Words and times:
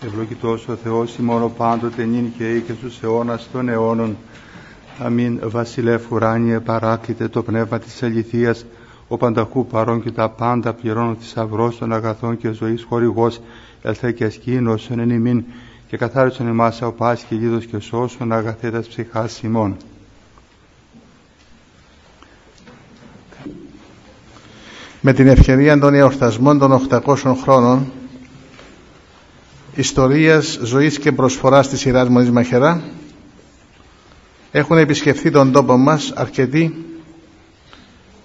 Ευλογητός 0.00 0.68
ο 0.68 0.74
Θεός 0.74 1.16
ημών 1.16 1.52
πάντοτε 1.56 2.04
νυν 2.04 2.32
και 2.36 2.54
ή 2.54 2.60
και 2.60 2.72
στους 2.72 3.02
αιώνας 3.02 3.48
των 3.52 3.68
αιώνων. 3.68 4.16
Αμήν 4.98 5.40
βασιλεύ 5.44 6.00
ουράνιε 6.10 6.60
παράκλητε 6.60 7.28
το 7.28 7.42
πνεύμα 7.42 7.78
της 7.78 8.02
αληθείας 8.02 8.64
ο 9.08 9.16
πανταχού 9.16 9.66
παρών 9.66 10.02
και 10.02 10.10
τα 10.10 10.28
πάντα 10.28 10.72
πληρώνω 10.72 11.16
θησαυρό 11.20 11.72
των 11.78 11.92
αγαθών 11.92 12.36
και 12.36 12.50
ζωής 12.50 12.84
χορηγός 12.88 13.40
ελθέ 13.82 14.12
και 14.12 14.24
ασκήνωσον 14.24 14.98
εν 14.98 15.10
ημίν 15.10 15.44
και 15.88 15.96
καθάρισον 15.96 16.46
εμάς 16.46 16.82
ο 16.82 16.92
πάση 16.92 17.24
και 17.28 17.34
λίδος 17.34 17.66
και 17.66 17.78
σώσον 17.78 18.32
αγαθέτας 18.32 18.88
ψυχάς 18.88 19.40
ημών. 19.42 19.76
Με 25.00 25.12
την 25.12 25.26
ευκαιρία 25.26 25.78
των 25.78 25.94
εορτασμών 25.94 26.58
των 26.58 26.86
800 26.90 27.34
χρόνων 27.42 27.92
ιστορίας, 29.78 30.58
ζωής 30.62 30.98
και 30.98 31.12
προσφοράς 31.12 31.68
της 31.68 31.80
σειράς 31.80 32.08
Μονής 32.08 32.30
Μαχαιρά 32.30 32.82
έχουν 34.50 34.78
επισκεφθεί 34.78 35.30
τον 35.30 35.52
τόπο 35.52 35.76
μας 35.76 36.12
αρκετοί 36.16 36.84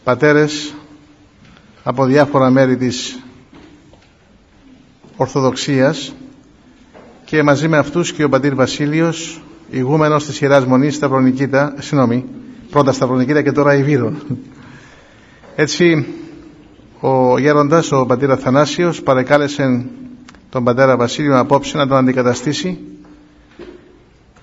πατέρες 0.03 0.73
από 1.83 2.05
διάφορα 2.05 2.49
μέρη 2.49 2.77
της 2.77 3.19
Ορθοδοξίας 5.15 6.13
και 7.25 7.43
μαζί 7.43 7.67
με 7.67 7.77
αυτούς 7.77 8.13
και 8.13 8.23
ο 8.23 8.29
πατήρ 8.29 8.55
Βασίλειος 8.55 9.41
ηγούμενος 9.69 10.25
της 10.25 10.41
Ιεράς 10.41 10.65
Μονής 10.65 10.95
Σταυρονικήτα, 10.95 11.73
συγγνώμη, 11.79 12.25
πρώτα 12.69 12.91
Σταυρονικήτα 12.91 13.41
και 13.41 13.51
τώρα 13.51 13.75
Ιβύρων. 13.75 14.21
Έτσι 15.55 16.05
ο 16.99 17.37
γέροντας, 17.37 17.91
ο 17.91 18.05
πατήρ 18.05 18.31
Αθανάσιος 18.31 19.01
παρεκάλεσε 19.01 19.85
τον 20.53 20.63
πατέρα 20.63 20.97
Βασίλειο 20.97 21.39
απόψε 21.39 21.77
να 21.77 21.87
τον 21.87 21.97
αντικαταστήσει 21.97 22.77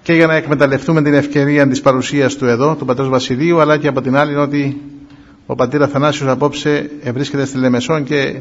και 0.03 0.13
για 0.13 0.27
να 0.27 0.35
εκμεταλλευτούμε 0.35 1.03
την 1.03 1.15
ευκαιρία 1.15 1.69
της 1.69 1.81
παρουσίας 1.81 2.37
του 2.37 2.47
εδώ, 2.47 2.75
του 2.75 2.85
πατέρας 2.85 3.11
Βασιλείου, 3.11 3.61
αλλά 3.61 3.79
και 3.79 3.89
από 3.89 4.01
την 4.01 4.17
άλλη 4.17 4.37
ότι 4.37 4.81
ο 5.47 5.55
πατήρ 5.55 5.83
Αθανάσιος 5.83 6.29
απόψε 6.31 6.91
βρίσκεται 7.13 7.45
στη 7.45 7.59
Λεμεσόν 7.59 8.05
και 8.05 8.41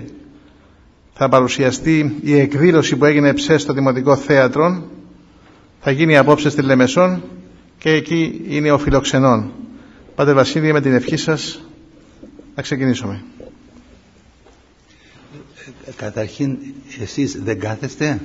θα 1.13 1.29
παρουσιαστεί 1.29 2.15
η 2.21 2.39
εκδήλωση 2.39 2.95
που 2.95 3.05
έγινε 3.05 3.33
ψε 3.33 3.57
στο 3.57 3.73
Δημοτικό 3.73 4.15
Θέατρο 4.15 4.83
θα 5.79 5.91
γίνει 5.91 6.17
απόψε 6.17 6.49
στη 6.49 6.61
Λεμεσόν 6.61 7.23
και 7.77 7.89
εκεί 7.89 8.41
είναι 8.47 8.71
ο 8.71 8.77
φιλοξενών. 8.77 9.51
Πάτε 10.15 10.33
Βασίλη 10.33 10.73
με 10.73 10.81
την 10.81 10.93
ευχή 10.93 11.17
σας 11.17 11.61
να 12.55 12.61
ξεκινήσουμε. 12.61 13.23
Καταρχήν 15.95 16.57
εσείς 17.01 17.41
δεν 17.43 17.59
κάθεστε; 17.59 18.19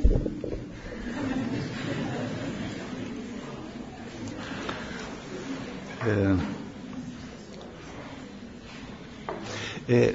Ε, 9.87 9.95
ε, 9.95 10.13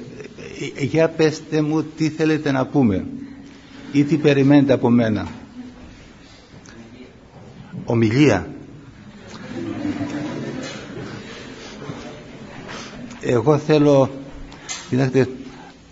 για 0.84 1.08
πέστε 1.08 1.62
μου 1.62 1.82
τι 1.82 2.08
θέλετε 2.08 2.50
να 2.50 2.66
πούμε 2.66 3.06
ή 3.92 4.04
τι 4.04 4.16
περιμένετε 4.16 4.72
από 4.72 4.90
μένα. 4.90 5.28
Ομιλία. 7.84 8.48
Εγώ 13.20 13.58
θέλω 13.58 14.10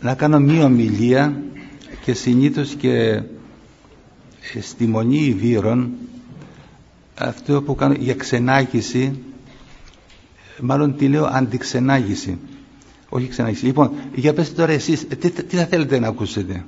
να 0.00 0.14
κάνω 0.14 0.38
μία 0.40 0.64
ομιλία 0.64 1.42
και 2.08 2.14
συνήθως 2.14 2.74
και 2.74 3.22
στη 4.60 4.86
Μονή 4.86 5.18
Ιβύρων 5.18 5.90
αυτό 7.14 7.62
που 7.62 7.74
κάνω 7.74 7.94
για 7.98 8.14
ξενάγηση 8.14 9.18
μάλλον 10.60 10.96
τη 10.96 11.08
λέω 11.08 11.24
αντιξενάγηση 11.24 12.38
όχι 13.08 13.26
ξενάγηση 13.28 13.64
λοιπόν 13.64 13.90
για 14.14 14.32
πέστε 14.34 14.54
τώρα 14.54 14.72
εσείς 14.72 15.06
τι, 15.06 15.30
τι 15.30 15.56
θα 15.56 15.66
θέλετε 15.66 15.98
να 15.98 16.08
ακούσετε; 16.08 16.64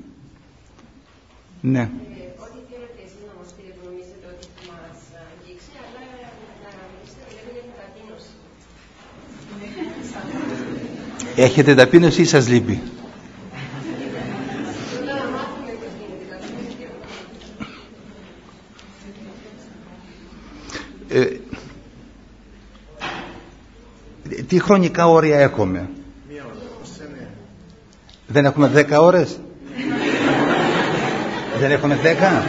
Ναι 1.60 1.91
Έχετε 11.36 11.75
ταπείνωση 11.75 12.20
ή 12.20 12.25
σας 12.25 12.48
λείπει; 12.48 12.81
Τι 24.50 24.59
χρονικά 24.59 25.09
όρια 25.09 25.38
έχουμε; 25.38 25.88
Δεν 28.27 28.44
έχουμε 28.44 28.69
δέκα 28.69 29.00
ώρες; 29.00 29.38
Δεν 31.61 31.71
έχουμε 31.71 31.97
δέκα; 31.97 32.44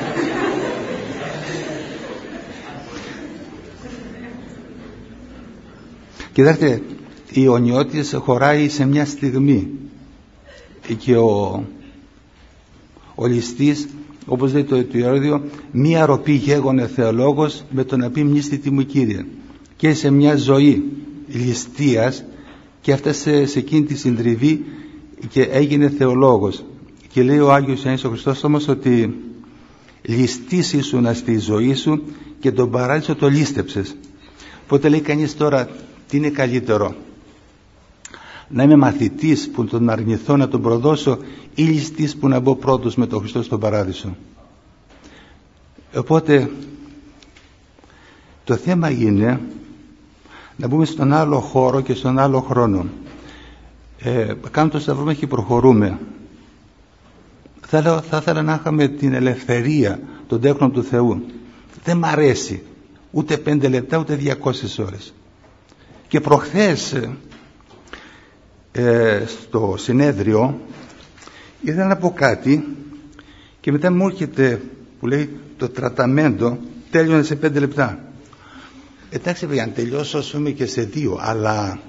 Κοιτάξτε, 6.34 6.82
η 7.32 7.48
ονιώτης 7.48 8.14
χωράει 8.14 8.70
σε 8.70 8.86
μια 8.86 9.06
στιγμή 9.06 9.70
και 10.98 11.16
ο, 11.18 11.64
ο 13.16 13.26
ληστής 13.26 13.88
όπως 14.26 14.54
λέει 14.54 14.64
το 14.64 14.76
αιτιόδιο 14.76 15.44
μία 15.72 16.06
ροπή 16.06 16.32
γέγονε 16.32 16.88
θεολόγος 16.88 17.64
με 17.70 17.84
το 17.84 17.98
να 17.98 18.10
πει 18.10 18.24
μνήστη 18.24 18.72
μου 18.72 18.86
Κύριε 18.86 19.26
και 19.76 19.94
σε 19.94 20.10
μια 20.10 20.36
ζωή 20.36 21.01
ληστείας 21.34 22.24
και 22.82 22.92
έφτασε 22.92 23.46
σε 23.46 23.60
εκείνη 23.60 23.84
τη 23.84 23.96
συντριβή 23.96 24.66
και 25.30 25.42
έγινε 25.42 25.90
θεολόγος 25.90 26.64
και 27.08 27.24
λέει 27.24 27.40
ο 27.40 27.54
Άγιος 27.54 27.82
Ιωάννης 27.82 28.04
ο 28.04 28.10
Χριστός 28.10 28.44
όμως 28.44 28.68
ότι 28.68 29.16
ληστής 30.02 30.74
ήσουν 30.74 31.16
στη 31.16 31.38
ζωή 31.38 31.74
σου 31.74 32.04
και 32.40 32.52
τον 32.52 32.72
παράδεισο 32.72 33.16
το 33.16 33.30
λίστεψες 33.30 33.96
οπότε 34.64 34.90
λέει 34.90 35.02
κανείς 35.02 35.38
τώρα 35.38 35.70
τι 36.08 36.18
είναι 36.18 36.30
καλύτερο 36.30 36.96
να 38.54 38.64
είμαι 38.64 38.76
μαθητής 38.76 39.50
που 39.50 39.66
τον 39.66 39.90
αρνηθώ 39.90 40.38
να 40.38 40.48
τον 40.48 40.62
προδώσω 40.62 41.18
ή 41.56 41.64
ληστής 41.64 42.16
που 42.16 42.28
να 42.28 42.40
μπω 42.40 42.56
πρώτος 42.56 42.96
με 42.96 43.08
τον 43.08 43.20
Χριστό 43.20 43.44
στον 43.44 43.60
Παράδεισο. 43.60 44.16
Οπότε 45.96 46.52
το 48.44 48.56
θέμα 48.56 48.90
είναι 48.90 49.40
να 50.58 50.68
μπούμε 50.68 50.86
στον 50.86 51.14
άλλο 51.14 51.40
χώρο 51.40 51.82
και 51.82 51.94
στον 51.94 52.20
άλλο 52.20 52.42
χρόνο. 52.42 52.86
Ε, 54.00 54.34
κάνουμε 54.52 54.74
το 54.74 54.80
σταυρό 54.80 55.14
και 55.14 55.28
προχωρούμε. 55.28 56.00
Θα, 57.68 58.02
θα 58.10 58.18
ήθελα 58.18 58.42
να 58.42 58.54
είχαμε 58.54 58.88
την 58.88 59.14
ελευθερία 59.14 60.00
των 60.28 60.42
τέχνων 60.42 60.72
του 60.72 60.84
Θεού. 60.84 61.26
Δεν 61.84 61.98
μ' 61.98 62.06
αρέσει 62.06 62.64
ούτε 63.12 63.38
πέντε 63.38 63.68
λεπτά 63.68 63.98
ούτε 63.98 64.16
διακόσες 64.16 64.80
ώρες. 64.80 65.14
Και 66.08 66.20
προχθές 66.20 67.00
ε, 68.72 69.24
στο 69.28 69.76
συνέδριο 69.78 70.60
ήθελα 71.62 71.86
να 71.88 71.98
πω 71.98 72.12
κάτι 72.16 72.68
και 73.60 73.72
μετά 73.72 73.92
μου 73.92 74.08
έρχεται 74.08 74.62
που 75.00 75.08
λέει 75.08 75.30
το 75.58 75.70
τραταμέντο 75.70 76.58
τέλειωνε 76.92 77.24
σε 77.24 77.36
πέντε 77.36 77.60
λεπτά 77.60 78.11
εντάξει 79.14 79.48
για 79.52 79.66
να 79.66 79.72
τελειώσω 79.72 80.18
ας 80.18 80.32
πούμε 80.32 80.50
και 80.50 80.66
σε 80.66 80.82
δύο 80.82 81.18
αλλά 81.22 81.80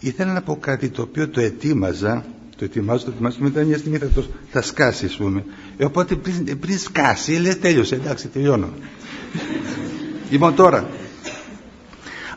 ήθελα 0.00 0.32
να 0.32 0.42
πω 0.42 0.56
κάτι 0.56 0.88
το 0.88 1.02
οποίο 1.02 1.28
το 1.28 1.40
ετοίμαζα 1.40 2.24
το 2.62 2.68
ετοιμάζω, 2.68 3.04
το 3.04 3.10
ετοιμάζω 3.10 3.36
και 3.36 3.42
μετά 3.42 3.62
μια 3.62 3.78
στιγμή 3.78 3.98
θα, 3.98 4.06
το, 4.08 4.24
θα 4.50 4.62
σκάσει 4.62 5.06
ας 5.06 5.16
πούμε. 5.16 5.44
Ε, 5.76 5.84
οπότε 5.84 6.14
πριν, 6.14 6.58
πριν 6.58 6.78
σκάσει 6.78 7.32
λέει 7.32 7.54
τέλειωσε. 7.54 7.94
Εντάξει 7.94 8.28
τελειώνω. 8.28 8.68
Λοιπόν 10.30 10.54
τώρα 10.54 10.88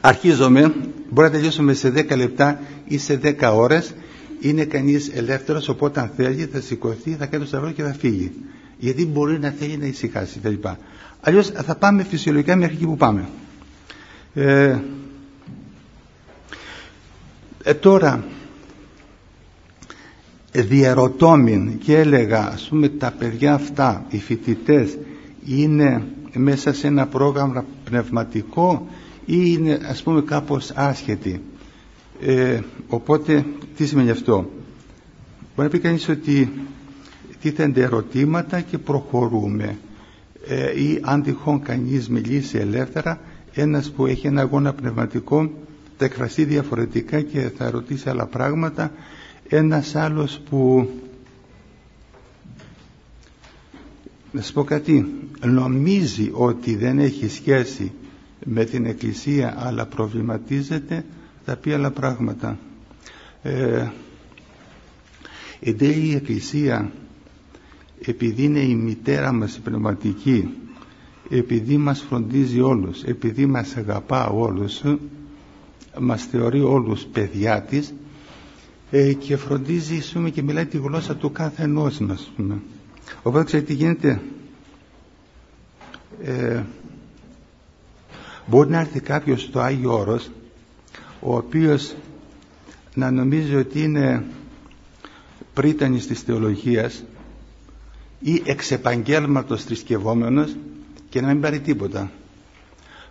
αρχίζομαι. 0.01 0.73
Μπορεί 1.09 1.27
να 1.27 1.33
τελειώσουμε 1.33 1.73
σε 1.73 1.89
10 1.95 2.17
λεπτά 2.17 2.59
ή 2.85 2.97
σε 2.97 3.19
10 3.23 3.51
ώρες. 3.53 3.93
Είναι 4.39 4.65
κανείς 4.65 5.11
ελεύθερος 5.13 5.69
οπότε 5.69 5.99
αν 5.99 6.11
θέλει 6.15 6.45
θα 6.45 6.61
σηκωθεί, 6.61 7.11
θα 7.19 7.25
κάνει 7.25 7.43
το 7.43 7.49
σταυρό 7.49 7.71
και 7.71 7.83
θα 7.83 7.93
φύγει. 7.99 8.31
Γιατί 8.77 9.05
μπορεί 9.05 9.39
να 9.39 9.49
θέλει 9.49 9.77
να 9.77 9.85
ησυχάσει 9.85 10.39
κλπ. 10.39 10.65
Αλλιώς 11.27 11.47
θα 11.49 11.75
πάμε 11.75 12.03
φυσιολογικά 12.03 12.55
μέχρι 12.55 12.75
εκεί 12.75 12.85
που 12.85 12.97
πάμε. 12.97 13.27
Ε, 14.33 14.77
ε, 17.63 17.73
τώρα 17.73 18.23
διαρωτώμην 20.51 21.77
και 21.77 21.97
έλεγα 21.97 22.47
ας 22.47 22.67
πούμε 22.69 22.89
τα 22.89 23.11
παιδιά 23.11 23.53
αυτά 23.53 24.05
οι 24.09 24.17
φοιτητές 24.19 24.97
είναι 25.45 26.03
μέσα 26.33 26.73
σε 26.73 26.87
ένα 26.87 27.07
πρόγραμμα 27.07 27.65
πνευματικό 27.83 28.87
ή 29.25 29.35
είναι 29.45 29.79
ας 29.89 30.03
πούμε 30.03 30.21
κάπως 30.21 30.71
άσχετοι; 30.75 31.41
Ε, 32.21 32.59
οπότε 32.87 33.45
τι 33.75 33.85
σημαίνει 33.85 34.09
αυτό; 34.09 34.35
Μπορεί 35.55 35.67
να 35.67 35.69
πει 35.69 35.79
κανείς 35.79 36.09
ότι 36.09 36.51
τίθενται 37.41 37.81
ερωτήματα 37.81 38.61
και 38.61 38.77
προχωρούμε 38.77 39.77
ε, 40.47 40.81
ή 40.83 40.99
αν 41.01 41.23
τυχόν 41.23 41.61
κανείς 41.61 42.09
μιλήσει 42.09 42.57
ελεύθερα 42.57 43.19
ένας 43.53 43.91
που 43.91 44.05
έχει 44.05 44.27
ένα 44.27 44.41
αγώνα 44.41 44.73
πνευματικό 44.73 45.51
θα 45.97 46.05
εκφραστεί 46.05 46.43
διαφορετικά 46.43 47.21
και 47.21 47.51
θα 47.57 47.69
ρωτήσει 47.69 48.09
άλλα 48.09 48.25
πράγματα. 48.25 48.91
Ένας 49.49 49.95
άλλος 49.95 50.41
που 50.49 50.89
να 54.31 54.41
σας 54.41 54.51
πω 54.51 54.63
κάτι 54.63 55.05
νομίζει 55.45 56.29
ότι 56.33 56.75
δεν 56.75 56.99
έχει 56.99 57.27
σχέση 57.29 57.91
με 58.45 58.65
την 58.65 58.85
Εκκλησία 58.85 59.55
αλλά 59.57 59.85
προβληματίζεται 59.85 61.05
θα 61.45 61.55
πει 61.55 61.71
άλλα 61.73 61.91
πράγματα. 61.91 62.57
Ε, 63.41 63.87
η 65.59 66.13
Εκκλησία 66.15 66.91
επειδή 68.07 68.43
είναι 68.43 68.59
η 68.59 68.75
μητέρα 68.75 69.31
μας 69.31 69.55
η 69.55 69.59
πνευματική 69.61 70.49
επειδή 71.29 71.77
μας 71.77 72.01
φροντίζει 72.09 72.59
όλους 72.61 73.03
επειδή 73.03 73.45
μας 73.45 73.75
αγαπά 73.75 74.27
όλους 74.27 74.81
μας 75.99 76.23
θεωρεί 76.25 76.61
όλους 76.61 77.03
παιδιά 77.05 77.61
της 77.61 77.93
ε, 78.91 79.13
και 79.13 79.37
φροντίζει 79.37 80.11
πούμε, 80.13 80.29
και 80.29 80.41
μιλάει 80.41 80.65
τη 80.65 80.77
γλώσσα 80.77 81.15
του 81.15 81.31
κάθε 81.31 81.63
ενός 81.63 81.99
μας 81.99 82.31
πούμε. 82.35 82.57
οπότε 83.23 83.43
ξέρετε 83.43 83.67
τι 83.67 83.73
γίνεται; 83.73 84.21
Ε, 86.23 86.63
μπορεί 88.45 88.69
να 88.69 88.79
έρθει 88.79 88.99
κάποιος 88.99 89.41
στο 89.41 89.59
Άγιο 89.59 89.97
Όρος 89.99 90.29
ο 91.19 91.35
οποίος 91.35 91.95
να 92.93 93.11
νομίζει 93.11 93.55
ότι 93.55 93.81
είναι 93.81 94.23
πρίτανης 95.53 96.07
της 96.07 96.21
θεολογίας 96.21 97.03
ή 98.27 98.41
εξ 98.45 98.71
επαγγέλματος 98.71 99.63
θρησκευόμενος 99.63 100.55
και 101.09 101.21
να 101.21 101.27
μην 101.27 101.41
πάρει 101.41 101.59
τίποτα. 101.59 102.11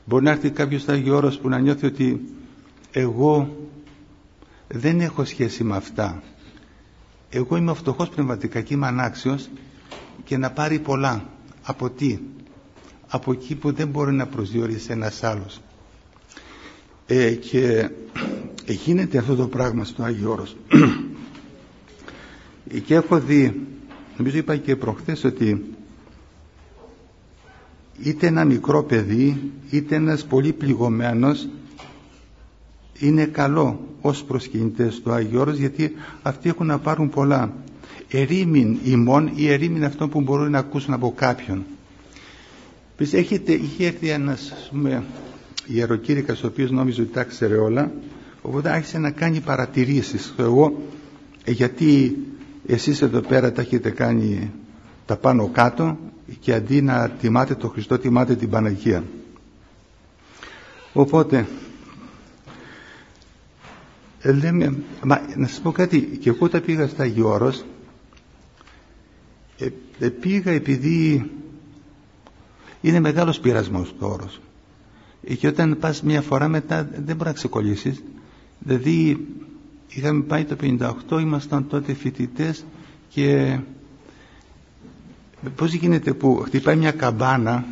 Μπορεί 0.04 0.24
να 0.24 0.30
έρθει 0.30 0.50
κάποιος 0.50 0.82
στο 0.82 0.92
Άγιο 0.92 1.16
Όρος 1.16 1.38
που 1.38 1.48
να 1.48 1.58
νιώθει 1.58 1.86
ότι 1.86 2.20
εγώ 2.92 3.56
δεν 4.68 5.00
έχω 5.00 5.24
σχέση 5.24 5.64
με 5.64 5.76
αυτά. 5.76 6.22
Εγώ 7.30 7.56
είμαι 7.56 7.74
φτωχός 7.74 8.08
πνευματικά 8.08 8.60
και 8.60 8.74
είμαι 8.74 8.86
ανάξιος 8.86 9.48
και 10.24 10.36
να 10.36 10.50
πάρει 10.50 10.78
πολλά. 10.78 11.24
Από 11.62 11.90
τι; 11.90 12.18
Από 13.08 13.32
εκεί 13.32 13.54
που 13.54 13.72
δεν 13.72 13.88
μπορεί 13.88 14.12
να 14.12 14.26
προσδιορίσει 14.26 14.92
ένας 14.92 15.22
άλλος. 15.22 15.60
Ε, 17.06 17.30
και 17.34 17.90
γίνεται 18.84 19.18
αυτό 19.18 19.36
το 19.36 19.48
πράγμα 19.48 19.84
στο 19.84 20.02
Άγιο 20.02 20.30
Όρος. 20.30 20.56
και 22.86 22.94
έχω 22.94 23.20
δει, 23.20 23.66
νομίζω 24.16 24.36
είπα 24.38 24.56
και 24.56 24.76
προχθές 24.76 25.24
ότι 25.24 25.64
είτε 28.02 28.26
ένα 28.26 28.44
μικρό 28.44 28.82
παιδί 28.82 29.50
είτε 29.70 29.94
ένας 29.94 30.24
πολύ 30.24 30.52
πληγωμένος 30.52 31.48
είναι 32.98 33.24
καλό 33.24 33.80
ως 34.00 34.24
προσκυνητές 34.24 35.00
του 35.02 35.12
Άγιο 35.12 35.40
Όρος 35.40 35.56
γιατί 35.56 35.92
αυτοί 36.22 36.48
έχουν 36.48 36.66
να 36.66 36.78
πάρουν 36.78 37.08
πολλά. 37.10 37.52
Ερήμην 38.10 38.78
ημών 38.84 39.30
ή 39.34 39.48
ερήμην 39.48 39.84
αυτών 39.84 40.08
που 40.08 40.20
μπορούν 40.20 40.50
να 40.50 40.58
ακούσουν 40.58 40.94
από 40.94 41.12
κάποιον. 41.16 41.64
Έχετε, 42.98 43.52
είχε 43.52 43.86
έρθει 43.86 44.08
ένας 44.08 44.68
πούμε, 44.70 45.04
ιεροκήρυκας 45.66 46.42
ο 46.42 46.46
οποίος 46.46 46.70
νόμιζε 46.70 47.00
ότι 47.00 47.12
τα 47.12 47.24
ξέρε 47.24 47.56
όλα 47.56 47.92
οπότε 48.42 48.70
άρχισε 48.70 48.98
να 48.98 49.10
κάνει 49.10 49.40
παρατηρήσεις. 49.40 50.34
Εγώ 50.38 50.82
ε, 51.44 51.50
γιατί 51.50 52.16
εσείς 52.66 53.02
εδώ 53.02 53.20
πέρα 53.20 53.52
τα 53.52 53.60
έχετε 53.60 53.90
κάνει 53.90 54.52
τα 55.06 55.16
πάνω 55.16 55.48
κάτω 55.48 55.98
και 56.40 56.54
αντί 56.54 56.82
να 56.82 57.10
τιμάτε 57.10 57.54
το 57.54 57.68
Χριστό 57.68 57.98
τιμάτε 57.98 58.34
την 58.34 58.50
Παναγία. 58.50 59.04
Οπότε 60.92 61.46
ε, 64.20 64.32
λέμε, 64.32 64.76
μα 65.04 65.20
να 65.36 65.46
σας 65.46 65.60
πω 65.60 65.72
κάτι 65.72 66.00
και 66.00 66.28
εγώ 66.28 66.48
τα 66.48 66.60
πήγα 66.60 66.86
στα 66.86 67.04
Γιώρος 67.04 67.64
ε, 69.58 69.68
ε, 69.98 70.08
πήγα 70.08 70.50
επειδή 70.50 71.30
είναι 72.80 73.00
μεγάλος 73.00 73.40
πειρασμός 73.40 73.94
το 73.98 74.06
όρος. 74.06 74.40
Και 75.38 75.46
όταν 75.46 75.76
πας 75.80 76.02
μια 76.02 76.22
φορά 76.22 76.48
μετά 76.48 76.88
δεν 77.04 77.16
μπορεί 77.16 77.28
να 77.28 77.32
ξεκολλήσεις. 77.34 78.02
Δηλαδή 78.58 79.26
είχαμε 79.94 80.22
πάει 80.22 80.44
το 80.44 80.56
58 80.60 81.20
ήμασταν 81.20 81.68
τότε 81.68 81.94
φοιτητές 81.94 82.64
και 83.08 83.58
πώς 85.56 85.72
γίνεται 85.72 86.12
που 86.14 86.42
χτυπάει 86.44 86.76
μια 86.76 86.90
καμπάνα 86.92 87.64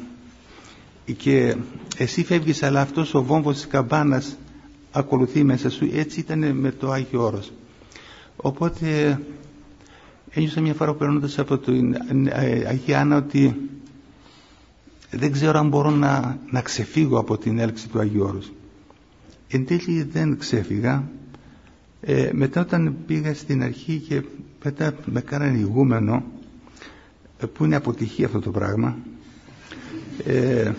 και 1.16 1.56
εσύ 1.96 2.24
φεύγεις 2.24 2.62
αλλά 2.62 2.80
αυτός 2.80 3.14
ο 3.14 3.22
βόμβος 3.22 3.54
της 3.54 3.66
καμπάνας 3.66 4.36
ακολουθεί 4.92 5.44
μέσα 5.44 5.70
σου. 5.70 5.90
Έτσι 5.92 6.20
ήταν 6.20 6.56
με 6.56 6.70
το 6.70 6.90
Άγιο 6.90 7.22
Όρος. 7.24 7.52
Οπότε 8.36 9.20
ένιωσα 10.30 10.60
μια 10.60 10.74
φορά 10.74 10.94
περνώντας 10.94 11.38
από 11.38 11.58
την 11.58 11.94
ε, 12.28 12.64
Αγία 12.68 13.00
Άννα 13.00 13.16
ότι 13.16 13.56
δεν 15.10 15.32
ξέρω 15.32 15.58
αν 15.58 15.68
μπορώ 15.68 15.90
να, 15.90 16.38
να 16.50 16.60
ξεφύγω 16.62 17.18
από 17.18 17.38
την 17.38 17.58
έλξη 17.58 17.88
του 17.88 17.98
Αγίου 17.98 18.22
Όρους. 18.24 18.52
Εν 19.48 19.66
τέλει 19.66 20.02
δεν 20.02 20.38
ξέφυγα 20.38 21.08
ε, 22.04 22.30
μετά 22.32 22.60
όταν 22.60 22.96
πήγα 23.06 23.34
στην 23.34 23.62
αρχή 23.62 23.96
και 24.08 24.22
μετά 24.64 24.94
με 25.04 25.20
κάνανε 25.20 25.58
ηγούμενο 25.58 26.24
ε, 27.38 27.46
που 27.46 27.64
είναι 27.64 27.76
αποτυχία 27.76 28.26
αυτό 28.26 28.40
το 28.40 28.50
πράγμα 28.50 28.96
ε, 30.24 30.72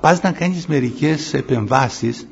πας 0.00 0.22
να 0.22 0.32
κάνεις 0.32 0.66
μερικές 0.66 1.34
επεμβάσεις 1.34 2.26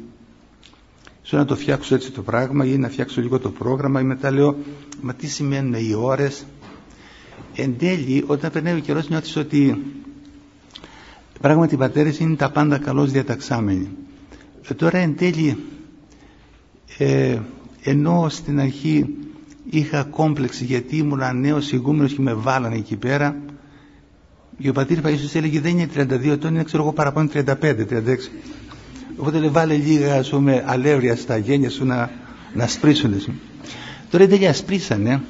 σου 1.23 1.37
να 1.37 1.45
το 1.45 1.57
φτιάξω 1.57 1.95
έτσι 1.95 2.11
το 2.13 2.23
πράγμα 2.23 2.65
ή 2.67 2.77
να 2.79 2.89
φτιάξω 2.89 3.21
λίγο 3.21 3.39
το 3.39 3.51
πρόγραμμα 3.51 4.01
ή 4.01 4.05
μετά 4.05 4.31
λέω 4.31 4.57
μα 5.01 5.15
τι 5.15 5.27
σημαίνουν 5.27 5.73
οι 5.75 5.95
ώρες 5.95 6.47
εν 7.57 7.79
τέλει 7.79 8.25
όταν 8.27 8.51
περνάει 8.51 8.75
ο 8.77 8.79
καιρός 8.81 9.09
νιώθεις 9.09 9.37
ότι 9.37 9.83
πράγματι 11.41 11.75
οι 11.75 11.79
πατέρες 11.79 12.19
είναι 12.19 12.37
τα 12.37 12.51
πάντα 12.51 12.79
καλώς 12.79 13.11
διαταξάμενοι. 13.11 13.89
Ε, 14.69 14.75
τώρα 14.75 14.99
εν 14.99 15.17
τέλει 15.17 15.59
ε, 16.99 17.39
ενώ 17.83 18.27
στην 18.29 18.61
αρχή 18.61 19.07
είχα 19.71 20.03
κόμπλεξη 20.03 20.65
γιατί 20.65 20.97
ήμουν 20.97 21.41
νέος 21.41 21.73
ηγούμενος 21.73 22.13
και 22.15 22.23
με 22.23 22.35
βάλανε 22.35 22.77
εκεί 22.77 22.97
πέρα 22.97 23.37
και 24.59 24.69
ο 24.69 24.73
πατήρ 24.73 24.99
Παΐσιος 25.05 25.35
έλεγε 25.35 25.61
δεν 25.61 25.79
είναι 25.79 25.89
32 25.97 26.25
ετών, 26.27 26.55
είναι 26.55 26.63
ξέρω 26.63 26.83
εγώ 26.83 26.93
παραπάνω 26.93 27.29
35, 27.35 27.45
36. 27.61 27.77
Οπότε 29.17 29.39
λέει 29.39 29.49
βάλε 29.49 29.75
λίγα 29.75 30.15
ας 30.15 30.29
πούμε 30.29 30.65
αλεύρια 30.67 31.17
στα 31.17 31.37
γένια 31.37 31.71
σου 31.71 31.85
να, 31.85 32.11
να 32.55 32.67
σπρίσουν. 32.67 33.15
Τώρα 34.11 34.25
εν 34.25 34.31
τέλει 34.31 34.47
ασπρίσανε, 34.47 35.21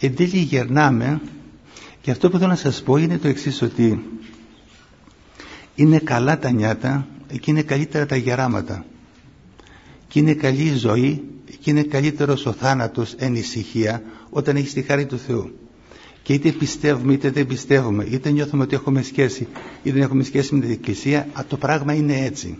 εν 0.00 0.16
τέλει 0.16 0.38
γερνάμε 0.38 1.20
και 2.00 2.10
αυτό 2.10 2.30
που 2.30 2.36
θέλω 2.36 2.50
να 2.50 2.56
σας 2.56 2.82
πω 2.82 2.96
είναι 2.96 3.18
το 3.18 3.28
εξής 3.28 3.62
ότι 3.62 4.04
είναι 5.74 5.98
καλά 5.98 6.38
τα 6.38 6.50
νιάτα 6.50 7.06
και 7.40 7.50
είναι 7.50 7.62
καλύτερα 7.62 8.06
τα 8.06 8.16
γεράματα 8.16 8.84
και 10.08 10.18
είναι 10.18 10.34
καλή 10.34 10.62
η 10.62 10.74
ζωή 10.76 11.22
και 11.60 11.70
είναι 11.70 11.82
καλύτερος 11.82 12.46
ο 12.46 12.52
θάνατος 12.52 13.14
εν 13.18 13.34
ησυχία 13.34 14.02
όταν 14.30 14.56
έχεις 14.56 14.72
τη 14.72 14.82
χάρη 14.82 15.06
του 15.06 15.18
Θεού. 15.18 15.50
Και 16.22 16.32
είτε 16.32 16.50
πιστεύουμε 16.50 17.12
είτε 17.12 17.30
δεν 17.30 17.46
πιστεύουμε 17.46 18.04
είτε 18.10 18.30
νιώθουμε 18.30 18.62
ότι 18.62 18.74
έχουμε 18.74 19.02
σχέση 19.02 19.46
είτε 19.82 19.92
δεν 19.92 20.02
έχουμε 20.02 20.22
σχέση 20.22 20.54
με 20.54 20.60
την 20.60 20.70
Εκκλησία 20.70 21.28
το 21.48 21.56
πράγμα 21.56 21.92
είναι 21.94 22.24
έτσι. 22.24 22.58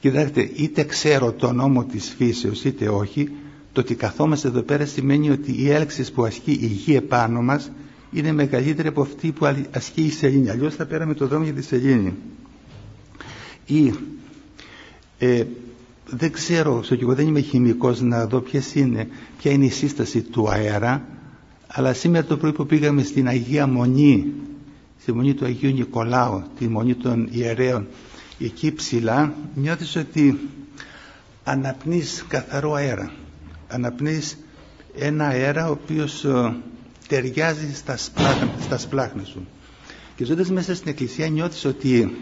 Κοιτάξτε 0.00 0.50
είτε 0.56 0.82
ξέρω 0.84 1.32
το 1.32 1.52
νόμο 1.52 1.84
της 1.84 2.14
φύσεως 2.16 2.64
είτε 2.64 2.88
όχι 2.88 3.28
το 3.72 3.80
ότι 3.80 3.94
καθόμαστε 3.94 4.48
εδώ 4.48 4.60
πέρα 4.62 4.86
σημαίνει 4.86 5.30
ότι 5.30 5.52
η 5.62 5.70
έλξη 5.70 6.12
που 6.12 6.24
ασκεί 6.24 6.50
η 6.60 6.66
γη 6.66 6.94
επάνω 6.96 7.42
μας 7.42 7.70
είναι 8.12 8.32
μεγαλύτερη 8.32 8.88
από 8.88 9.00
αυτή 9.02 9.32
που 9.32 9.46
ασκεί 9.70 10.02
η 10.02 10.10
σελήνη. 10.10 10.50
Αλλιώς 10.50 10.74
θα 10.74 10.86
πέραμε 10.86 11.14
το 11.14 11.26
δρόμο 11.26 11.44
για 11.44 11.52
τη 11.52 11.62
σελήνη. 11.62 12.14
Ή 13.66 13.92
ε, 15.18 15.44
δεν 16.16 16.32
ξέρω, 16.32 16.82
στο 16.82 16.96
εγώ 17.00 17.14
δεν 17.14 17.26
είμαι 17.26 17.40
χημικός 17.40 18.00
να 18.00 18.26
δω 18.26 18.40
ποιες 18.40 18.74
είναι, 18.74 19.08
ποια 19.38 19.50
είναι 19.50 19.64
η 19.64 19.70
σύσταση 19.70 20.22
του 20.22 20.50
αέρα 20.50 21.02
αλλά 21.66 21.92
σήμερα 21.92 22.26
το 22.26 22.36
πρωί 22.36 22.52
που 22.52 22.66
πήγαμε 22.66 23.02
στην 23.02 23.28
Αγία 23.28 23.66
Μονή 23.66 24.32
στη 25.00 25.12
Μονή 25.12 25.34
του 25.34 25.44
Αγίου 25.44 25.72
Νικολάου 25.72 26.42
τη 26.58 26.68
Μονή 26.68 26.94
των 26.94 27.28
Ιερέων 27.30 27.86
εκεί 28.38 28.72
ψηλά 28.72 29.34
νιώθεις 29.54 29.96
ότι 29.96 30.38
αναπνείς 31.44 32.24
καθαρό 32.28 32.72
αέρα. 32.72 33.12
Αναπνείς 33.68 34.38
ένα 34.98 35.26
αέρα 35.26 35.68
ο 35.68 35.70
οποίος 35.70 36.24
ε, 36.24 36.54
ταιριάζει 37.08 37.74
στα, 37.74 37.96
σπλάχνα, 37.96 38.50
στα 38.60 38.78
σπλάχνα 38.78 39.24
σου. 39.24 39.46
Και 40.16 40.24
ζώντας 40.24 40.50
μέσα 40.50 40.74
στην 40.74 40.90
εκκλησία 40.90 41.28
νιώθεις 41.28 41.64
ότι 41.64 42.16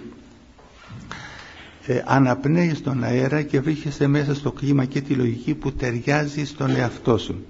ε, 1.86 2.02
αναπνέεις 2.04 2.82
τον 2.82 3.04
αέρα 3.04 3.42
και 3.42 3.60
βρίσκεσαι 3.60 4.06
μέσα 4.06 4.34
στο 4.34 4.52
κλίμα 4.52 4.84
και 4.84 5.00
τη 5.00 5.14
λογική 5.14 5.54
που 5.54 5.72
ταιριάζει 5.72 6.44
στον 6.44 6.70
εαυτό 6.76 7.18
σου 7.18 7.44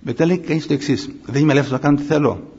Μετά 0.00 0.26
λέει 0.26 0.38
κανείς 0.38 0.66
το 0.66 0.72
εξής. 0.72 1.10
Δεν 1.26 1.42
είμαι 1.42 1.52
ελεύθερος 1.52 1.80
να 1.80 1.86
κάνω 1.86 1.96
τι 1.98 2.02
θέλω. 2.02 2.52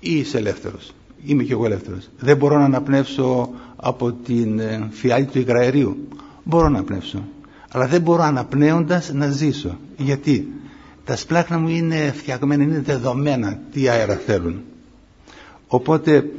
Ή 0.00 0.18
είσαι 0.18 0.38
ελεύθερος. 0.38 0.92
Είμαι 1.24 1.42
και 1.42 1.52
εγώ 1.52 1.64
ελεύθερος. 1.64 2.10
Δεν 2.18 2.36
μπορώ 2.36 2.58
να 2.58 2.64
αναπνεύσω 2.64 3.50
από 3.76 4.12
την 4.12 4.58
ε, 4.58 4.88
φιάλη 4.90 5.24
του 5.24 5.38
υγραερίου. 5.38 6.08
Μπορώ 6.44 6.68
να 6.68 6.78
αναπνεύσω. 6.78 7.24
Αλλά 7.70 7.86
δεν 7.86 8.00
μπορώ 8.00 8.22
αναπνέοντας 8.22 9.12
να 9.12 9.30
ζήσω. 9.30 9.78
Γιατί; 9.96 10.48
Τα 11.04 11.16
σπλάχνα 11.16 11.58
μου 11.58 11.68
είναι 11.68 12.12
φτιαγμένα, 12.16 12.62
είναι 12.62 12.80
δεδομένα 12.80 13.60
τι 13.72 13.88
αέρα 13.88 14.14
θέλουν. 14.14 14.60
Οπότε 15.66 16.30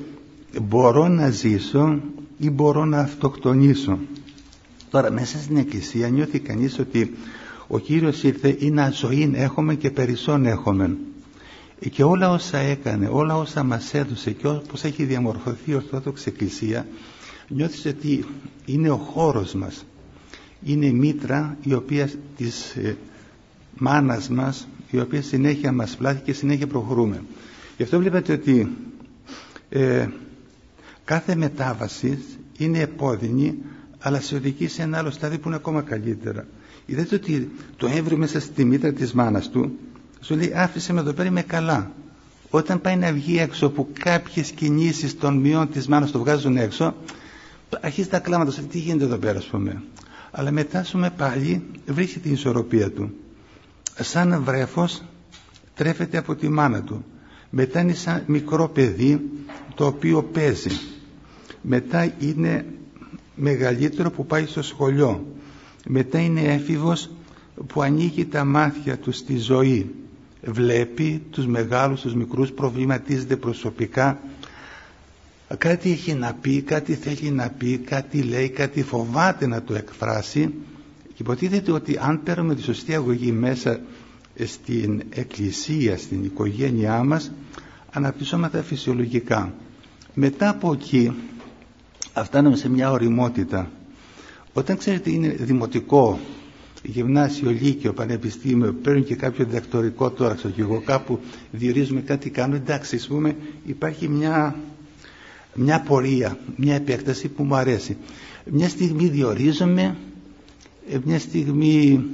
μπορώ 0.61 1.07
να 1.07 1.29
ζήσω 1.29 1.99
ή 2.41 2.49
μπορώ 2.49 2.85
να 2.85 2.99
αυτοκτονήσω. 2.99 3.97
Τώρα 4.89 5.11
μέσα 5.11 5.37
στην 5.37 5.57
εκκλησία 5.57 6.07
νιώθει 6.09 6.39
κανείς 6.39 6.79
ότι 6.79 7.13
ο 7.67 7.79
Κύριος 7.79 8.23
ήρθε 8.23 8.55
ή 8.59 8.71
να 8.71 8.89
ζωή 8.89 9.31
έχουμε 9.33 9.75
και 9.75 9.91
περισσόν 9.91 10.45
έχουμε. 10.45 10.97
Και 11.91 12.03
όλα 12.03 12.29
όσα 12.29 12.57
έκανε, 12.57 13.07
όλα 13.11 13.35
όσα 13.37 13.63
μας 13.63 13.93
έδωσε 13.93 14.31
και 14.31 14.47
όπως 14.47 14.83
έχει 14.83 15.03
διαμορφωθεί 15.03 15.71
η 15.71 15.73
Ορθόδοξη 15.75 16.29
Εκκλησία 16.29 16.87
νιώθεις 17.47 17.85
ότι 17.85 18.25
είναι 18.65 18.89
ο 18.89 18.97
χώρος 18.97 19.53
μας. 19.53 19.85
Είναι 20.63 20.85
η 20.85 20.93
μήτρα 20.93 21.57
η 21.63 21.73
οποία 21.73 22.09
της 22.37 22.75
ε, 22.75 22.97
μάνας 23.77 24.29
μας 24.29 24.67
η 24.91 24.99
οποία 24.99 25.21
συνέχεια 25.21 25.71
μας 25.71 25.95
πλάθει 25.95 26.21
και 26.21 26.33
συνέχεια 26.33 26.67
προχωρούμε. 26.67 27.23
Γι' 27.77 27.83
αυτό 27.83 27.99
βλέπετε 27.99 28.33
ότι 28.33 28.71
ε, 29.69 30.07
κάθε 31.03 31.35
μετάβαση 31.35 32.23
είναι 32.57 32.79
επώδυνη 32.79 33.57
αλλά 33.99 34.19
σε 34.21 34.35
οδηγεί 34.35 34.67
σε 34.67 34.81
ένα 34.81 34.97
άλλο 34.97 35.11
στάδιο 35.11 35.39
που 35.39 35.47
είναι 35.47 35.55
ακόμα 35.57 35.81
καλύτερα. 35.81 36.47
Είδατε 36.85 37.15
ότι 37.15 37.51
το 37.77 37.87
έμβριο 37.87 38.17
μέσα 38.17 38.39
στη 38.39 38.65
μήτρα 38.65 38.93
της 38.93 39.13
μάνας 39.13 39.49
του 39.49 39.77
σου 40.21 40.35
λέει 40.35 40.53
άφησε 40.55 40.93
με 40.93 40.99
εδώ 40.99 41.13
πέρα 41.13 41.27
είμαι 41.27 41.41
καλά. 41.41 41.91
Όταν 42.49 42.81
πάει 42.81 42.95
να 42.95 43.11
βγει 43.13 43.39
έξω 43.39 43.69
που 43.69 43.87
κάποιες 43.99 44.51
κινήσεις 44.51 45.17
των 45.17 45.37
μειών 45.37 45.69
της 45.71 45.87
μάνας 45.87 46.11
το 46.11 46.19
βγάζουν 46.19 46.57
έξω 46.57 46.93
αρχίζει 47.81 48.07
τα 48.07 48.19
κλάματα, 48.19 48.51
τι 48.61 48.77
γίνεται 48.79 49.03
εδώ 49.03 49.17
πέρα 49.17 49.37
ας 49.37 49.45
πούμε. 49.45 49.83
Αλλά 50.31 50.51
μετά 50.51 50.83
σου 50.83 50.97
με 50.97 51.09
πάλι 51.09 51.63
βρίσκει 51.87 52.19
την 52.19 52.33
ισορροπία 52.33 52.91
του. 52.91 53.11
Σαν 53.99 54.43
βρέφος 54.43 55.03
τρέφεται 55.75 56.17
από 56.17 56.35
τη 56.35 56.49
μάνα 56.49 56.81
του. 56.83 57.05
Μετά 57.53 57.79
είναι 57.79 57.93
σαν 57.93 58.23
μικρό 58.27 58.69
παιδί 58.69 59.21
το 59.75 59.85
οποίο 59.85 60.23
παίζει. 60.23 60.69
Μετά 61.61 62.13
είναι 62.19 62.65
μεγαλύτερο 63.35 64.11
που 64.11 64.25
πάει 64.25 64.45
στο 64.45 64.61
σχολείο. 64.61 65.25
Μετά 65.87 66.19
είναι 66.19 66.41
έφηβος 66.41 67.09
που 67.67 67.81
ανοίγει 67.81 68.25
τα 68.25 68.45
μάτια 68.45 68.97
του 68.97 69.11
στη 69.11 69.37
ζωή. 69.37 69.89
Βλέπει 70.45 71.21
τους 71.31 71.45
μεγάλους, 71.47 72.01
τους 72.01 72.15
μικρούς, 72.15 72.51
προβληματίζεται 72.51 73.35
προσωπικά. 73.35 74.19
Κάτι 75.57 75.91
έχει 75.91 76.13
να 76.13 76.33
πει, 76.41 76.61
κάτι 76.61 76.93
θέλει 76.95 77.29
να 77.29 77.49
πει, 77.49 77.77
κάτι 77.77 78.21
λέει, 78.21 78.49
κάτι 78.49 78.83
φοβάται 78.83 79.47
να 79.47 79.63
το 79.63 79.75
εκφράσει. 79.75 80.53
Και 81.07 81.17
υποτίθεται 81.17 81.71
ότι 81.71 81.97
αν 82.01 82.23
παίρνουμε 82.23 82.55
τη 82.55 82.61
σωστή 82.61 82.95
αγωγή 82.95 83.31
μέσα 83.31 83.79
στην 84.45 85.03
εκκλησία, 85.09 85.97
στην 85.97 86.23
οικογένειά 86.23 87.03
μας, 87.03 87.31
αναπτυσσόμαστε 87.91 88.61
φυσιολογικά. 88.63 89.53
Μετά 90.13 90.49
από 90.49 90.73
εκεί 90.73 91.11
φτάνουμε 92.23 92.55
σε 92.55 92.69
μια 92.69 92.91
οριμότητα. 92.91 93.71
Όταν 94.53 94.77
ξέρετε 94.77 95.09
είναι 95.11 95.27
δημοτικό, 95.27 96.19
γυμνάσιο, 96.83 97.51
λύκειο, 97.51 97.93
πανεπιστήμιο, 97.93 98.73
παίρνουν 98.73 99.03
και 99.03 99.15
κάποιο 99.15 99.45
διδακτορικό 99.45 100.09
τώρα, 100.09 100.33
ξέρω 100.33 100.53
και 100.53 100.61
εγώ 100.61 100.81
κάπου 100.85 101.19
διορίζουμε 101.51 102.01
κάτι 102.01 102.29
κάνω, 102.29 102.55
εντάξει, 102.55 102.95
ας 102.95 103.07
πούμε, 103.07 103.35
υπάρχει 103.65 104.07
μια, 104.07 104.55
μια 105.55 105.81
πορεία, 105.81 106.37
μια 106.55 106.75
επέκταση 106.75 107.27
που 107.27 107.43
μου 107.43 107.55
αρέσει. 107.55 107.97
Μια 108.45 108.69
στιγμή 108.69 109.07
διορίζομαι, 109.07 109.95
ε, 110.89 110.97
μια 111.05 111.19
στιγμή 111.19 112.05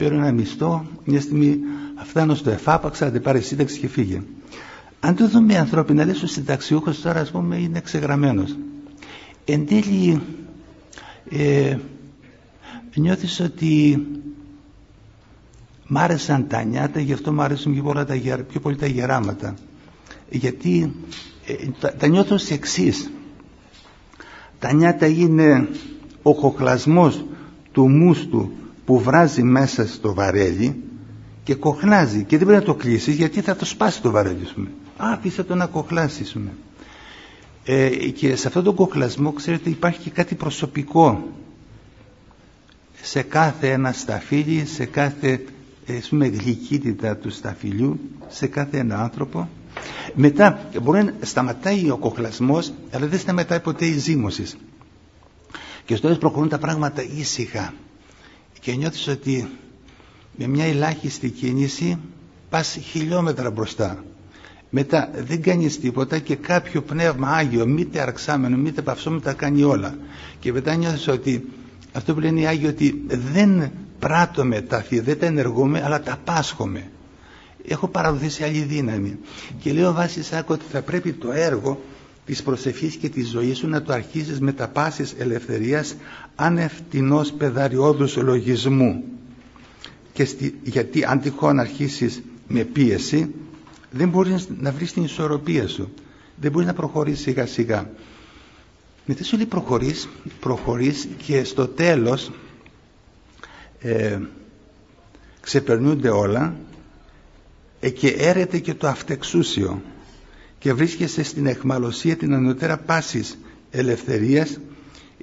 παίρνω 0.00 0.18
ένα 0.18 0.32
μισθό, 0.32 0.86
μια 1.04 1.20
στιγμή 1.20 1.58
φτάνω 2.04 2.34
στο 2.34 2.50
εφάπαξα, 2.50 3.10
δεν 3.10 3.20
πάρει 3.22 3.40
σύνταξη 3.40 3.78
και 3.78 3.88
φύγε. 3.88 4.22
Αν 5.00 5.14
το 5.16 5.28
δούμε 5.28 5.56
ανθρώπινα, 5.58 6.04
λες 6.04 6.22
ο 6.22 6.26
συνταξιούχος 6.26 7.00
τώρα 7.00 7.20
ας 7.20 7.30
πούμε 7.30 7.56
είναι 7.56 7.80
ξεγραμμένος 7.80 8.56
εν 9.44 9.66
τέλει 9.66 10.20
ε, 11.30 11.76
νιώθεις 12.94 13.40
ότι 13.40 14.06
μ' 15.86 15.98
άρεσαν 15.98 16.46
τα 16.48 16.62
νιάτα 16.62 17.00
γι' 17.00 17.12
αυτό 17.12 17.32
μ' 17.32 17.40
άρεσαν 17.40 17.72
πιο, 17.72 17.82
πολλά 17.82 18.04
τα, 18.04 18.14
πιο 18.48 18.60
πολύ 18.60 18.76
τα 18.76 18.86
γεράματα 18.86 19.54
γιατί 20.30 20.92
ε, 21.46 21.54
τα, 21.80 21.94
τα 21.94 22.06
νιώθω 22.06 22.38
σε 22.38 22.54
εξής. 22.54 23.10
τα 24.58 24.72
νιάτα 24.72 25.06
είναι 25.06 25.68
ο 26.22 26.34
κοχλασμός 26.34 27.24
του 27.72 27.88
μουστου 27.88 28.50
που 28.90 28.98
βράζει 29.00 29.42
μέσα 29.42 29.86
στο 29.86 30.14
βαρέλι 30.14 30.82
και 31.42 31.54
κοχλάζει 31.54 32.24
και 32.24 32.36
δεν 32.38 32.46
πρέπει 32.46 32.60
να 32.66 32.72
το 32.72 32.74
κλείσεις 32.74 33.14
γιατί 33.14 33.40
θα 33.40 33.56
το 33.56 33.64
σπάσει 33.64 34.02
το 34.02 34.10
βαρέλι 34.10 34.46
σου. 34.46 34.68
Άφησε 34.96 35.42
το 35.44 35.54
να 35.54 35.66
κοχλάσει 35.66 36.24
ε, 37.64 37.88
και 37.88 38.36
σε 38.36 38.46
αυτόν 38.46 38.64
τον 38.64 38.74
κοκλασμό 38.74 39.32
ξέρετε 39.32 39.70
υπάρχει 39.70 40.00
και 40.00 40.10
κάτι 40.10 40.34
προσωπικό. 40.34 41.28
Σε 43.02 43.22
κάθε 43.22 43.70
ένα 43.70 43.92
σταφύλι 43.92 44.64
σε 44.66 44.84
κάθε 44.84 45.44
ε, 45.86 45.98
πούμε, 46.08 46.26
γλυκύτητα 46.26 47.16
του 47.16 47.30
σταφυλιού 47.30 48.00
σε 48.28 48.46
κάθε 48.46 48.78
ένα 48.78 49.02
άνθρωπο. 49.02 49.48
Μετά 50.14 50.68
μπορεί 50.82 51.02
να 51.02 51.14
σταματάει 51.20 51.90
ο 51.90 51.96
κοχλασμός 51.96 52.72
αλλά 52.90 53.06
δεν 53.06 53.18
σταματάει 53.18 53.60
ποτέ 53.60 53.86
η 53.86 53.98
ζήμωση 53.98 54.44
και 55.84 55.92
στο 55.94 56.02
τέλος 56.02 56.18
προχωρούν 56.18 56.48
τα 56.48 56.58
πράγματα 56.58 57.02
ήσυχα 57.16 57.72
και 58.60 58.72
νιώθεις 58.74 59.08
ότι 59.08 59.48
με 60.36 60.46
μια 60.46 60.64
ελάχιστη 60.64 61.30
κίνηση 61.30 61.98
πας 62.50 62.78
χιλιόμετρα 62.82 63.50
μπροστά 63.50 64.04
μετά 64.70 65.10
δεν 65.14 65.42
κάνεις 65.42 65.80
τίποτα 65.80 66.18
και 66.18 66.36
κάποιο 66.36 66.82
πνεύμα 66.82 67.28
Άγιο, 67.28 67.66
μήτε 67.66 68.00
αρξάμενο, 68.00 68.56
μήτε 68.56 68.82
παυσόμετο 68.82 69.22
τα 69.22 69.32
κάνει 69.32 69.62
όλα. 69.62 69.94
Και 70.40 70.52
μετά 70.52 70.74
νιώθεις 70.74 71.08
ότι 71.08 71.44
αυτό 71.92 72.14
που 72.14 72.20
λένε 72.20 72.40
οι 72.40 72.46
Άγιοι 72.46 72.66
ότι 72.68 73.04
δεν 73.06 73.70
πράττουμε 73.98 74.60
τα 74.60 74.80
θεία, 74.80 75.02
δεν 75.02 75.18
τα 75.18 75.26
ενεργούμε, 75.26 75.82
αλλά 75.84 76.00
τα 76.02 76.18
πάσχομαι. 76.24 76.90
Έχω 77.66 77.88
παραδοθεί 77.88 78.28
σε 78.28 78.44
άλλη 78.44 78.58
δύναμη. 78.60 79.18
Και 79.60 79.72
λέω 79.72 79.92
βάσει 79.92 80.20
άκου 80.36 80.52
ότι 80.52 80.64
θα 80.70 80.82
πρέπει 80.82 81.12
το 81.12 81.32
έργο 81.32 81.80
της 82.30 82.42
προσευχής 82.42 82.94
και 82.96 83.08
της 83.08 83.28
ζωής 83.28 83.58
σου 83.58 83.68
να 83.68 83.82
το 83.82 83.92
αρχίσεις 83.92 84.40
με 84.40 84.52
τα 84.52 84.68
πάσης 84.68 85.14
ελευθερίας 85.18 85.94
ανευθυνός 86.34 87.32
πεδαριώδους 87.32 88.16
λογισμού. 88.16 89.04
Και 90.12 90.28
γιατί 90.62 91.04
αν 91.04 91.20
τυχόν 91.20 91.58
αρχίσεις 91.58 92.22
με 92.48 92.64
πίεση 92.64 93.34
δεν 93.90 94.08
μπορείς 94.08 94.48
να 94.58 94.72
βρεις 94.72 94.92
την 94.92 95.04
ισορροπία 95.04 95.68
σου. 95.68 95.92
Δεν 96.36 96.50
μπορείς 96.50 96.66
να 96.66 96.74
προχωρήσεις 96.74 97.20
σιγά 97.22 97.46
σιγά. 97.46 97.90
Μετά 99.04 99.24
σου 99.24 99.36
λέει 99.36 99.46
προχωρείς 99.46 100.08
προχωρείς 100.40 101.08
και 101.26 101.44
στο 101.44 101.66
τέλος 101.66 102.30
ε, 103.80 104.18
ξεπερνούνται 105.40 106.08
όλα 106.08 106.54
ε, 107.80 107.90
και 107.90 108.08
έρεται 108.08 108.58
και 108.58 108.74
το 108.74 108.86
αυτεξούσιο 108.86 109.82
και 110.60 110.72
βρίσκεσαι 110.72 111.22
στην 111.22 111.46
εχμαλωσία 111.46 112.16
την 112.16 112.34
ανωτέρα 112.34 112.78
πάσης 112.78 113.38
ελευθερίας 113.70 114.58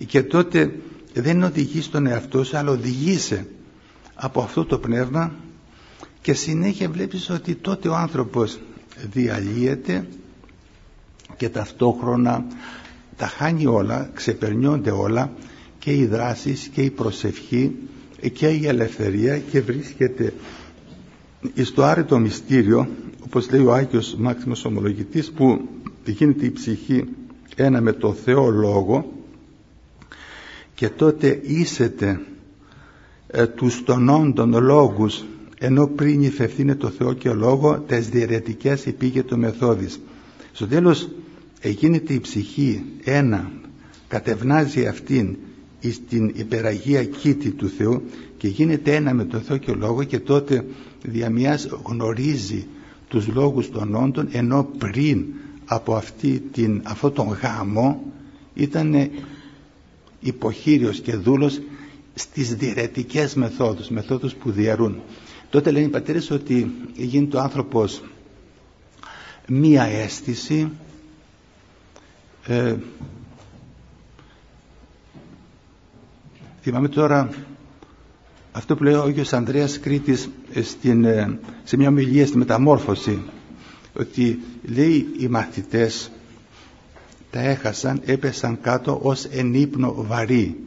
και 0.07 0.23
τότε 0.23 0.71
δεν 1.13 1.43
οδηγείς 1.43 1.89
τον 1.89 2.05
εαυτό 2.07 2.43
σου 2.43 2.57
αλλά 2.57 2.71
οδηγείσαι 2.71 3.47
από 4.15 4.41
αυτό 4.41 4.65
το 4.65 4.77
πνεύμα 4.77 5.33
και 6.21 6.33
συνέχεια 6.33 6.89
βλέπεις 6.89 7.29
ότι 7.29 7.55
τότε 7.55 7.87
ο 7.87 7.95
άνθρωπος 7.95 8.59
διαλύεται 9.11 10.07
και 11.37 11.49
ταυτόχρονα 11.49 12.45
τα 13.17 13.27
χάνει 13.27 13.65
όλα, 13.65 14.09
ξεπερνιόνται 14.13 14.91
όλα 14.91 15.31
και 15.79 15.93
οι 15.93 16.05
δράσεις 16.05 16.67
και 16.73 16.81
η 16.81 16.89
προσευχή 16.89 17.75
και 18.33 18.47
η 18.47 18.67
ελευθερία 18.67 19.37
και 19.39 19.61
βρίσκεται 19.61 20.33
στο 21.63 21.83
άρετο 21.83 22.19
μυστήριο 22.19 22.87
όπως 23.27 23.51
λέει 23.51 23.65
ο 23.65 23.73
Άγιος 23.73 24.15
Μάξιμος 24.17 24.65
Ομολογητής 24.65 25.31
που 25.31 25.67
γίνεται 26.05 26.45
η 26.45 26.51
ψυχή 26.51 27.03
ένα 27.55 27.81
με 27.81 27.93
το 27.93 28.13
Θεό 28.13 28.49
Λόγο 28.49 29.13
και 30.75 30.89
τότε 30.89 31.39
ίσεται 31.43 32.19
ε, 33.27 33.47
τους 33.47 33.83
των 33.83 34.09
όντων 34.09 34.63
λόγους 34.63 35.23
ενώ 35.57 35.87
πριν 35.87 36.21
υφευθύνε 36.21 36.75
το 36.75 36.89
Θεό 36.89 37.13
και 37.13 37.29
ο 37.29 37.33
Λόγο 37.33 37.83
τες 37.87 38.09
διαιρετικές 38.09 38.85
υπήγε 38.85 39.23
το 39.23 39.37
μεθόδης. 39.37 39.99
Στο 40.51 40.67
τέλος 40.67 41.09
γίνεται 41.63 42.13
η 42.13 42.19
ψυχή 42.19 42.83
ένα, 43.03 43.51
κατευνάζει 44.07 44.85
αυτήν 44.85 45.37
στην 45.91 46.31
υπεραγία 46.35 47.03
κήτη 47.03 47.49
του 47.51 47.69
Θεού 47.69 48.01
και 48.37 48.47
γίνεται 48.47 48.95
ένα 48.95 49.13
με 49.13 49.25
τον 49.25 49.41
Θεό 49.41 49.57
και 49.57 49.71
Λόγο 49.71 50.03
και 50.03 50.19
τότε 50.19 50.65
διαμιάς 51.03 51.67
γνωρίζει 51.83 52.67
τους 53.07 53.27
λόγους 53.27 53.69
των 53.71 53.95
όντων 53.95 54.27
ενώ 54.31 54.63
πριν 54.77 55.25
από 55.65 55.95
αυτή 55.95 56.39
την, 56.51 56.81
αυτό 56.85 57.11
τον 57.11 57.27
γάμο 57.27 58.01
ήταν 58.53 59.09
υποχείριος 60.19 60.99
και 60.99 61.15
δούλος 61.15 61.61
στις 62.13 62.55
διαιρετικές 62.55 63.33
μεθόδους, 63.35 63.89
μεθόδους 63.89 64.33
που 64.35 64.51
διαρούν. 64.51 65.01
Τότε 65.49 65.71
λένε 65.71 65.85
οι 65.85 65.89
πατέρες 65.89 66.31
ότι 66.31 66.71
γίνεται 66.95 67.37
ο 67.37 67.39
άνθρωπος 67.41 68.01
μία 69.47 69.83
αίσθηση 69.83 70.71
ε, 72.47 72.75
θυμάμαι 76.61 76.87
τώρα 76.87 77.29
αυτό 78.57 78.75
που 78.75 78.83
λέει 78.83 78.93
ο 78.93 79.01
Άγιος 79.01 79.33
Ανδρέας 79.33 79.79
Κρήτης 79.79 80.29
στην, 80.61 81.03
ε, 81.05 81.39
σε 81.63 81.77
μια 81.77 81.87
ομιλία 81.87 82.27
στη 82.27 82.37
μεταμόρφωση 82.37 83.21
ότι 83.99 84.39
λέει 84.63 85.07
οι 85.19 85.27
μαθητές 85.27 86.11
τα 87.29 87.39
έχασαν, 87.39 88.01
έπεσαν 88.05 88.57
κάτω 88.61 88.99
ως 89.03 89.25
εν 89.25 89.53
ύπνο 89.53 89.93
βαρύ 89.97 90.57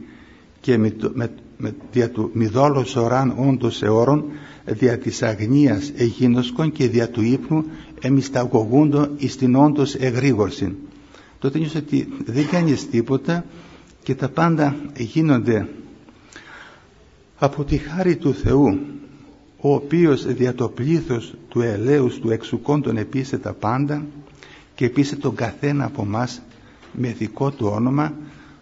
και 0.61 0.77
με, 0.77 0.95
με, 1.13 1.31
με, 1.57 1.75
δια 1.91 2.09
του 2.09 2.29
μηδόλου 2.33 2.85
σωράν 2.87 3.33
όντως 3.37 3.81
εώρων 3.81 4.23
δια 4.65 4.97
της 4.97 5.23
αγνίας 5.23 5.91
εγίνωσκον 5.95 6.71
και 6.71 6.87
δια 6.87 7.09
του 7.09 7.21
ύπνου 7.21 7.63
εμισταγωγούντο 8.01 9.07
εις 9.17 9.35
την 9.35 9.55
όντως 9.55 9.95
εγρήγορση. 9.95 10.75
Τότε 11.39 11.57
νιώσε 11.57 11.77
ότι 11.77 12.07
δεν 12.25 12.47
κάνεις 12.47 12.89
τίποτα 12.89 13.45
και 14.03 14.15
τα 14.15 14.29
πάντα 14.29 14.75
γίνονται 14.97 15.67
από 17.43 17.63
τη 17.63 17.77
χάρη 17.77 18.15
του 18.15 18.33
Θεού 18.33 18.79
ο 19.57 19.73
οποίος 19.73 20.25
δια 20.33 20.53
το 20.55 20.69
πλήθος 20.69 21.33
του 21.49 21.61
ελέους 21.61 22.19
του 22.19 22.29
εξουκόντων 22.31 22.97
επίσε 22.97 23.37
τα 23.37 23.53
πάντα 23.53 24.05
και 24.75 24.85
επίσε 24.85 25.15
τον 25.15 25.35
καθένα 25.35 25.85
από 25.85 26.05
μας 26.05 26.41
με 26.91 27.07
δικό 27.11 27.51
του 27.51 27.67
όνομα 27.67 28.13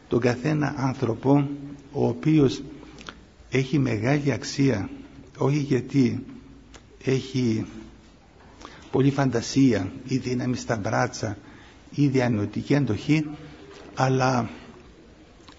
τον 0.07 0.19
καθένα 0.19 0.73
άνθρωπο 0.77 1.47
ο 1.91 2.07
οποίος 2.07 2.61
έχει 3.49 3.79
μεγάλη 3.79 4.31
αξία 4.31 4.89
όχι 5.37 5.57
γιατί 5.57 6.23
έχει 7.03 7.65
πολύ 8.91 9.11
φαντασία 9.11 9.91
ή 10.07 10.17
δύναμη 10.17 10.55
στα 10.55 10.75
μπράτσα 10.75 11.37
ή 11.91 12.07
διανοητική 12.07 12.75
αντοχή 12.75 13.25
αλλά 13.95 14.49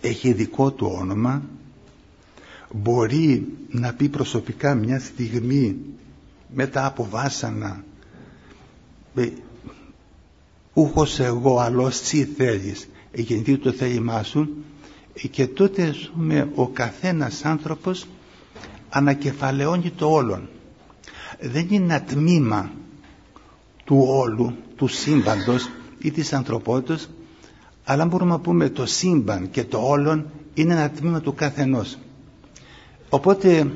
έχει 0.00 0.32
δικό 0.32 0.70
του 0.70 0.96
όνομα 1.00 1.42
μπορεί 2.72 3.46
να 3.68 3.92
πει 3.94 4.08
προσωπικά 4.08 4.74
μια 4.74 5.00
στιγμή 5.00 5.76
μετά 6.54 6.86
από 6.86 7.06
βάσανα 7.10 7.84
ε, 9.14 9.28
ούχος 10.72 11.18
εγώ 11.20 11.58
αλλός 11.58 12.00
τσι 12.00 12.24
θέλεις 12.24 12.88
εγενθεί 13.12 13.56
το 13.58 13.72
θέλημά 13.72 14.22
σου 14.22 14.48
και 15.30 15.46
τότε 15.46 15.94
πούμε, 16.16 16.48
ο 16.54 16.68
καθένας 16.68 17.44
άνθρωπος 17.44 18.06
ανακεφαλαιώνει 18.90 19.90
το 19.90 20.10
όλον. 20.10 20.48
Δεν 21.40 21.66
είναι 21.70 21.94
ένα 21.94 22.02
τμήμα 22.02 22.70
του 23.84 24.04
όλου 24.08 24.54
του 24.76 24.86
σύμπαντος 24.86 25.70
ή 25.98 26.10
της 26.10 26.32
ανθρωπότητας 26.32 27.10
αλλά 27.84 28.04
μπορούμε 28.06 28.30
να 28.30 28.38
πούμε 28.38 28.68
το 28.68 28.86
σύμπαν 28.86 29.50
και 29.50 29.64
το 29.64 29.78
όλον 29.78 30.26
είναι 30.54 30.72
ένα 30.72 30.90
τμήμα 30.90 31.20
του 31.20 31.34
καθενός 31.34 31.98
οπότε 33.10 33.72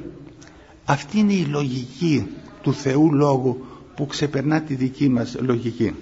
αυτή 0.84 1.18
είναι 1.18 1.32
η 1.32 1.44
λογική 1.44 2.26
του 2.62 2.74
Θεού 2.74 3.12
Λόγου 3.14 3.66
που 3.96 4.06
ξεπερνά 4.06 4.62
τη 4.62 4.74
δική 4.74 5.08
μας 5.08 5.36
λογική. 5.40 5.94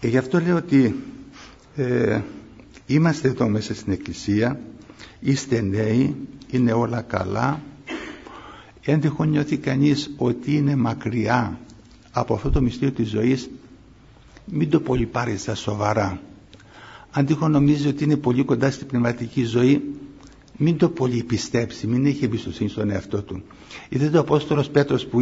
Ε, 0.00 0.08
γι' 0.08 0.18
αυτό 0.18 0.40
λέω 0.40 0.56
ότι 0.56 0.94
ε, 1.76 2.20
είμαστε 2.86 3.28
εδώ 3.28 3.48
μέσα 3.48 3.74
στην 3.74 3.92
Εκκλησία 3.92 4.60
είστε 5.20 5.60
νέοι 5.60 6.16
είναι 6.50 6.72
όλα 6.72 7.00
καλά. 7.02 7.60
Εάν 8.84 9.00
τυχόν 9.00 9.28
νιώθει 9.28 9.56
κανείς 9.56 10.10
ότι 10.16 10.56
είναι 10.56 10.76
μακριά 10.76 11.58
από 12.12 12.34
αυτό 12.34 12.50
το 12.50 12.60
μυστήριο 12.62 12.94
της 12.94 13.08
ζωής. 13.08 13.50
Μην 14.44 14.70
το 14.70 14.80
πολύ 14.80 15.06
πάρει 15.06 15.36
στα 15.36 15.54
σοβαρά. 15.54 16.20
Αν 17.10 17.26
τυχόν 17.26 17.50
νομίζει 17.50 17.88
ότι 17.88 18.04
είναι 18.04 18.16
πολύ 18.16 18.44
κοντά 18.44 18.70
στην 18.70 18.86
πνευματική 18.86 19.44
ζωή 19.44 19.94
μην 20.56 20.76
το 20.76 20.88
πολύ 20.88 21.22
πιστέψει, 21.22 21.86
μην 21.86 22.06
έχει 22.06 22.24
εμπιστοσύνη 22.24 22.68
στον 22.68 22.90
εαυτό 22.90 23.22
του. 23.22 23.42
Είδατε 23.88 24.16
ο 24.16 24.20
Απόστολος 24.20 24.68
Πέτρος 24.68 25.06
που 25.06 25.20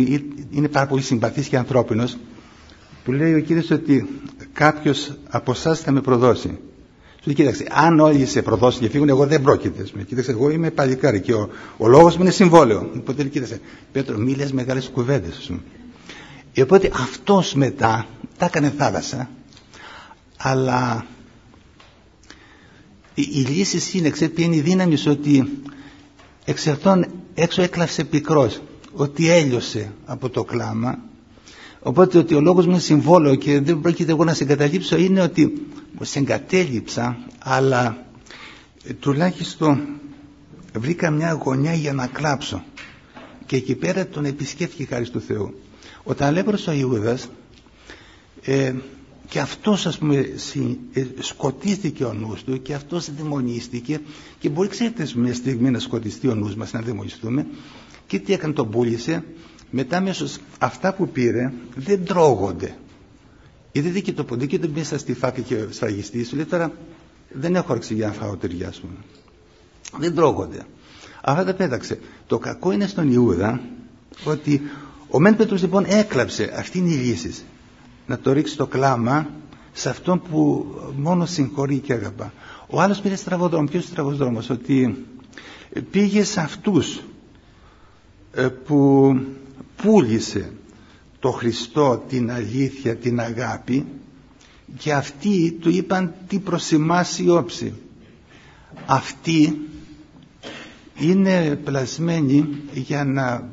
είναι 0.51 0.69
πάρα 0.69 0.87
πολύ 0.87 1.03
συμπαθής 1.03 1.49
και 1.49 1.57
ανθρώπινος 1.57 2.17
που 3.05 3.13
λέει 3.13 3.35
ο 3.35 3.41
Κύριος 3.41 3.71
ότι 3.71 4.09
κάποιος 4.53 5.13
από 5.29 5.51
εσάς 5.51 5.81
θα 5.81 5.91
με 5.91 6.01
προδώσει. 6.01 6.59
Σου 7.23 7.27
λέει, 7.27 7.35
κοίταξε, 7.35 7.67
αν 7.71 8.01
όλοι 8.01 8.27
σε 8.27 8.43
προδώσουν 8.43 8.81
και 8.81 8.89
φύγουν, 8.89 9.09
εγώ 9.09 9.27
δεν 9.27 9.43
πρόκειται. 9.43 9.87
Με 9.93 10.03
κοίταξε, 10.03 10.31
εγώ 10.31 10.51
είμαι 10.51 10.71
παλικάρι 10.71 11.21
και 11.21 11.35
ο, 11.35 11.49
ο 11.77 11.89
λόγος 11.89 12.17
μου 12.17 12.23
είναι 12.23 12.31
συμβόλαιο. 12.31 12.91
Οπότε 12.99 13.25
κοίταξε, 13.25 13.61
Πέτρο, 13.93 14.19
μη 14.19 14.35
λες 14.35 14.53
μεγάλες 14.53 14.89
κουβέντες, 14.89 15.51
Οπότε 16.63 16.91
αυτός 16.95 17.55
μετά 17.55 18.07
τα 18.39 18.47
έκανε 18.47 18.73
θάλασσα, 18.77 19.31
αλλά 20.37 21.07
η, 23.15 23.23
η 23.33 23.41
λύση 23.41 23.99
είναι, 23.99 24.11
ξέρετε, 24.11 24.43
είναι 24.43 24.57
η 24.57 24.61
δύναμη 24.61 24.97
ότι 25.07 25.49
εξ 26.45 26.67
αυτών 26.67 27.07
έξω 27.35 27.63
έκλαψε 27.63 28.05
πικρός, 28.05 28.61
ότι 28.93 29.29
έλειωσε 29.29 29.93
από 30.07 30.29
το 30.29 30.45
κλάμα 30.45 30.99
Οπότε 31.83 32.19
ότι 32.19 32.35
ο 32.35 32.41
λόγος 32.41 32.65
μου 32.65 32.71
είναι 32.71 32.81
συμβόλαιο 32.81 33.35
και 33.35 33.61
δεν 33.61 33.81
πρόκειται 33.81 34.11
εγώ 34.13 34.25
να 34.25 34.35
σε 34.35 34.43
εγκαταλείψω 34.45 34.97
είναι 34.97 35.21
ότι 35.21 35.67
σε 36.01 36.19
εγκατέλειψα 36.19 37.19
αλλά 37.39 38.07
ε, 38.85 38.93
τουλάχιστον 38.93 39.87
βρήκα 40.79 41.11
μια 41.11 41.33
γωνιά 41.33 41.75
για 41.75 41.93
να 41.93 42.07
κλάψω 42.07 42.65
και 43.47 43.57
εκεί 43.57 43.75
πέρα 43.75 44.07
τον 44.07 44.25
επισκέφθηκε 44.25 44.85
χάρη 44.85 45.09
του 45.09 45.21
Θεού. 45.21 45.55
Όταν 46.03 46.33
λέπρος 46.35 46.67
ο 46.67 46.73
Ιούδας 46.73 47.29
ε, 48.43 48.73
και 49.31 49.41
αυτός 49.41 49.87
ας 49.87 49.99
πούμε 49.99 50.17
ε, 50.93 51.05
σκοτίστηκε 51.19 52.05
ο 52.05 52.13
νους 52.13 52.45
του 52.45 52.63
και 52.63 52.75
αυτός 52.75 53.15
δαιμονίστηκε 53.15 54.01
και 54.39 54.49
μπορεί 54.49 54.69
ξέρετε 54.69 55.09
μια 55.15 55.35
στιγμή 55.35 55.71
να 55.71 55.79
σκοτιστεί 55.79 56.29
ο 56.29 56.35
νους 56.35 56.55
μας 56.55 56.73
να 56.73 56.81
δαιμονιστούμε 56.81 57.47
και 58.07 58.19
τι 58.19 58.33
έκανε 58.33 58.53
τον 58.53 58.71
πούλησε 58.71 59.25
μετά 59.71 60.01
μέσω 60.01 60.27
αυτά 60.59 60.95
που 60.95 61.09
πήρε 61.09 61.53
δεν 61.75 62.05
τρώγονται. 62.05 62.77
Είδε 63.73 64.01
και 64.01 64.13
το 64.13 64.25
ποντίκι 64.25 64.57
δεν 64.57 64.71
μέσα 64.75 64.99
στη 64.99 65.15
φάκη 65.15 65.43
και 65.43 65.65
σφραγιστή 65.71 66.25
σου 66.25 66.37
λέει 66.37 66.45
τώρα 66.45 66.73
δεν 67.33 67.55
έχω 67.55 67.67
όρεξη 67.71 67.95
για 67.95 68.07
να 68.07 68.13
φάω 68.13 68.37
τυριά 68.37 68.73
σου. 68.73 68.89
Δεν 69.99 70.15
τρώγονται. 70.15 70.67
Αυτά 71.23 71.45
τα 71.45 71.55
πέταξε. 71.55 71.99
Το 72.27 72.39
κακό 72.39 72.73
είναι 72.73 72.87
στον 72.87 73.13
Ιούδα 73.13 73.61
ότι 74.25 74.63
ο 75.11 75.21
Μεν 75.21 75.37
Πέτρος 75.37 75.61
λοιπόν 75.63 75.85
έκλαψε. 75.89 76.53
Αυτή 76.57 76.79
είναι 76.79 76.93
η 76.93 76.97
λύση. 76.97 77.35
Να 78.11 78.19
το 78.19 78.33
ρίξει 78.33 78.57
το 78.57 78.67
κλάμα 78.67 79.31
σε 79.73 79.89
αυτόν 79.89 80.23
που 80.31 80.67
μόνο 80.97 81.27
συγχωρεί 81.27 81.79
και 81.79 81.93
αγαπά. 81.93 82.33
Ο 82.67 82.81
άλλος 82.81 83.01
πήρε 83.01 83.17
στραβό 83.17 83.65
Ποιος 83.65 83.85
στραβός 83.85 84.17
δρόμος. 84.17 84.51
Ότι 84.51 85.07
πήγε 85.91 86.25
σε 86.25 86.41
αυτούς 86.41 87.01
ε, 88.35 88.47
που 88.49 89.15
πούλησε 89.77 90.53
το 91.19 91.31
Χριστό 91.31 92.03
την 92.09 92.31
αλήθεια, 92.31 92.97
την 92.97 93.21
αγάπη 93.21 93.87
και 94.79 94.93
αυτοί 94.93 95.57
του 95.61 95.71
είπαν 95.71 96.15
τι 96.29 96.39
προσημάσει 96.39 97.29
όψη. 97.29 97.75
Αυτοί 98.87 99.61
είναι 100.99 101.57
πλασμένοι 101.65 102.49
για 102.73 103.05
να 103.05 103.49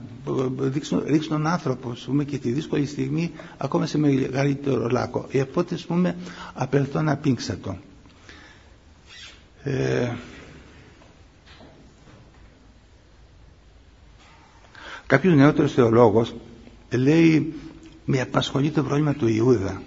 ρίξουν, 0.74 1.04
ρίξουν 1.06 1.32
τον 1.32 1.48
άνθρωπο 1.48 1.96
πούμε, 2.06 2.24
και 2.24 2.38
τη 2.38 2.52
δύσκολη 2.52 2.86
στιγμή 2.86 3.32
ακόμα 3.58 3.86
σε 3.86 3.98
μεγαλύτερο 3.98 4.90
λάκκο. 4.90 5.28
Οπότε 5.42 5.76
ας 5.76 5.86
πούμε 5.86 6.16
απελθώ 6.54 7.02
να 7.02 7.18
πίνξα 7.18 7.58
το. 7.58 7.78
Ε, 9.64 10.12
Κάποιος 15.08 15.34
νεότερος 15.36 15.74
θεολόγος 15.74 16.36
λέει 16.92 17.54
με 18.06 18.22
απασχολεί 18.22 18.70
το 18.72 18.84
πρόβλημα 18.84 19.14
του 19.14 19.28
Ιούδα. 19.28 19.82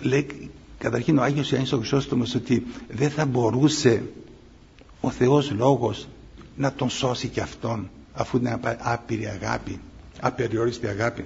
Λέει 0.00 0.50
καταρχήν 0.78 1.18
ο 1.18 1.22
Άγιος 1.22 1.50
Ιωάννης 1.50 1.72
ο 1.72 1.76
Χρυσόστομος 1.78 2.34
ότι 2.34 2.66
δεν 2.88 3.10
θα 3.10 3.24
μπορούσε 3.24 4.02
ο 5.00 5.10
Θεός 5.10 5.50
Λόγος 5.50 6.08
να 6.56 6.72
τον 6.72 6.90
σώσει 6.90 7.28
και 7.28 7.40
αυτόν 7.40 7.90
αφού 8.16 8.36
είναι 8.36 8.58
άπειρη 8.78 9.26
αγάπη, 9.26 9.80
απεριόριστη 10.20 10.86
αγάπη. 10.86 11.24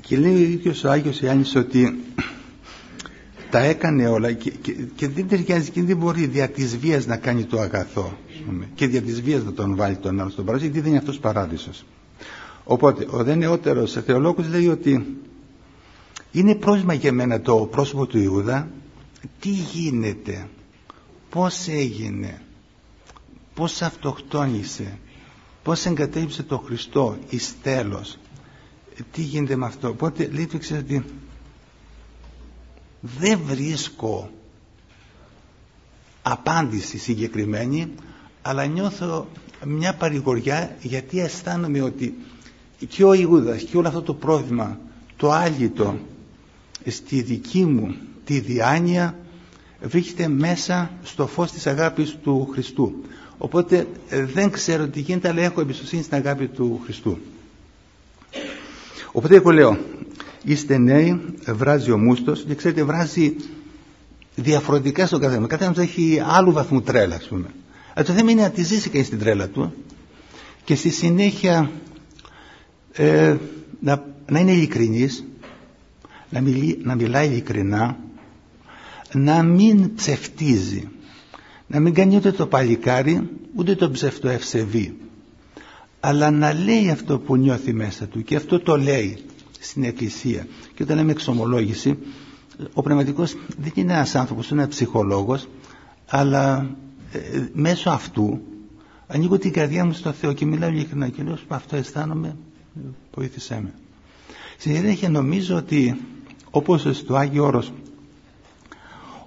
Και 0.00 0.16
λέει 0.16 0.34
ο 0.34 0.48
ίδιος 0.48 0.84
ο 0.84 0.90
Άγιος 0.90 1.20
Ιωάννης 1.20 1.54
ότι 1.56 2.02
τα 3.50 3.58
έκανε 3.58 4.08
όλα 4.08 4.32
και, 4.32 4.50
και, 4.94 5.08
δεν 5.08 5.28
ταιριάζει 5.28 5.70
και 5.70 5.82
δεν 5.82 5.96
μπορεί 5.96 6.26
δια 6.26 6.48
της 6.48 6.76
βίας 6.78 7.06
να 7.06 7.16
κάνει 7.16 7.44
το 7.44 7.60
αγαθό 7.60 8.18
και 8.74 8.86
δια 8.86 9.02
της 9.02 9.22
βίας 9.22 9.44
να 9.44 9.52
τον 9.52 9.76
βάλει 9.76 9.96
τον 9.96 10.20
άλλο 10.20 10.30
στον 10.30 10.44
παράδεισο 10.44 10.70
γιατί 10.70 10.82
δεν 10.82 10.90
είναι 10.90 11.00
αυτός 11.00 11.18
παράδεισος 11.18 11.84
οπότε 12.64 13.06
ο 13.10 13.24
δε 13.24 13.34
νεότερος 13.34 13.92
θεολόγος 13.92 14.48
λέει 14.48 14.68
ότι 14.68 15.16
είναι 16.32 16.54
πρόβλημα 16.54 16.92
για 16.92 17.12
μένα 17.12 17.40
το 17.40 17.56
πρόσωπο 17.56 18.06
του 18.06 18.18
Ιούδα 18.18 18.68
τι 19.40 19.48
γίνεται 19.48 20.48
πώς 21.30 21.68
έγινε 21.68 22.40
πώς 23.54 23.82
αυτοκτόνησε 23.82 24.98
πώς 25.62 25.84
εγκατέλειψε 25.86 26.42
το 26.42 26.58
Χριστό 26.58 27.16
εις 27.28 27.54
τέλος; 27.62 28.18
Τι 29.12 29.22
γίνεται 29.22 29.56
με 29.56 29.66
αυτό; 29.66 29.88
Οπότε 29.88 30.28
λέει 30.32 30.46
το 30.46 30.58
ότι 30.78 31.04
δεν 33.00 33.40
βρίσκω 33.44 34.30
απάντηση 36.22 36.98
συγκεκριμένη 36.98 37.92
αλλά 38.42 38.64
νιώθω 38.66 39.28
μια 39.64 39.94
παρηγοριά 39.94 40.76
γιατί 40.80 41.20
αισθάνομαι 41.20 41.80
ότι 41.80 42.14
και 42.88 43.04
ο 43.04 43.12
Ιούδας 43.12 43.62
και 43.62 43.76
όλο 43.76 43.88
αυτό 43.88 44.02
το 44.02 44.14
πρόβλημα 44.14 44.78
το 45.16 45.30
άλυτο 45.30 45.98
στη 46.86 47.22
δική 47.22 47.64
μου 47.64 47.94
τη 48.24 48.40
διάνοια 48.40 49.16
βρίσκεται 49.82 50.28
μέσα 50.28 50.90
στο 51.02 51.26
φως 51.26 51.52
της 51.52 51.66
αγάπης 51.66 52.16
του 52.22 52.48
Χριστού 52.52 52.94
οπότε 53.42 53.86
ε, 54.08 54.24
δεν 54.24 54.50
ξέρω 54.50 54.86
τι 54.86 55.00
γίνεται 55.00 55.28
αλλά 55.28 55.42
έχω 55.42 55.60
εμπιστοσύνη 55.60 56.02
στην 56.02 56.16
αγάπη 56.16 56.46
του 56.46 56.80
Χριστού 56.84 57.18
οπότε 59.12 59.36
εγώ 59.36 59.50
λέω 59.50 59.78
είστε 60.44 60.78
νέοι, 60.78 61.20
βράζει 61.46 61.90
ο 61.90 61.98
μούστος 61.98 62.44
και 62.48 62.54
ξέρετε 62.54 62.82
βράζει 62.84 63.36
διαφορετικά 64.34 65.06
στον 65.06 65.20
καθένα. 65.20 65.44
Ο 65.44 65.46
καθένας 65.46 65.78
έχει 65.78 66.22
άλλου 66.24 66.52
βαθμού 66.52 66.82
τρέλα, 66.82 67.14
ας 67.14 67.26
πούμε. 67.28 67.46
Αλλά 67.94 68.06
το 68.06 68.12
θέμα 68.12 68.30
είναι 68.30 68.42
να 68.42 68.50
τη 68.50 68.62
ζήσει 68.62 68.90
και 68.90 69.02
στην 69.02 69.18
τρέλα 69.18 69.48
του 69.48 69.74
και 70.64 70.74
στη 70.74 70.90
συνέχεια 70.90 71.70
ε, 72.92 73.36
να, 73.80 74.04
να 74.28 74.38
είναι 74.38 74.52
ειλικρινής, 74.52 75.24
να, 76.30 76.40
μιλεί, 76.40 76.78
να 76.82 76.94
μιλάει 76.94 77.26
ειλικρινά, 77.26 77.96
να 79.12 79.42
μην 79.42 79.94
ψευτίζει, 79.94 80.88
να 81.72 81.80
μην 81.80 81.94
κάνει 81.94 82.16
ούτε 82.16 82.32
το 82.32 82.46
παλικάρι, 82.46 83.28
ούτε 83.54 83.74
το 83.74 83.90
ψευτοευσεβή, 83.90 84.96
αλλά 86.00 86.30
να 86.30 86.52
λέει 86.52 86.90
αυτό 86.90 87.18
που 87.18 87.36
νιώθει 87.36 87.72
μέσα 87.72 88.06
του 88.06 88.22
και 88.22 88.36
αυτό 88.36 88.60
το 88.60 88.76
λέει 88.76 89.18
στην 89.60 89.84
Εκκλησία. 89.84 90.46
Και 90.74 90.82
όταν 90.82 90.96
λέμε 90.96 91.10
εξομολόγηση, 91.10 91.98
ο 92.74 92.82
πνευματικός 92.82 93.36
δεν 93.58 93.72
είναι 93.74 93.92
ένας 93.92 94.14
άνθρωπος, 94.14 94.50
είναι 94.50 94.62
ένας 94.62 94.74
ψυχολόγος, 94.74 95.48
αλλά 96.08 96.76
ε, 97.12 97.18
μέσω 97.52 97.90
αυτού 97.90 98.40
ανοίγω 99.06 99.38
την 99.38 99.52
καρδιά 99.52 99.84
μου 99.84 99.92
στο 99.92 100.12
Θεό 100.12 100.32
και 100.32 100.46
μιλάω 100.46 100.70
ειλικρινά 100.70 101.08
και 101.08 101.22
λέω 101.22 101.38
αυτό 101.48 101.76
αισθάνομαι, 101.76 102.36
βοήθησέ 103.14 103.60
με. 103.62 103.74
Στη 104.58 104.74
συνέχεια 104.74 105.08
νομίζω 105.08 105.56
ότι 105.56 106.00
όπως 106.50 106.86
στο 106.92 107.14
Άγιος 107.14 107.46
Όρος 107.46 107.72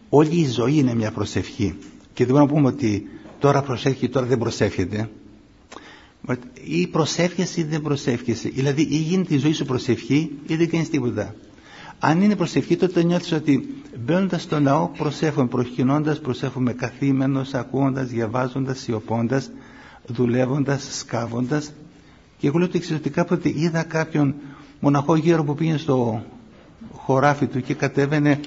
όλη 0.09 0.35
η 0.35 0.47
ζωή 0.47 0.77
είναι 0.77 0.95
μια 0.95 1.11
προσευχή 1.11 1.77
και 2.15 2.25
δεν 2.25 2.33
μπορούμε 2.33 2.51
να 2.51 2.55
πούμε 2.55 2.67
ότι 2.67 3.07
τώρα 3.39 3.61
προσεύχει, 3.61 4.09
τώρα 4.09 4.25
δεν 4.25 4.37
προσεύχεται 4.37 5.09
ή 6.63 6.87
προσεύχεσαι 6.87 7.61
ή 7.61 7.63
δεν 7.63 7.81
προσεύχεσαι. 7.81 8.49
Δηλαδή 8.49 8.81
ή 8.81 8.97
γίνεται 8.97 9.33
η 9.33 9.37
ζωή 9.37 9.53
σου 9.53 9.65
προσευχή 9.65 10.31
ή 10.47 10.55
δεν 10.55 10.69
κάνεις 10.69 10.89
τίποτα. 10.89 11.35
Αν 11.99 12.21
είναι 12.21 12.35
προσευχή 12.35 12.75
τότε 12.75 13.03
νιώθεις 13.03 13.31
ότι 13.31 13.83
μπαίνοντας 14.05 14.41
στο 14.41 14.59
ναό 14.59 14.87
προσεύχομαι, 14.97 15.47
προσκυνώντας, 15.47 16.19
προσεύχομαι 16.19 16.73
καθήμενος, 16.73 17.53
ακούοντας, 17.53 18.07
διαβάζοντας, 18.07 18.79
σιωπώντας, 18.79 19.51
δουλεύοντας, 20.05 20.97
σκάβοντας. 20.97 21.73
Και 22.37 22.47
εγώ 22.47 22.57
λέω 22.57 22.67
ότι 22.67 22.93
ότι 22.93 23.09
κάποτε 23.09 23.49
είδα 23.55 23.83
κάποιον 23.83 24.35
μοναχό 24.79 25.15
γέρο 25.15 25.43
που 25.43 25.55
πήγε 25.55 25.77
στο 25.77 26.23
χωράφι 26.91 27.45
του 27.47 27.61
και 27.61 27.73
κατέβαινε 27.73 28.39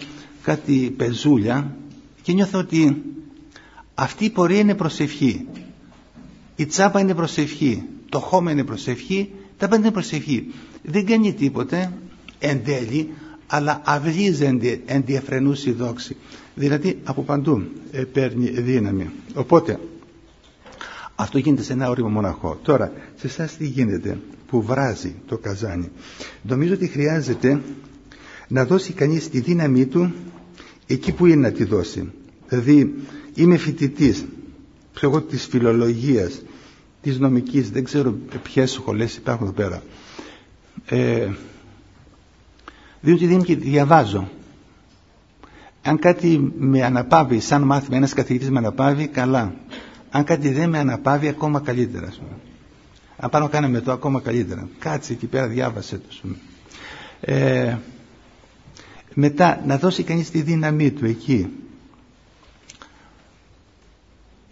κάτι 0.43 0.95
πεζούλια 0.97 1.77
και 2.23 2.33
νιώθω 2.33 2.59
ότι 2.59 3.03
αυτή 4.01 4.25
η 4.25 4.31
πορεία 4.31 4.59
είναι 4.59 4.75
προσευχή. 4.75 5.47
Η 6.57 6.67
τσάπα 6.67 7.01
είναι 7.01 7.15
προσευχή. 7.15 7.83
Το 8.09 8.19
χώμα 8.19 8.51
είναι 8.51 8.65
προσευχή. 8.65 9.31
Τα 9.57 9.69
πάντα 9.69 9.83
είναι 9.83 9.91
προσευχή. 9.91 10.53
Δεν 10.83 11.07
κάνει 11.07 11.33
τίποτε 11.33 11.93
εν 12.39 12.65
τέλει, 12.65 13.09
αλλά 13.47 13.83
αυλίζεται 13.85 14.81
εν 14.87 15.03
διαφρενούς 15.07 15.67
η 15.67 15.73
δόξη. 15.73 16.17
Δηλαδή 16.55 16.99
από 17.05 17.23
παντού 17.23 17.63
ε, 17.91 18.03
παίρνει 18.03 18.49
δύναμη. 18.49 19.11
Οπότε, 19.35 19.81
αυτό 21.15 21.39
γίνεται 21.39 21.63
σε 21.63 21.73
ένα 21.73 21.91
όριμο 21.91 22.09
μοναχό. 22.09 22.59
Τώρα, 22.63 22.93
σε 23.17 23.27
εσάς 23.27 23.57
τι 23.57 23.67
γίνεται 23.67 24.19
που 24.47 24.63
βράζει 24.63 25.15
το 25.27 25.39
καζάνι. 25.39 25.91
Νομίζω 26.43 26.75
ότι 26.75 26.87
χρειάζεται 26.87 27.61
να 28.49 28.65
δώσει 28.65 28.93
κανείς 28.93 29.29
τη 29.29 29.41
δύναμή 29.41 29.87
του 29.87 30.13
εκεί 30.87 31.13
που 31.13 31.27
είναι 31.27 31.49
να 31.49 31.53
τη 31.53 31.65
δώσει. 31.65 32.13
Δηλαδή, 32.49 32.95
είμαι 33.43 33.57
φοιτητής, 33.57 34.25
ξέρω 34.95 35.21
της 35.23 35.47
φιλολογίας, 35.47 36.43
της 37.03 37.19
νομικής, 37.19 37.71
δεν 37.71 37.85
ξέρω 37.85 38.15
ποιες 38.43 38.71
σχολές 38.71 39.17
υπάρχουν 39.17 39.47
εδώ 39.47 39.55
πέρα. 39.55 39.83
Ε, 40.87 41.29
διότι 43.01 43.27
δεν 43.27 43.43
και 43.43 43.57
διαβάζω. 43.57 44.29
Αν 45.83 45.99
κάτι 45.99 46.53
με 46.59 46.83
αναπαύει, 46.85 47.41
σαν 47.41 47.63
μάθημα 47.63 47.97
ένας 47.97 48.13
καθηγητής 48.13 48.51
με 48.51 48.59
αναπαύει, 48.59 49.07
καλά. 49.07 49.55
Αν 50.11 50.25
κάτι 50.25 50.49
δεν 50.49 50.69
με 50.69 50.79
αναπαύει, 50.79 51.29
ακόμα 51.29 51.61
καλύτερα. 51.61 52.13
Αν 53.17 53.31
πάνω 53.31 53.49
κάναμε 53.49 53.81
το 53.81 53.93
ακόμα 53.93 54.21
καλύτερα. 54.21 54.69
Κάτσε 54.79 55.13
εκεί 55.13 55.27
πέρα, 55.27 55.47
διάβασε 55.47 55.99
το. 55.99 56.29
Ε, 57.21 57.79
μετά, 59.15 59.63
να 59.67 59.79
δώσει 59.79 60.03
κανείς 60.03 60.31
τη 60.31 60.41
δύναμή 60.43 60.91
του 60.91 61.05
εκεί 61.07 61.49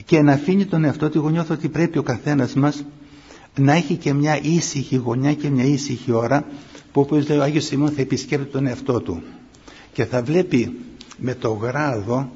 και 0.07 0.23
να 0.23 0.33
αφήνει 0.33 0.65
τον 0.65 0.85
εαυτό 0.85 1.11
του. 1.11 1.19
Εγώ 1.19 1.29
νιώθω 1.29 1.55
ότι 1.55 1.69
πρέπει 1.69 1.99
ο 1.99 2.03
καθένας 2.03 2.55
μας 2.55 2.85
να 3.59 3.73
έχει 3.73 3.97
και 3.97 4.13
μια 4.13 4.41
ήσυχη 4.43 4.97
γωνιά 4.97 5.35
και 5.35 5.49
μια 5.49 5.65
ήσυχη 5.65 6.13
ώρα 6.13 6.45
που 6.93 7.01
όπως 7.01 7.29
λέει 7.29 7.39
ο 7.39 7.43
Άγιος 7.43 7.65
Σιμών 7.65 7.91
θα 7.91 8.01
επισκέπτει 8.01 8.51
τον 8.51 8.67
εαυτό 8.67 9.01
του. 9.01 9.23
Και 9.93 10.05
θα 10.05 10.23
βλέπει 10.23 10.79
με 11.19 11.35
το 11.35 11.53
γράδο 11.53 12.31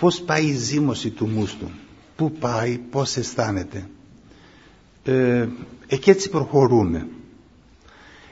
πώς 0.00 0.20
πάει 0.20 0.44
η 0.44 0.56
ζήμωση 0.56 1.10
του 1.10 1.26
μουστου 1.26 1.70
πού 2.16 2.32
πάει, 2.32 2.78
πώς 2.90 3.16
αισθάνεται. 3.16 3.88
Ε, 5.04 5.46
και 6.00 6.10
έτσι 6.10 6.28
προχωρούμε. 6.30 7.06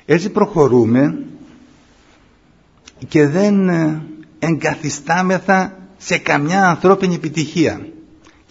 Έτσι 0.05 0.31
προχωρούμε 0.31 1.19
και 3.09 3.27
δεν 3.27 3.69
ε, 3.69 4.03
εγκαθιστάμεθα 4.39 5.79
σε 5.99 6.19
καμιά 6.19 6.69
ανθρώπινη 6.69 7.15
επιτυχία 7.15 7.87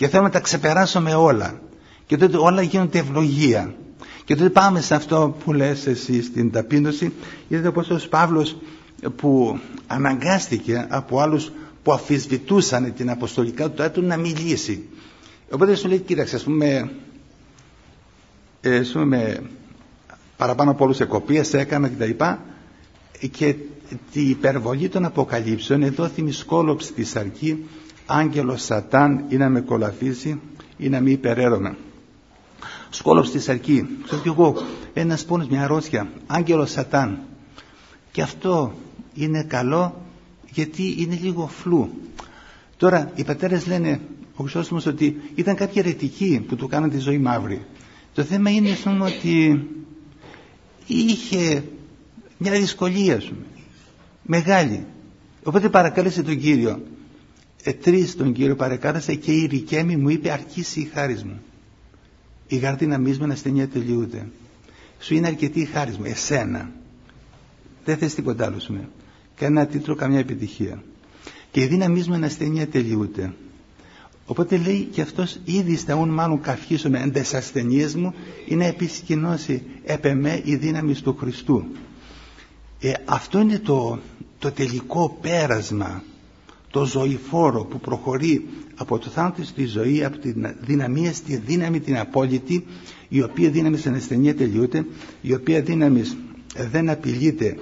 και 0.02 0.08
θέλουμε 0.08 0.28
να 0.28 0.34
τα 0.34 0.40
ξεπεράσουμε 0.40 1.14
όλα. 1.14 1.62
Και 2.06 2.18
τότε 2.18 2.38
όλα 2.38 2.62
γίνονται 2.62 3.00
ευλογία. 3.00 3.74
Και 4.26 4.36
τότε 4.36 4.50
πάμε 4.50 4.82
σε 4.82 4.96
αυτό 4.96 5.36
που 5.44 5.54
λες 5.54 5.88
εσύ 5.88 6.24
στην 6.24 6.52
ταπείνωση. 6.52 7.14
Είδατε 7.48 7.72
πως 7.72 7.90
ο 7.90 8.10
Παύλος 8.10 8.58
που 9.16 9.60
αναγκάστηκε 9.88 10.86
από 10.90 11.20
άλλους 11.20 11.52
που 11.84 11.92
αφισβητούσαν 11.94 12.94
την 12.94 13.10
αποστολικά 13.10 13.70
του 13.70 13.82
έτου 13.82 14.02
να 14.02 14.18
μιλήσει. 14.18 14.90
Οπότε 15.52 15.76
σου 15.76 15.88
λέει 15.88 16.00
κοίταξε 16.00 16.36
ας 16.36 16.44
πούμε, 16.44 16.92
ε, 18.62 18.78
ας 18.78 18.90
πούμε 18.92 19.42
παραπάνω 20.38 20.72
από 20.72 20.84
όλους 20.84 21.00
εκοπίες 21.00 21.54
έκανα 21.54 21.88
και 21.88 21.96
τα 21.98 22.06
λοιπά. 22.06 22.40
Και 23.32 23.56
την 24.12 24.30
υπερβολή 24.30 24.90
των 24.90 25.06
αποκαλύψεων 25.06 25.84
εδώ 25.84 26.08
θυμισκόλοψη 26.08 26.94
της 26.94 27.16
αρκή 27.16 27.66
άγγελος 28.06 28.64
σατάν 28.64 29.24
ή 29.30 29.38
να 29.38 29.50
με 29.50 29.62
κολαφίσει 29.62 30.40
ή 30.78 30.90
να 30.90 31.00
μην 31.00 31.14
υπεραίρωνα. 31.14 31.76
Σκόλωψη 32.90 33.40
στη 33.40 33.52
αρκή. 33.52 33.88
Ξέρω 34.04 34.22
κι 34.22 34.28
εγώ, 34.28 34.56
ένας 34.94 35.26
πόνος, 35.26 35.48
μια 35.48 35.64
αρρώστια, 35.64 36.10
άγγελος 36.28 36.72
σατάν. 36.72 37.20
Και 38.12 38.22
αυτό 38.22 38.74
είναι 39.14 39.44
καλό 39.44 40.02
γιατί 40.52 40.96
είναι 40.98 41.20
λίγο 41.22 41.48
φλού. 41.48 41.90
Τώρα 42.78 43.12
οι 43.16 43.24
πατέρες 43.24 43.68
λένε, 43.68 44.02
ο 44.36 44.44
Χρυσόστομος, 44.44 44.86
ότι 44.86 45.22
ήταν 45.36 45.56
κάποιοι 45.56 45.84
αιρετικοί 45.86 46.46
που 46.48 46.56
του 46.56 46.68
κάναν 46.68 46.90
τη 46.90 46.98
ζωή 46.98 47.18
μαύρη. 47.18 47.66
Το 48.14 48.24
θέμα 48.24 48.50
είναι 48.50 48.78
πούμε, 48.84 49.06
ότι 49.06 49.68
είχε 50.88 51.64
μια 52.38 52.52
δυσκολία, 52.52 53.20
σου, 53.20 53.36
μεγάλη. 54.24 54.86
Οπότε 55.44 55.70
παρακάλεσε 55.70 56.24
τον 56.24 56.40
Κύριο 56.40 56.80
ε, 57.64 57.74
τρεις 57.74 58.16
τον 58.16 58.34
Κύριο 58.34 58.56
παρεκάτασε 58.56 59.16
και 59.16 59.32
η 59.32 59.46
Ρικέμη 59.46 59.96
μου 59.96 60.10
είπε 60.10 60.32
αρχίσει 60.32 60.80
η 60.80 60.90
χάρη 60.94 61.14
μου. 61.14 61.42
Η 62.48 62.56
γαρτή 62.58 62.88
να 62.88 62.98
μίσμε 62.98 63.26
να 63.26 63.36
στενιά 63.36 63.68
τελειούται. 63.68 64.28
Σου 65.00 65.14
είναι 65.16 65.28
αρκετή 65.28 65.60
η 65.60 65.66
χάρη 65.66 65.92
μου, 65.92 66.06
εσένα. 66.06 66.72
Δεν 67.86 67.98
θες 67.98 68.14
τίποτα 68.14 68.46
άλλο 68.46 68.60
σου. 68.60 68.80
Κανένα 69.36 69.66
τίτλο, 69.66 69.96
καμιά 69.96 70.20
επιτυχία. 70.20 70.84
και 71.52 71.62
η 71.62 71.66
δύναμή 71.66 72.04
μου 72.08 72.14
είναι 72.14 72.26
ασθενή 72.26 72.66
τελειούται. 72.66 73.34
Οπότε 74.26 74.58
λέει 74.58 74.88
και 74.92 75.02
αυτός 75.02 75.40
ήδη 75.44 75.76
σταούν 75.76 76.10
μάλλον 76.10 76.42
καυχήσουν 76.42 76.94
εν 76.96 77.12
τες 77.12 77.34
ασθενείες 77.34 77.96
μου 77.96 78.14
είναι 78.48 78.68
επισκηνώσει 78.68 79.64
επεμέ 79.84 80.42
η 80.44 80.56
δύναμη 80.56 80.94
του 80.94 81.16
Χριστού. 81.20 81.66
Ε, 82.80 82.92
αυτό 83.06 83.40
είναι 83.40 83.60
το, 83.60 84.00
το 84.40 84.52
τελικό 84.52 85.18
πέρασμα, 85.22 86.04
το 86.72 86.86
ζωηφόρο 86.86 87.64
που 87.66 87.80
προχωρεί 87.80 88.48
από 88.76 88.98
το 89.00 89.10
θάνατο 89.10 89.44
στη 89.44 89.66
ζωή, 89.66 90.04
από 90.04 90.18
την 90.18 90.48
δυναμία 90.62 91.14
στη 91.14 91.36
δύναμη 91.38 91.80
την 91.80 91.98
απόλυτη, 91.98 92.66
η 93.10 93.22
οποία 93.22 93.50
δύναμης 93.50 93.80
στην 93.80 93.94
ασθενεία 93.96 94.36
τελειούται, 94.36 94.86
η 95.22 95.34
οποία 95.34 95.62
δύναμης 95.62 96.18
δεν 96.72 96.90
απειλείται 96.90 97.58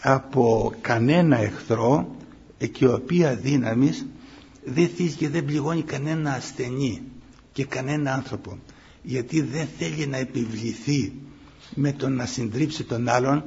από 0.00 0.72
κανένα 0.80 1.38
εχθρό 1.38 2.16
και 2.58 2.84
η 2.84 2.88
οποία 2.88 3.34
δύναμης 3.36 4.06
δεν 4.64 4.88
θύζει 4.88 5.16
και 5.16 5.28
δεν 5.28 5.44
πληγώνει 5.44 5.82
κανένα 5.82 6.32
ασθενή 6.32 7.02
και 7.52 7.64
κανένα 7.64 8.12
άνθρωπο 8.12 8.58
γιατί 9.02 9.40
δεν 9.42 9.66
θέλει 9.78 10.06
να 10.06 10.16
επιβληθεί 10.16 11.12
με 11.74 11.92
το 11.92 12.08
να 12.08 12.26
συντρίψει 12.26 12.84
τον 12.84 13.08
άλλον 13.08 13.44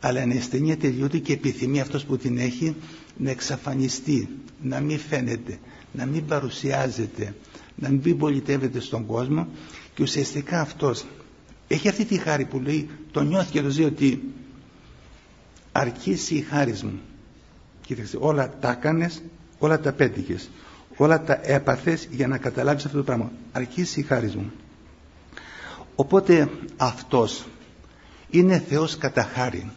αλλά 0.00 0.22
είναι 0.22 0.36
ασθενή 0.38 0.76
τελειούται 0.76 1.18
και 1.18 1.32
επιθυμεί 1.32 1.80
αυτός 1.80 2.04
που 2.04 2.16
την 2.16 2.38
έχει 2.38 2.74
να 3.16 3.30
εξαφανιστεί, 3.30 4.28
να 4.62 4.80
μην 4.80 4.98
φαίνεται, 4.98 5.58
να 5.92 6.06
μην 6.06 6.26
παρουσιάζεται, 6.26 7.34
να 7.74 7.88
μην 7.88 8.18
πολιτεύεται 8.18 8.80
στον 8.80 9.06
κόσμο 9.06 9.48
και 9.94 10.02
ουσιαστικά 10.02 10.60
αυτός 10.60 11.04
έχει 11.68 11.88
αυτή 11.88 12.04
τη 12.04 12.18
χάρη 12.18 12.44
που 12.44 12.60
λέει, 12.60 12.88
το 13.10 13.20
νιώθει 13.22 13.50
και 13.50 13.62
το 13.62 13.68
ζει 13.68 13.84
ότι 13.84 14.22
αρκίσει 15.72 16.34
η 16.34 16.40
χάρη 16.40 16.78
μου. 16.82 17.00
Κοίταξε, 17.86 18.16
όλα 18.20 18.54
τα 18.60 18.70
έκανες, 18.70 19.22
όλα 19.58 19.80
τα 19.80 19.92
πέτυχες, 19.92 20.50
όλα 20.96 21.22
τα 21.22 21.40
έπαθες 21.42 22.08
για 22.10 22.26
να 22.28 22.38
καταλάβεις 22.38 22.84
αυτό 22.84 22.96
το 22.96 23.04
πράγμα. 23.04 23.32
Αρκίσει 23.52 24.00
η 24.00 24.02
χάρη 24.02 24.26
μου. 24.26 24.52
Οπότε 25.94 26.50
αυτός 26.76 27.44
είναι 28.30 28.58
Θεός 28.68 28.96
κατά 28.98 29.22
χάρη. 29.22 29.70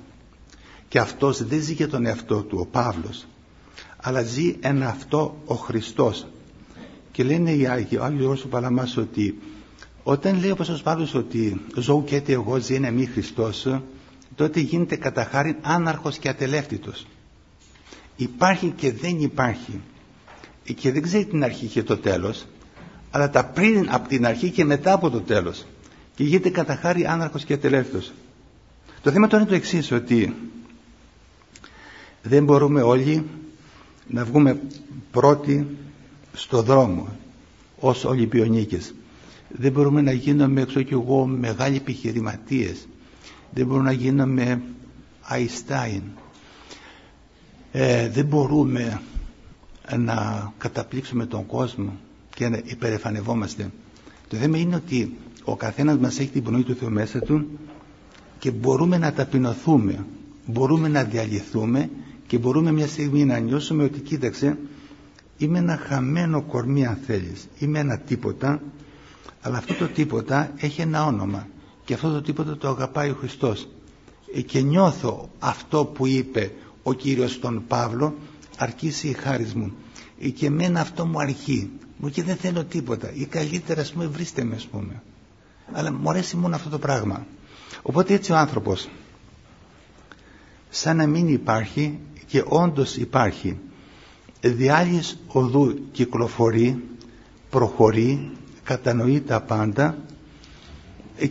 Και 0.90 1.00
αυτός 1.00 1.44
δεν 1.44 1.62
ζει 1.62 1.74
για 1.74 1.88
τον 1.88 2.06
εαυτό 2.06 2.42
του, 2.42 2.58
ο 2.62 2.66
Παύλος, 2.66 3.28
αλλά 3.98 4.22
ζει 4.22 4.56
ένα 4.60 4.88
αυτό 4.88 5.42
ο 5.46 5.56
Χριστός. 5.56 6.28
Και 7.12 7.24
λένε 7.24 7.52
οι 7.52 7.68
Άγιοι, 7.68 7.98
ο 8.00 8.04
Άγιος 8.04 8.42
του 8.42 8.48
Παλαμάς 8.50 8.98
ότι 8.98 9.40
όταν 10.04 10.40
λέει 10.40 10.52
ο 10.52 10.56
Πασός 10.56 10.82
Παύλος 10.82 11.14
ότι 11.14 11.62
ζω 11.76 12.04
και 12.06 12.22
εγώ 12.28 12.58
ζει 12.58 12.76
είναι 12.76 12.92
μη 12.92 13.06
Χριστός, 13.06 13.68
τότε 14.36 14.60
γίνεται 14.60 14.96
κατά 14.96 15.24
χάρη 15.24 15.56
άναρχος 15.62 16.18
και 16.18 16.30
ατελεύτητος. 16.30 17.08
Υπάρχει 18.16 18.74
και 18.76 18.92
δεν 18.92 19.20
υπάρχει. 19.20 19.82
Και 20.76 20.92
δεν 20.92 21.02
ξέρει 21.02 21.26
την 21.26 21.44
αρχή 21.44 21.66
και 21.66 21.84
το 21.84 21.98
τέλος, 21.98 22.46
αλλά 23.12 23.30
τα 23.30 23.46
πριν 23.46 23.88
από 23.90 24.08
την 24.08 24.26
αρχή 24.26 24.50
και 24.50 24.66
μετά 24.66 24.94
από 24.94 25.10
το 25.10 25.22
τέλος. 25.22 25.66
Και 26.16 26.24
γίνεται 26.24 26.50
κατά 26.50 26.76
χάρη 26.76 27.06
άναρχος 27.06 27.44
και 27.44 27.54
ατελεύτητος. 27.54 28.12
Το 29.02 29.12
θέμα 29.12 29.28
τώρα 29.28 29.42
είναι 29.42 29.52
το 29.52 29.56
εξής 29.56 29.92
ότι 29.92 30.36
δεν 32.24 32.44
μπορούμε 32.44 32.82
όλοι 32.82 33.26
να 34.08 34.26
βγούμε 34.26 34.60
πρώτοι 35.12 35.68
στο 36.34 36.62
δρόμο 36.62 37.08
ως 37.80 38.06
Ολυμπιονίκες. 38.06 38.94
Δεν 39.50 39.72
μπορούμε 39.72 40.02
να 40.02 40.12
γίνουμε, 40.12 40.62
έξω 40.62 40.82
και 40.82 40.94
εγώ, 40.94 41.26
μεγάλοι 41.26 41.76
επιχειρηματίες. 41.76 42.88
Δεν 43.54 43.66
μπορούμε 43.66 43.86
να 43.86 43.92
γίνουμε 43.92 44.62
Αϊστάιν. 45.22 46.02
Ε, 47.72 48.10
δεν 48.10 48.26
μπορούμε 48.26 49.02
να 49.98 50.52
καταπλήξουμε 50.58 51.26
τον 51.26 51.46
κόσμο 51.46 51.98
και 52.36 52.50
να 52.50 52.62
υπερεφανευόμαστε. 52.66 53.70
Το 54.28 54.38
θέμα 54.38 54.58
είναι 54.58 54.76
ότι 54.76 55.14
ο 55.44 55.56
καθένας 55.56 55.98
μας 55.98 56.20
έχει 56.20 56.30
την 56.30 56.44
πνοή 56.44 56.64
του 56.64 56.76
Θεού 56.76 56.92
μέσα 56.92 57.20
του 57.20 57.48
και 58.40 58.52
μπορούμε 58.52 58.98
να 58.98 59.14
ταπεινωθούμε, 59.14 60.06
μπορούμε 60.46 60.88
να 60.88 61.04
διαλυθούμε 61.04 61.90
και 62.30 62.38
μπορούμε 62.38 62.72
μια 62.72 62.88
στιγμή 62.88 63.26
να 63.26 63.38
νιώσουμε 63.40 63.84
ότι 63.84 64.00
κοίταξε 64.00 64.58
είμαι 65.38 65.58
ένα 65.58 65.78
χαμένο 65.78 66.42
κορμί 66.42 66.86
αν 66.86 66.98
θέλεις. 67.06 67.48
Είμαι 67.60 67.80
ένα 67.80 67.98
τίποτα 67.98 68.62
αλλά 69.42 69.58
αυτό 69.58 69.74
το 69.74 69.88
τίποτα 69.88 70.52
έχει 70.58 70.82
ένα 70.82 71.06
όνομα. 71.06 71.48
Και 71.86 71.94
αυτό 71.94 72.12
το 72.12 72.22
τίποτα 72.22 72.58
το 72.58 72.68
αγαπάει 72.68 73.10
ο 73.10 73.16
Χριστός. 73.20 73.68
Ε, 74.36 74.42
και 74.42 74.62
νιώθω 74.62 75.30
αυτό 75.40 75.86
που 75.86 76.08
είπε 76.08 76.52
ο 76.84 76.94
Κύριος 76.94 77.32
στον 77.32 77.64
Παύλο 77.68 78.16
αρκίσει 78.58 79.08
η 79.08 79.14
χάρη 79.14 79.48
μου 79.56 79.72
ε, 80.22 80.30
και 80.30 80.46
εμένα 80.46 80.80
αυτό 80.80 81.06
μου 81.06 81.20
αρχεί. 81.20 81.70
Μου 81.98 82.10
και 82.10 82.24
δεν 82.24 82.36
θέλω 82.36 82.64
τίποτα. 82.64 83.12
Ή 83.14 83.26
καλύτερα 83.26 83.82
ας 83.82 83.92
πούμε 83.92 84.08
βρίστε 84.08 84.44
με 84.44 84.56
ας 84.56 84.66
πούμε 84.66 85.02
αλλά 85.72 85.94
μου 85.94 86.10
αρέσει 86.10 86.38
μόνο 86.38 86.56
αυτό 86.56 86.70
το 86.70 86.80
πράγμα. 86.80 87.26
Οπότε 87.82 88.14
έτσι 88.14 88.32
ο 88.32 88.36
άνθρωπος 88.38 88.90
σαν 90.70 90.98
να 90.98 91.08
μην 91.08 91.28
υπάρχει 91.28 92.00
και 92.30 92.44
όντως 92.48 92.96
υπάρχει 92.98 93.58
διάλυση 94.42 95.18
οδού 95.28 95.80
κυκλοφορεί 95.92 96.84
προχωρεί 97.50 98.32
κατανοεί 98.64 99.22
τα 99.22 99.42
πάντα 99.42 99.98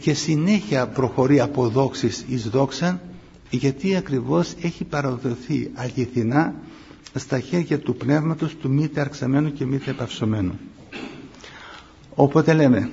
και 0.00 0.14
συνέχεια 0.14 0.86
προχωρεί 0.86 1.40
από 1.40 1.68
δόξης 1.68 2.24
εις 2.28 2.48
δόξα 2.48 3.00
γιατί 3.50 3.96
ακριβώς 3.96 4.54
έχει 4.62 4.84
παραδοθεί 4.84 5.70
αληθινά 5.74 6.54
στα 7.14 7.40
χέρια 7.40 7.78
του 7.78 7.96
πνεύματος 7.96 8.56
του 8.56 8.70
μη 8.70 8.88
τερξαμένου 8.88 9.52
και 9.52 9.64
μη 9.66 9.80
επαυσωμένου. 9.86 10.58
Οπότε 12.14 12.52
λέμε 12.52 12.90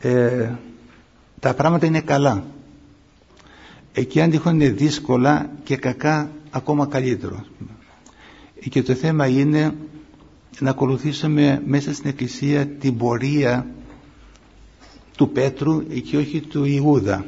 ε, 0.00 0.50
τα 1.40 1.54
πράγματα 1.54 1.86
είναι 1.86 2.00
καλά 2.00 2.44
εκεί 3.92 4.20
αν 4.20 4.30
τυχόν 4.30 4.54
είναι 4.54 4.68
δύσκολα 4.70 5.50
και 5.64 5.76
κακά 5.76 6.30
ακόμα 6.50 6.86
καλύτερο. 6.86 7.44
Και 8.70 8.82
το 8.82 8.94
θέμα 8.94 9.26
είναι 9.26 9.74
να 10.58 10.70
ακολουθήσουμε 10.70 11.62
μέσα 11.66 11.94
στην 11.94 12.10
Εκκλησία 12.10 12.66
την 12.66 12.96
πορεία 12.96 13.66
του 15.16 15.30
Πέτρου 15.30 15.86
και 15.86 16.16
όχι 16.16 16.40
του 16.40 16.64
Ιούδα. 16.64 17.24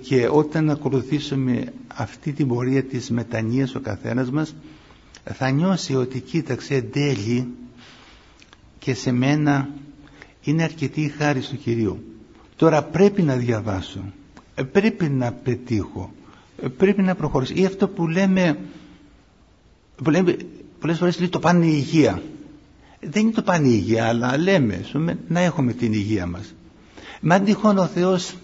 Και 0.00 0.28
όταν 0.32 0.70
ακολουθήσουμε 0.70 1.72
αυτή 1.86 2.32
την 2.32 2.48
πορεία 2.48 2.82
της 2.82 3.10
μετανοίας 3.10 3.74
ο 3.74 3.80
καθένας 3.80 4.30
μας 4.30 4.54
θα 5.24 5.50
νιώσει 5.50 5.94
ότι 5.94 6.20
κοίταξε 6.20 6.74
εν 6.74 6.90
τέλει 6.90 7.48
και 8.78 8.94
σε 8.94 9.12
μένα 9.12 9.68
είναι 10.42 10.62
αρκετή 10.62 11.00
η 11.00 11.08
χάρη 11.08 11.40
του 11.40 11.56
Κυρίου. 11.56 12.04
Τώρα 12.56 12.82
πρέπει 12.82 13.22
να 13.22 13.36
διαβάσω 13.36 14.00
ε, 14.00 14.23
πρέπει 14.62 15.08
να 15.08 15.32
πετύχω. 15.32 16.12
Ε, 16.62 16.68
πρέπει 16.68 17.02
να 17.02 17.14
προχωρήσω. 17.14 17.52
Ή 17.56 17.64
αυτό 17.64 17.88
που 17.88 18.06
λέμε, 18.08 18.58
που 20.02 20.10
λέμε 20.10 20.36
πολλές 20.80 20.98
φορές 20.98 21.18
λέει 21.18 21.28
το 21.28 21.38
πάνε 21.38 21.66
η 21.66 21.72
υγεία. 21.74 22.22
Δεν 23.00 23.22
είναι 23.22 23.32
το 23.32 23.42
πάνε 23.42 23.68
η 23.68 23.72
υγεία 23.74 24.06
αλλά 24.08 24.38
λέμε 24.38 24.84
να 25.28 25.40
έχουμε 25.40 25.72
την 25.72 25.92
υγεία 25.92 26.26
μας. 26.26 26.54
Μα 27.20 27.34
αν 27.34 27.44
τυχόν 27.44 27.78
ο 27.78 27.86
Θεός 27.86 28.34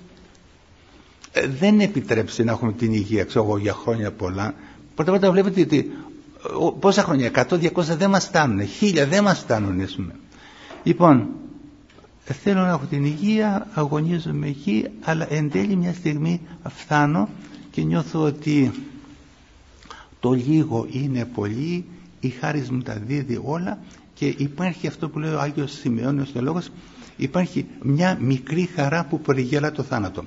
ε, 1.33 1.46
δεν 1.46 1.81
επιτρέψει 1.81 2.44
να 2.44 2.53
έχουμε 2.53 2.73
την 2.73 2.92
υγεία 2.92 3.25
ξέρω 3.25 3.44
εγώ 3.44 3.57
για 3.59 3.73
χρόνια 3.73 4.12
πολλά. 4.12 4.55
Πρώτα 4.94 5.11
πρώτα 5.11 5.31
βλέπετε 5.31 5.61
ότι 5.61 5.90
πόσα 6.81 7.03
χρόνια 7.03 7.31
100, 7.35 7.44
200 7.61 7.70
δεν 7.83 8.11
μας 8.11 8.25
φτάνουν 8.27 8.66
χίλια 8.66 9.07
δεν 9.07 9.23
μας 9.23 9.38
φτάνουν 9.38 9.88
λοιπόν 10.83 11.29
θέλω 12.33 12.61
να 12.61 12.69
έχω 12.69 12.85
την 12.90 13.05
υγεία, 13.05 13.66
αγωνίζομαι 13.75 14.47
εκεί, 14.47 14.87
αλλά 15.01 15.33
εν 15.33 15.51
τέλει 15.51 15.77
μια 15.77 15.93
στιγμή 15.95 16.40
φτάνω 16.69 17.29
και 17.71 17.83
νιώθω 17.83 18.21
ότι 18.23 18.73
το 20.21 20.33
λίγο 20.33 20.87
είναι 20.90 21.25
πολύ, 21.25 21.85
η 22.21 22.29
χάρη 22.29 22.66
μου 22.71 22.81
τα 22.83 22.95
δίδει 23.07 23.40
όλα 23.45 23.79
και 24.14 24.35
υπάρχει 24.37 24.87
αυτό 24.87 25.09
που 25.09 25.19
λέει 25.19 25.33
ο 25.33 25.40
Άγιος 25.40 25.73
Σημειώνιος 25.73 26.35
ο 26.37 26.40
λόγος, 26.40 26.71
υπάρχει 27.16 27.66
μια 27.83 28.19
μικρή 28.21 28.71
χαρά 28.75 29.05
που 29.05 29.21
περιγέλα 29.21 29.73
το 29.73 29.83
θάνατο. 29.83 30.25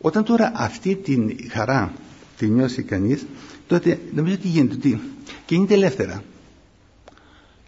Όταν 0.00 0.24
τώρα 0.24 0.52
αυτή 0.54 0.94
την 0.96 1.36
χαρά 1.50 1.92
τη 2.36 2.46
νιώσει 2.48 2.82
κανείς, 2.82 3.26
τότε 3.66 4.00
νομίζω 4.14 4.36
τι 4.36 4.48
γίνεται, 4.48 4.74
ότι 4.74 5.00
κινείται 5.46 5.74
ελεύθερα. 5.74 6.22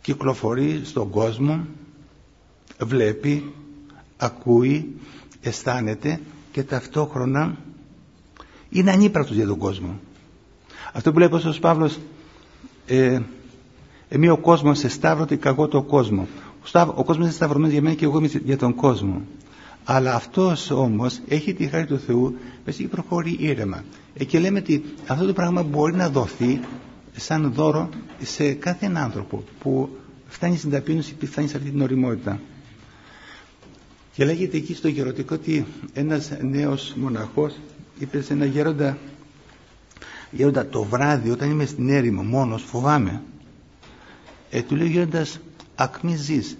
Κυκλοφορεί 0.01 0.81
στον 0.85 1.11
κόσμο, 1.11 1.67
βλέπει, 2.81 3.53
ακούει, 4.19 4.97
αισθάνεται 5.41 6.21
και 6.53 6.63
ταυτόχρονα 6.63 7.57
είναι 8.71 8.91
ανύπαρτος 8.91 9.37
για 9.37 9.47
τον 9.47 9.59
κόσμο. 9.59 10.01
Αυτό 10.93 11.13
που 11.13 11.19
λέει 11.19 11.29
ο 11.29 11.55
Παύλος 11.61 11.99
ε, 12.87 13.21
εμεί 14.09 14.29
ο 14.29 14.37
κόσμος 14.37 14.79
σε 14.79 14.89
σταύρωτη 14.89 15.37
καγώ 15.37 15.69
το 15.69 15.83
κόσμο. 15.83 16.27
Ο 16.75 17.05
κόσμος 17.05 17.17
είναι 17.17 17.31
σταυρωμένος 17.31 17.73
για 17.73 17.83
μένα 17.83 17.95
και 17.95 18.05
εγώ 18.05 18.19
είμαι 18.19 18.31
για 18.45 18.57
τον 18.57 18.75
κόσμο. 18.75 19.23
Αλλά 19.85 20.15
αυτός 20.15 20.71
όμως 20.71 21.21
έχει 21.29 21.55
τη 21.55 21.67
χάρη 21.67 21.87
του 21.87 21.99
Θεού 21.99 22.37
και 22.77 22.89
προχωρεί 22.89 23.37
ήρεμα. 23.39 23.85
Ε, 24.15 24.25
και 24.25 24.39
λέμε 24.39 24.59
ότι 24.59 24.85
αυτό 25.07 25.27
το 25.27 25.33
πράγμα 25.33 25.63
μπορεί 25.63 25.95
να 25.95 26.09
δοθεί 26.09 26.61
σαν 27.17 27.53
δώρο 27.53 27.89
σε 28.23 28.53
κάθε 28.53 28.93
άνθρωπο 28.95 29.45
που 29.61 29.89
φτάνει 30.29 30.57
στην 30.57 30.71
ταπείνωση 30.71 31.15
και 31.19 31.27
φτάνει 31.27 31.49
σε 31.49 31.57
αυτή 31.57 31.71
την 31.71 31.81
οριμότητα. 31.81 32.41
Και 34.19 34.25
λέγεται 34.25 34.57
εκεί 34.57 34.75
στο 34.75 34.89
γερωτικό 34.89 35.35
ότι 35.35 35.67
ένας 35.93 36.31
νέος 36.41 36.95
μοναχός 36.97 37.55
είπε 37.99 38.21
σε 38.21 38.33
ένα 38.33 38.45
γέροντα 38.45 38.99
γέροντα 40.31 40.67
το 40.67 40.83
βράδυ 40.83 41.31
όταν 41.31 41.51
είμαι 41.51 41.65
στην 41.65 41.89
έρημο 41.89 42.23
μόνος 42.23 42.63
φοβάμαι 42.63 43.23
ε, 44.51 44.63
του 44.63 44.77
λέει 44.77 44.87
ο 44.87 44.91
γέροντας 44.91 45.39
ακμή 45.75 46.17
ζεις. 46.17 46.57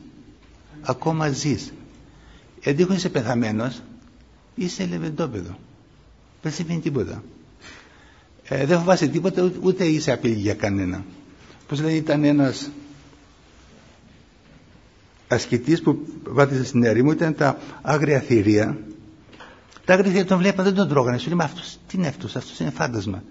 Ακόμα 0.81 1.29
ζεις. 1.29 1.73
Εντύχω 2.61 2.93
είσαι 2.93 3.09
πεθαμένος. 3.09 3.83
Είσαι 4.55 4.87
λεβεντόπεδο. 4.87 5.59
Δεν 6.43 6.53
συμβαίνει 6.53 6.81
τίποτα. 6.81 7.23
Ε, 8.45 8.67
δεν 8.67 8.79
φοβάσαι 8.79 9.07
τίποτα 9.07 9.53
ούτε 9.63 9.85
είσαι 9.85 10.13
απειλή 10.13 10.35
για 10.35 10.55
κανένα 10.55 11.05
πως 11.69 11.81
λέει 11.81 11.97
ήταν 11.97 12.25
ένας 12.25 12.71
ασκητής 15.29 15.83
που 15.83 15.99
βάτιζε 16.27 16.65
στην 16.65 16.83
ερήμο 16.83 17.13
ήταν 17.13 17.35
τα 17.35 17.59
άγρια 17.83 18.21
θηρία. 18.21 18.79
Τα 19.85 19.93
άγρια 19.95 20.11
θηρία 20.11 20.27
τον 20.27 20.39
βλέπαν 20.39 20.65
δεν 20.65 20.75
τον 20.75 20.89
τρώγανε. 20.89 21.19
Σου 21.19 21.29
λέει 21.29 21.37
μα 21.39 21.45
αυτός 21.45 21.79
τι 21.87 21.97
είναι 21.97 22.07
αυτός 22.07 22.37
αυτός 22.37 22.59
είναι 22.59 22.71
φάντασμα 22.71 23.23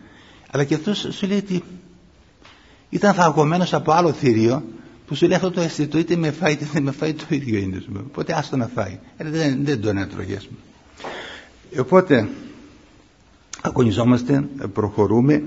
αλλά 0.52 0.64
και 0.64 0.74
αυτός 0.74 1.08
σου 1.12 1.28
λέει 1.28 1.38
ότι 1.38 1.64
ήταν 2.90 3.14
φαγωμένος 3.14 3.74
από 3.74 3.92
άλλο 3.92 4.12
θηρίο 4.12 4.64
που 5.08 5.16
σου 5.16 5.28
λέει 5.28 5.36
αυτό 5.36 5.52
το 5.52 5.62
αισθητό 5.62 5.98
είτε 5.98 6.16
με 6.16 6.32
φάει 6.32 6.54
είτε 6.54 6.68
δεν 6.74 6.84
με 6.84 6.92
φάει 6.92 7.14
το 7.14 7.26
ίδιο 7.30 7.60
είναι 7.60 7.84
οπότε 8.08 8.38
άστο 8.38 8.58
να 8.58 8.68
φάει. 8.68 9.00
Ε, 9.18 9.30
δεν, 9.30 9.66
δεν 9.66 9.82
τον 9.82 9.98
έτρωγες 9.98 10.50
οπότε 11.80 12.28
αγωνιζόμαστε 13.62 14.48
προχωρούμε 14.74 15.44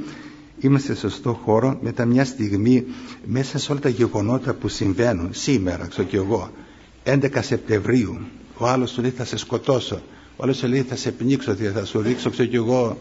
είμαστε 0.61 0.95
σε 0.95 1.01
σωστό 1.01 1.33
χώρο 1.45 1.79
μετά 1.83 2.05
μια 2.05 2.25
στιγμή 2.25 2.85
μέσα 3.25 3.59
σε 3.59 3.73
όλα 3.73 3.81
τα 3.81 3.89
γεγονότα 3.89 4.55
που 4.55 4.69
συμβαίνουν 4.69 5.29
σήμερα 5.33 5.87
ξέρω 5.87 6.07
και 6.09 6.17
εγώ. 6.17 6.51
11 7.05 7.29
Σεπτεμβρίου 7.41 8.19
ο 8.57 8.67
άλλος 8.67 8.91
σου 8.91 9.01
λέει 9.01 9.11
θα 9.11 9.25
σε 9.25 9.37
σκοτώσω 9.37 10.03
ο 10.37 10.43
άλλος 10.43 10.57
σου 10.57 10.67
λέει 10.67 10.83
θα 10.83 10.97
σε 10.97 11.11
πνίξω 11.13 11.55
θα 11.55 11.85
σου 11.85 12.01
ρίξω 12.03 12.31
ξέρω 12.31 12.49
και 12.49 12.57
εγώ 12.57 12.99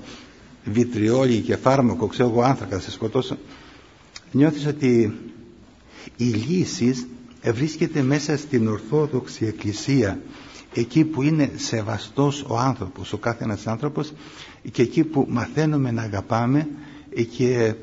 βιτριόλι 0.64 1.40
και 1.40 1.56
φάρμακο 1.56 2.08
ξέρω 2.08 2.30
εγώ 2.30 2.42
άνθρακα 2.42 2.76
θα 2.76 2.82
σε 2.82 2.92
σκοτώσω 2.92 3.38
νιώθεις 4.32 4.66
ότι 4.66 5.14
η 6.18 6.24
λύση 6.26 7.08
βρίσκεται 7.54 8.02
μέσα 8.02 8.38
στην 8.38 8.68
Ορθόδοξη 8.68 9.46
Εκκλησία 9.46 10.20
εκεί 10.74 11.04
που 11.04 11.22
είναι 11.22 11.52
σεβαστός 11.56 12.46
ο 12.48 12.58
άνθρωπος, 12.58 13.14
ο 13.14 13.18
κάθε 13.18 13.44
ένας 13.44 13.68
άνθρωπος 13.68 14.14
και 14.72 14.82
εκεί 14.82 15.04
που 15.04 15.26
μαθαίνουμε 15.30 15.92
να 15.92 16.02
αγαπάμε 16.02 16.68
και 17.24 17.74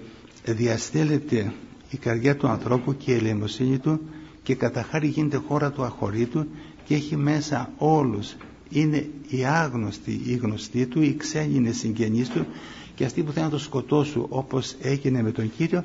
διαστέλλεται 0.45 1.53
η 1.91 1.97
καρδιά 1.97 2.37
του 2.37 2.49
ανθρώπου 2.49 2.97
και 2.97 3.13
η 3.13 3.15
ελεημοσύνη 3.15 3.79
του 3.79 4.01
και 4.43 4.55
κατά 4.55 4.83
χάρη 4.83 5.07
γίνεται 5.07 5.37
χώρα 5.37 5.71
του 5.71 5.83
αχωρήτου 5.83 6.47
και 6.85 6.95
έχει 6.95 7.17
μέσα 7.17 7.71
όλους. 7.79 8.37
Είναι 8.69 9.09
οι 9.29 9.45
άγνωστοι 9.45 10.21
οι 10.25 10.35
γνωστοί 10.35 10.87
του 10.87 11.03
οι 11.03 11.15
ξένοι 11.15 11.55
είναι 11.55 11.71
συγγενείς 11.71 12.29
του 12.29 12.47
και 12.95 13.05
αυτοί 13.05 13.23
που 13.23 13.33
θέλουν 13.33 13.49
να 13.49 13.55
το 13.55 13.63
σκοτώσουν 13.63 14.27
όπως 14.29 14.77
έγινε 14.81 15.23
με 15.23 15.31
τον 15.31 15.53
Κύριο 15.57 15.85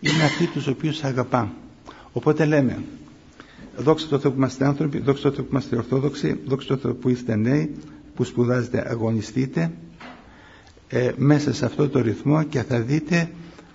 είναι 0.00 0.22
αυτοί 0.22 0.46
τους 0.46 0.66
οποίους 0.66 1.04
αγαπά. 1.04 1.52
Οπότε 2.12 2.44
λέμε 2.44 2.82
δόξα 3.76 4.06
τω 4.08 4.18
Θεώ 4.18 4.30
που 4.30 4.36
είμαστε 4.36 4.64
άνθρωποι 4.64 4.98
δόξα 4.98 5.22
τω 5.22 5.34
Θεώ 5.34 5.44
που 5.44 5.50
είμαστε 5.50 5.76
ορθόδοξοι 5.76 6.40
δόξα 6.46 6.68
τω 6.68 6.76
Θεώ 6.76 6.94
που 6.94 7.08
είστε 7.08 7.36
νέοι 7.36 7.74
που 8.14 8.24
σπουδάζετε 8.24 8.90
αγωνιστείτε 8.90 9.72
ε, 10.94 11.12
μέσα 11.16 11.54
σε 11.54 11.64
αυτό 11.64 11.88
το 11.88 12.00
ρυθμό 12.00 12.42
και 12.42 12.62
θα 12.62 12.80
δείτε 12.80 13.30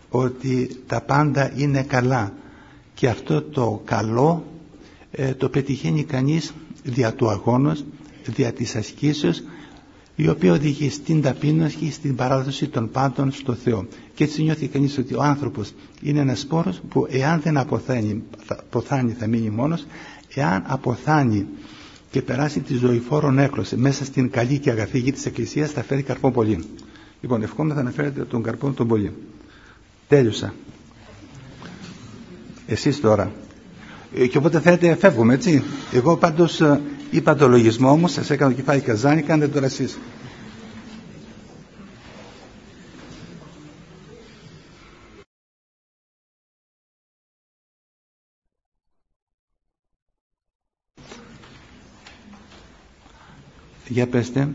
ότι 0.10 0.70
τα 0.88 1.02
πάντα 1.02 1.52
είναι 1.56 1.84
καλά 1.84 2.34
και 2.94 3.08
αυτό 3.08 3.42
το 3.42 3.82
καλό 3.86 4.46
ε, 5.12 5.34
το 5.34 5.50
πετυχαίνει 5.50 6.04
κανείς 6.04 6.54
δια 6.84 7.14
του 7.14 7.30
αγώνος, 7.30 7.86
δια 8.26 8.52
της 8.54 8.76
ασκήσεως 8.76 9.44
η 10.16 10.28
οποία 10.30 10.52
οδηγεί 10.54 10.90
στην 10.90 11.22
ταπείνωση 11.22 11.76
και 11.76 11.92
στην 11.92 12.16
παράδοση 12.16 12.68
των 12.68 12.92
πάντων 12.92 13.32
στο 13.32 13.54
Θεό. 13.54 13.88
Και 14.16 14.24
έτσι 14.24 14.44
νιώθει 14.44 14.68
κανείς 14.68 14.98
ότι 14.98 15.14
ο 15.16 15.22
άνθρωπος 15.22 15.74
είναι 16.02 16.20
ένας 16.20 16.40
σπόρος 16.40 16.82
που 16.90 17.08
εάν 17.10 17.42
δεν 17.42 17.58
αποθάνει 17.58 18.24
θα, 18.46 18.56
αποθάνει 18.60 19.12
θα 19.12 19.28
μείνει 19.28 19.50
μόνος, 19.50 19.86
εάν 20.34 20.64
αποθάνει 20.68 21.46
και 22.12 22.22
περάσει 22.22 22.60
τη 22.60 22.74
ζωηφόρον 22.76 23.40
έκλωση 23.40 23.76
μέσα 23.76 24.06
στην 24.06 24.30
καλή 24.30 24.58
και 24.58 24.70
αγαθή 24.72 25.00
γη 25.00 25.12
της 25.12 25.26
Εκκλησίας 25.26 25.72
θα 25.72 25.84
φέρει 25.84 26.02
καρπό 26.02 26.32
πολύ. 26.32 26.64
Λοιπόν, 27.22 27.42
ευχόμεθα 27.42 27.84
να 27.84 27.92
φέρετε 27.92 28.24
τον 28.24 28.44
καρπό 28.44 28.72
τον 28.72 28.88
πολύ. 28.88 29.14
Τέλειωσα. 30.08 30.54
Εσείς 32.68 33.00
τώρα. 33.00 33.32
Ε, 34.16 34.28
και 34.28 34.38
οπότε 34.38 34.60
θέλετε 34.60 34.96
φεύγουμε, 34.96 35.34
έτσι. 35.34 35.64
Εγώ 35.94 36.18
πάντως 36.18 36.62
ε, 36.62 36.82
είπα 37.12 37.36
το 37.36 37.48
λογισμό 37.48 37.96
μου, 37.98 38.08
σας 38.08 38.30
έκανα 38.30 38.52
το 38.52 38.58
κεφάλι 38.58 38.82
καζάνι, 38.82 39.22
κάντε 39.22 39.48
τώρα 39.48 39.66
εσείς. 39.66 39.98
Για 53.88 54.08
πέστε. 54.08 54.48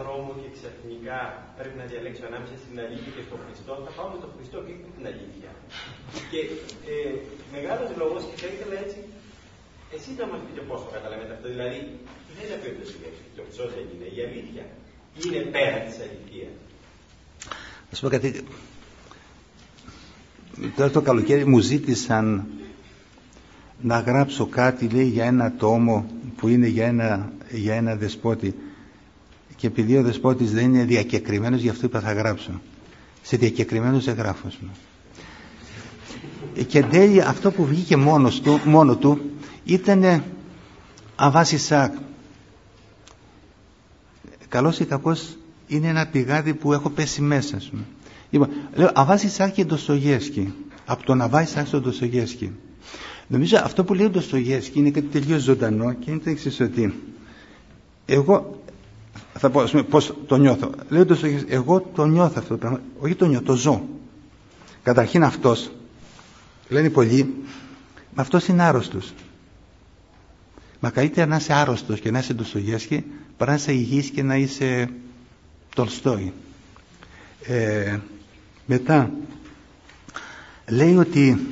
Δρόμο 0.00 0.30
και 0.40 0.48
ξαφνικά 0.56 1.18
πρέπει 1.58 1.76
να 1.82 1.86
διαλέξω 1.90 2.22
ανάμεσα 2.30 2.54
στην 2.62 2.76
αλήθεια 2.84 3.10
και 3.16 3.24
στον 3.26 3.38
Χριστό, 3.44 3.72
θα 3.86 3.92
πάω 3.96 4.08
με 4.14 4.18
τον 4.24 4.30
Χριστό 4.36 4.58
και 4.66 4.74
με 4.82 4.88
την 4.96 5.04
αλήθεια. 5.12 5.50
και 6.30 6.40
ε, 6.92 7.12
μεγάλος 7.56 7.88
λόγος 8.00 8.22
και 8.28 8.36
θα 8.42 8.48
ήθελα 8.54 8.76
έτσι, 8.84 8.98
εσύ 9.96 10.10
να 10.20 10.26
μας 10.30 10.40
πείτε 10.44 10.62
πώς 10.68 10.78
το 10.84 10.90
καταλαβαίνετε 10.96 11.34
αυτό, 11.38 11.46
δηλαδή, 11.54 11.78
δεν 12.34 12.42
είναι 12.44 12.58
περίπτωση 12.64 12.92
σκέψη, 12.96 13.22
το 13.36 13.42
Χριστός 13.46 13.68
δεν 13.76 13.86
είναι, 13.92 14.06
η 14.16 14.18
αλήθεια 14.26 14.64
είναι 15.22 15.40
πέρα 15.56 15.78
της 15.86 15.96
αληθείας. 16.04 16.54
Να 17.88 17.94
σου 17.96 18.02
πω 18.04 18.10
κάτι, 18.14 18.28
τώρα 20.76 20.90
το 20.90 21.00
καλοκαίρι 21.00 21.46
μου 21.46 21.58
ζήτησαν 21.58 22.46
να 23.80 23.98
γράψω 24.00 24.46
κάτι 24.46 24.88
λέει 24.88 25.06
για 25.08 25.24
ένα 25.24 25.52
τόμο 25.52 26.06
που 26.36 26.48
είναι 26.48 26.66
για 26.66 26.86
ένα, 26.86 27.32
για 27.50 27.74
ένα 27.74 27.96
δεσπότη. 27.96 28.54
Και 29.56 29.66
επειδή 29.66 29.96
ο 29.96 30.02
δεσπότης 30.02 30.52
δεν 30.52 30.64
είναι 30.64 30.84
διακεκριμένος 30.84 31.60
γι' 31.60 31.68
αυτό 31.68 31.86
είπα 31.86 32.00
θα 32.00 32.12
γράψω. 32.12 32.60
Σε 33.22 33.36
διακεκριμένος 33.36 34.04
δεν 34.04 34.14
γράφω 34.14 34.48
και 36.66 36.78
εν 36.78 36.90
τέλει 36.90 37.20
αυτό 37.20 37.50
που 37.50 37.66
βγήκε 37.66 37.96
μόνος 37.96 38.40
του, 38.40 38.60
μόνο 38.64 38.96
του 38.96 39.20
ήταν 39.64 40.22
αβάση 41.16 41.58
σάκ 41.58 41.94
καλός 44.48 44.78
ή 44.78 44.84
κακός 44.84 45.36
είναι 45.66 45.88
ένα 45.88 46.06
πηγάδι 46.06 46.54
που 46.54 46.72
έχω 46.72 46.90
πέσει 46.90 47.20
μέσα 47.22 47.60
σου 47.60 47.86
λοιπόν, 48.30 48.48
λέω 48.74 48.90
αβάση 48.94 49.28
σάκ 49.28 49.52
και 49.52 49.64
Ντοστογεύσκη 49.64 50.54
από 50.84 51.04
τον 51.04 51.20
αβάση 51.20 51.52
σάκ 51.52 51.66
στον 51.66 51.82
Ντοστογεύσκη 51.82 52.52
νομίζω 53.26 53.56
αυτό 53.64 53.84
που 53.84 53.94
λέει 53.94 54.06
ο 54.06 54.10
Ντοστογεύσκη 54.10 54.78
είναι 54.78 54.90
κάτι 54.90 55.06
τελείως 55.06 55.42
ζωντανό 55.42 55.92
και 55.92 56.10
είναι 56.10 56.20
το 56.20 56.30
εξής 56.30 56.60
ότι 56.60 56.94
εγώ 58.06 58.60
θα 59.38 59.50
πω 59.50 59.64
πούμε, 59.70 59.82
πώς 59.82 60.14
το 60.26 60.36
νιώθω. 60.36 60.70
Λέγοντας 60.88 61.20
εγώ 61.48 61.80
το 61.94 62.06
νιώθω 62.06 62.34
αυτό 62.36 62.48
το 62.48 62.56
πράγμα, 62.56 62.80
όχι 63.00 63.14
το 63.14 63.26
νιώθω, 63.26 63.44
το 63.44 63.54
ζω. 63.54 63.88
Καταρχήν 64.82 65.24
αυτός, 65.24 65.70
λένε 66.68 66.90
πολλοί, 66.90 67.34
μα 68.14 68.22
αυτός 68.22 68.46
είναι 68.46 68.62
άρρωστος. 68.62 69.12
Μα 70.80 70.90
καλύτερα 70.90 71.26
να 71.26 71.36
είσαι 71.36 71.52
άρρωστος 71.52 72.00
και 72.00 72.10
να 72.10 72.18
είσαι 72.18 72.32
Ντοστογεύσκη 72.32 73.04
παρά 73.36 73.50
να 73.50 73.56
είσαι 73.56 73.72
υγιής 73.72 74.10
και 74.10 74.22
να 74.22 74.36
είσαι 74.36 74.90
Τολστόη. 75.74 76.32
Ε, 77.46 77.98
μετά 78.66 79.10
λέει 80.68 80.96
ότι 80.96 81.46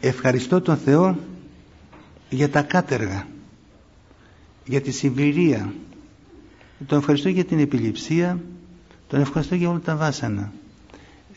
ευχαριστώ 0.00 0.60
τον 0.60 0.76
Θεό 0.76 1.18
για 2.30 2.50
τα 2.50 2.62
κάτεργα, 2.62 3.26
για 4.64 4.80
τη 4.80 4.90
συμβηρία, 4.90 5.72
τον 6.86 6.98
ευχαριστώ 6.98 7.28
για 7.28 7.44
την 7.44 7.58
επιληψία, 7.58 8.40
τον 9.08 9.20
ευχαριστώ 9.20 9.54
για 9.54 9.68
όλα 9.68 9.80
τα 9.80 9.96
βάσανα. 9.96 10.52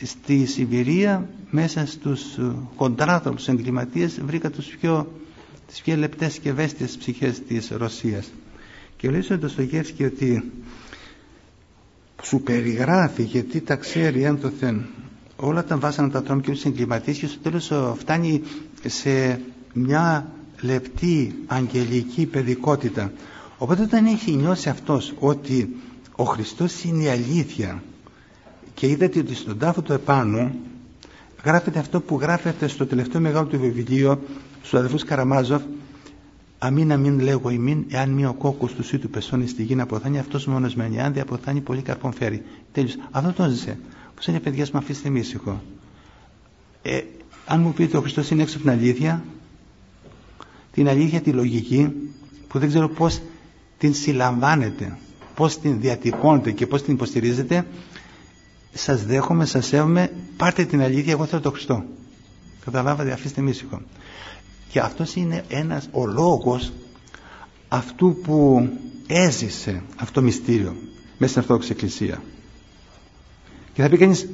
στη 0.03 0.45
Σιβηρία 0.45 1.29
μέσα 1.49 1.85
στους 1.85 2.21
κοντράθροπους 2.75 3.47
εγκληματίες 3.47 4.21
βρήκα 4.25 4.49
τους 4.49 4.65
πιο, 4.67 5.11
τις 5.67 5.81
πιο 5.81 5.95
λεπτές 5.95 6.39
και 6.39 6.49
ευαίσθητες 6.49 6.97
ψυχές 6.97 7.41
της 7.43 7.69
Ρωσίας 7.69 8.31
και 8.97 9.09
λέει 9.09 9.21
στον 9.21 9.39
Ντοστογεύσκη 9.39 10.03
ότι 10.03 10.51
σου 12.23 12.41
περιγράφει 12.41 13.23
γιατί 13.23 13.61
τα 13.61 13.75
ξέρει 13.75 14.23
ένθωθεν 14.23 14.85
όλα 15.35 15.63
τα 15.63 15.77
βάσανα 15.77 16.09
τα 16.09 16.23
τρόμοι 16.23 16.41
και 16.41 16.51
τους 16.51 16.65
εγκληματίες 16.65 17.17
και 17.17 17.27
στο 17.27 17.39
τέλος 17.39 17.71
φτάνει 17.97 18.41
σε 18.85 19.41
μια 19.73 20.27
λεπτή 20.61 21.35
αγγελική 21.47 22.25
παιδικότητα. 22.25 23.11
Οπότε 23.57 23.81
όταν 23.81 24.05
έχει 24.05 24.31
νιώσει 24.31 24.69
αυτός 24.69 25.13
ότι 25.19 25.75
ο 26.15 26.23
Χριστός 26.23 26.83
είναι 26.83 27.03
η 27.03 27.07
αλήθεια 27.07 27.83
και 28.73 28.87
είδατε 28.87 29.19
ότι 29.19 29.35
στον 29.35 29.57
τάφο 29.57 29.81
του 29.81 29.93
επάνω 29.93 30.51
γράφεται 31.43 31.79
αυτό 31.79 32.01
που 32.01 32.19
γράφεται 32.21 32.67
στο 32.67 32.85
τελευταίο 32.85 33.21
μεγάλο 33.21 33.45
του 33.47 33.59
βιβλίο 33.59 34.21
στους 34.59 34.73
αδελφούς 34.79 35.03
Καραμάζοφ 35.03 35.61
Αμήν 36.65 36.91
αμήν 36.91 37.19
λέγω 37.19 37.49
ημίν, 37.49 37.85
εάν 37.89 38.09
μία 38.09 38.29
ο 38.29 38.33
κόκκος 38.33 38.73
του 38.73 38.83
σύτου 38.83 39.09
πεσώνει 39.09 39.47
στη 39.47 39.63
γη 39.63 39.75
να 39.75 39.83
αποθάνει, 39.83 40.19
αυτός 40.19 40.45
μόνος 40.45 40.75
μένει. 40.75 41.01
Αν 41.01 41.13
δεν 41.13 41.21
αποθάνει, 41.21 41.61
πολύ 41.61 41.81
καρπόν 41.81 42.13
φέρει. 42.13 42.43
Τέλειως. 42.71 42.97
Αυτό 43.11 43.31
το 43.31 43.49
ζήσε. 43.49 43.77
Πώς 44.15 44.27
είναι 44.27 44.39
παιδιά, 44.39 44.67
μου 44.73 44.79
αφήστε 44.79 45.09
με 45.09 45.19
ήσυχο. 45.19 45.61
Ε, 46.81 47.01
αν 47.45 47.61
μου 47.61 47.73
πείτε 47.73 47.97
ο 47.97 48.01
Χριστός 48.01 48.29
είναι 48.29 48.41
έξω 48.41 48.57
από 48.57 48.63
την 48.65 48.73
αλήθεια, 48.79 49.23
την 50.71 50.87
αλήθεια 50.87 51.21
τη 51.21 51.31
λογική, 51.31 51.91
που 52.47 52.59
δεν 52.59 52.69
ξέρω 52.69 52.89
πώς 52.89 53.21
την 53.77 53.93
συλλαμβάνετε, 53.93 54.97
πώς 55.35 55.59
την 55.59 55.79
διατυπώνετε 55.79 56.51
και 56.51 56.67
πώς 56.67 56.83
την 56.83 56.93
υποστηρίζετε, 56.93 57.65
σας 58.73 59.05
δέχομαι, 59.05 59.45
σας 59.45 59.65
σέβομαι, 59.65 60.11
πάρτε 60.37 60.65
την 60.65 60.81
αλήθεια, 60.81 61.11
εγώ 61.11 61.25
θέλω 61.25 61.41
τον 61.41 61.51
Χριστό. 61.51 61.83
Καταλάβατε, 62.65 63.11
αφήστε 63.11 63.41
με 63.41 63.49
ήσυχο. 63.49 63.81
Και 64.69 64.79
αυτός 64.79 65.15
είναι 65.15 65.43
ένας 65.47 65.89
ο 65.91 66.05
λόγος 66.05 66.71
αυτού 67.67 68.17
που 68.23 68.69
έζησε 69.07 69.81
αυτό 69.97 70.13
το 70.13 70.21
μυστήριο 70.21 70.75
μέσα 71.17 71.31
στην 71.31 71.41
Ορθόδοξη 71.41 71.71
Εκκλησία. 71.71 72.21
Και 73.73 73.81
θα 73.81 73.89
πει 73.89 73.97
κανείς, 73.97 74.27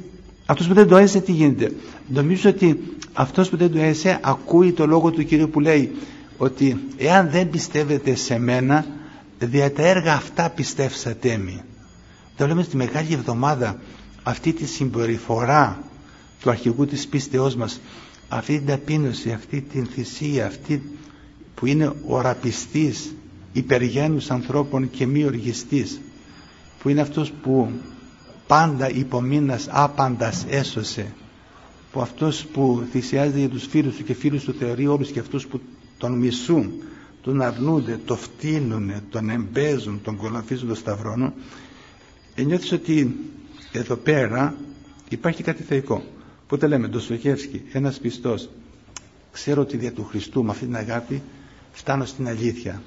αυτός 0.46 0.66
που 0.68 0.74
δεν 0.74 0.88
το 0.88 0.96
έζησε 0.96 1.20
τι 1.20 1.32
γίνεται; 1.32 1.72
Νομίζω 2.08 2.50
ότι 2.50 2.96
αυτός 3.12 3.48
που 3.48 3.56
δεν 3.56 3.72
το 3.72 3.78
έζησε 3.78 4.18
ακούει 4.22 4.72
το 4.72 4.86
λόγο 4.86 5.10
του 5.10 5.24
Κυρίου 5.24 5.48
που 5.50 5.60
λέει 5.60 5.92
ότι 6.36 6.84
εάν 6.96 7.30
δεν 7.30 7.50
πιστεύετε 7.50 8.14
σε 8.14 8.38
μένα 8.38 8.86
δια 9.38 9.72
τα 9.72 9.82
έργα 9.82 10.12
αυτά 10.12 10.50
πιστεύσατε 10.50 11.36
μη. 11.36 11.62
Το 12.36 12.46
λέμε 12.46 12.62
στη 12.62 12.76
Μεγάλη 12.76 13.12
Εβδομάδα 13.12 13.80
αυτή 14.22 14.52
τη 14.52 14.66
συμπεριφορά 14.66 15.82
του 16.40 16.50
αρχηγού 16.50 16.86
της 16.86 17.06
πίστεώς 17.06 17.54
μας 17.54 17.80
αυτή 18.36 18.56
την 18.58 18.66
ταπείνωση, 18.66 19.30
αυτή 19.32 19.60
την 19.60 19.86
θυσία, 19.86 20.46
αυτή 20.46 20.82
που 21.54 21.66
είναι 21.66 21.92
οραπιστής, 22.06 23.14
υπεργένους 23.52 24.30
ανθρώπων 24.30 24.90
και 24.90 25.06
μη 25.06 25.24
οργιστής, 25.24 26.00
που 26.82 26.88
είναι 26.88 27.00
αυτός 27.00 27.32
που 27.42 27.70
πάντα 28.46 28.90
υπομείνας 28.90 29.66
άπαντας 29.70 30.46
έσωσε, 30.48 31.14
που 31.92 32.00
αυτός 32.00 32.46
που 32.52 32.86
θυσιάζεται 32.90 33.38
για 33.38 33.48
τους 33.48 33.66
φίλους 33.66 33.96
του 33.96 34.04
και 34.04 34.14
φίλους 34.14 34.44
του 34.44 34.54
θεωρεί 34.58 34.86
όλους 34.86 35.10
και 35.10 35.18
αυτούς 35.18 35.46
που 35.46 35.60
τον 35.98 36.12
μισούν, 36.18 36.70
τον 37.22 37.40
αρνούνται, 37.42 38.00
το 38.04 38.16
φτύνουν, 38.16 38.92
τον 39.10 39.30
εμπέζουν, 39.30 40.00
τον 40.02 40.16
κολαφίζουν, 40.16 40.66
τον 40.66 40.76
σταυρώνουν, 40.76 41.32
νιώθεις 42.44 42.72
ότι 42.72 43.16
εδώ 43.72 43.96
πέρα 43.96 44.54
υπάρχει 45.08 45.42
κάτι 45.42 45.62
θεϊκό. 45.62 46.02
Οπότε 46.52 46.66
λέμε, 46.66 46.88
Ντοστοχεύσκη, 46.88 47.62
ένας 47.72 47.98
πιστός, 47.98 48.50
ξέρω 49.32 49.60
ότι 49.60 49.76
δια 49.76 49.92
του 49.92 50.04
Χριστού 50.04 50.44
με 50.44 50.50
αυτή 50.50 50.64
την 50.64 50.76
αγάπη 50.76 51.22
φτάνω 51.72 52.04
στην 52.04 52.28
αλήθεια. 52.28 52.82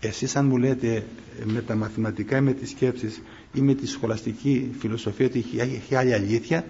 Εσείς 0.00 0.36
αν 0.36 0.46
μου 0.46 0.56
λέτε 0.56 1.04
με 1.44 1.60
τα 1.60 1.74
μαθηματικά 1.74 2.36
ή 2.36 2.40
με 2.40 2.52
τις 2.52 2.70
σκέψεις 2.70 3.22
ή 3.52 3.60
με 3.60 3.74
τη 3.74 3.86
σχολαστική 3.86 4.70
φιλοσοφία 4.78 5.26
ότι 5.26 5.44
έχει 5.58 5.94
άλλη 5.94 6.14
αλήθεια, 6.14 6.64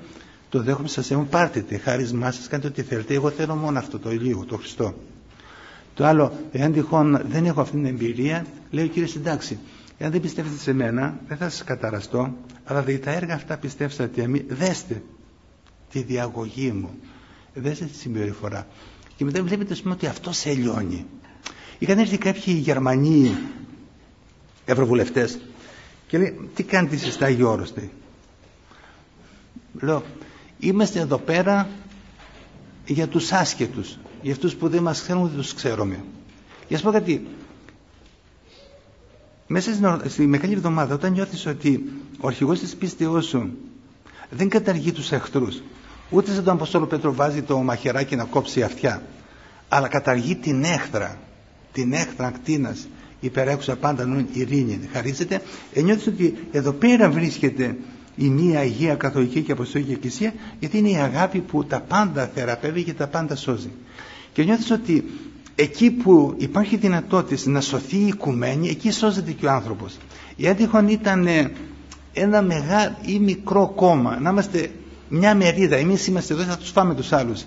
το 0.48 0.62
δέχομαι 0.62 0.88
σας 0.88 1.10
έμουν 1.10 1.28
πάρτε 1.28 1.76
χάρισμά 1.76 2.30
σας, 2.30 2.48
κάντε 2.48 2.66
ό,τι 2.66 2.82
θέλετε. 2.82 3.14
Εγώ 3.14 3.30
θέλω 3.30 3.54
μόνο 3.54 3.78
αυτό 3.78 3.98
το 3.98 4.10
λίγο, 4.10 4.44
το 4.44 4.56
Χριστό. 4.56 4.94
Το 5.94 6.04
άλλο, 6.04 6.32
εάν 6.52 6.72
τυχόν 6.72 7.22
δεν 7.28 7.44
έχω 7.44 7.60
αυτή 7.60 7.76
την 7.76 7.86
εμπειρία, 7.86 8.46
λέει 8.70 8.84
ο 8.84 8.88
κύριος 8.88 9.16
εντάξει, 9.16 9.58
εάν 9.98 10.10
δεν 10.10 10.20
πιστεύετε 10.20 10.58
σε 10.58 10.72
μένα, 10.72 11.20
δεν 11.28 11.36
θα 11.36 11.48
σας 11.48 11.64
καταραστώ, 11.64 12.34
αλλά 12.64 12.82
δει 12.82 12.98
τα 12.98 13.10
έργα 13.10 13.34
αυτά 13.34 13.56
πιστεύσατε 13.56 14.22
εμεί, 14.22 14.44
δέστε 14.48 15.02
τη 15.92 16.02
διαγωγή 16.02 16.72
μου. 16.72 16.98
Δέστε 17.54 17.84
τη 17.84 17.94
συμπεριφορά. 17.96 18.66
Και 19.16 19.24
μετά 19.24 19.42
βλέπετε 19.42 19.74
πούμε, 19.74 19.94
ότι 19.94 20.06
αυτό 20.06 20.32
σε 20.32 20.52
λιώνει. 20.52 21.06
Είχαν 21.78 21.98
έρθει 21.98 22.18
κάποιοι 22.18 22.58
Γερμανοί 22.62 23.36
ευρωβουλευτές 24.64 25.38
και 26.06 26.18
λέει 26.18 26.50
τι 26.54 26.62
κάνετε 26.62 26.94
εσείς 26.94 27.16
τα 27.16 27.26
Άγιοι 27.26 27.44
Λέω 29.80 30.02
είμαστε 30.58 31.00
εδώ 31.00 31.18
πέρα 31.18 31.68
για 32.86 33.08
τους 33.08 33.32
άσχετους, 33.32 33.98
για 34.22 34.32
αυτούς 34.32 34.54
που 34.54 34.68
δεν 34.68 34.82
μας 34.82 35.02
ξέρουν 35.02 35.28
δεν 35.28 35.36
τους 35.36 35.54
ξέρουμε. 35.54 36.04
Για 36.68 36.76
να 36.76 36.82
πω 36.82 36.90
κάτι, 36.90 37.26
μέσα 39.46 39.72
στη 40.08 40.26
Μεγάλη 40.26 40.52
Εβδομάδα 40.52 40.94
όταν 40.94 41.12
νιώθεις 41.12 41.46
ότι 41.46 41.92
ο 42.20 42.26
αρχηγός 42.26 42.58
της 42.58 42.76
πίστεώς 42.76 43.26
σου 43.26 43.56
δεν 44.30 44.48
καταργεί 44.48 44.92
τους 44.92 45.12
εχθρούς. 45.12 45.62
Ούτε 46.10 46.32
σαν 46.32 46.44
τον 46.44 46.54
Αποστόλο 46.54 46.86
Πέτρο 46.86 47.14
βάζει 47.14 47.42
το 47.42 47.58
μαχαιράκι 47.58 48.16
να 48.16 48.24
κόψει 48.24 48.62
αυτιά 48.62 49.02
αλλά 49.68 49.88
καταργεί 49.88 50.34
την 50.36 50.64
έχθρα 50.64 51.18
την 51.72 51.92
έχθρα 51.92 52.30
κτίνας 52.30 52.88
υπερέχουσα 53.20 53.76
πάντα 53.76 54.04
νου 54.04 54.26
ειρήνη. 54.32 54.80
Χαρίζεται. 54.92 55.42
Ενιώθεις 55.72 56.06
ότι 56.06 56.34
εδώ 56.52 56.72
πέρα 56.72 57.10
βρίσκεται 57.10 57.76
η 58.16 58.28
μία 58.28 58.58
Αγία 58.58 58.94
Καθολική 58.94 59.42
και 59.42 59.52
Αποστολική 59.52 59.92
Εκκλησία 59.92 60.32
γιατί 60.58 60.78
είναι 60.78 60.90
η 60.90 60.96
αγάπη 60.96 61.38
που 61.38 61.64
τα 61.64 61.80
πάντα 61.80 62.30
θεραπεύει 62.34 62.82
και 62.82 62.92
τα 62.92 63.06
πάντα 63.06 63.36
σώζει. 63.36 63.70
Και 64.32 64.44
νιώθεις 64.44 64.70
ότι 64.70 65.04
εκεί 65.54 65.90
που 65.90 66.34
υπάρχει 66.38 66.76
δυνατότητα 66.76 67.50
να 67.50 67.60
σωθεί 67.60 67.96
η 67.96 68.06
οικουμένη 68.06 68.68
εκεί 68.68 68.90
σώζεται 68.90 69.32
και 69.32 69.46
ο 69.46 69.50
άνθρωπος. 69.50 69.96
Η 70.36 70.48
άντυχον 70.48 70.88
ήταν 70.88 71.26
ένα 72.20 72.42
μεγάλο 72.42 72.96
ή 73.06 73.18
μικρό 73.18 73.72
κόμμα. 73.76 74.18
Να 74.20 74.30
είμαστε 74.30 74.70
μια 75.08 75.34
μερίδα. 75.34 75.76
Εμείς 75.76 76.06
είμαστε 76.06 76.34
εδώ 76.34 76.42
θα 76.42 76.56
τους 76.56 76.70
φάμε 76.70 76.94
τους 76.94 77.12
άλλους. 77.12 77.44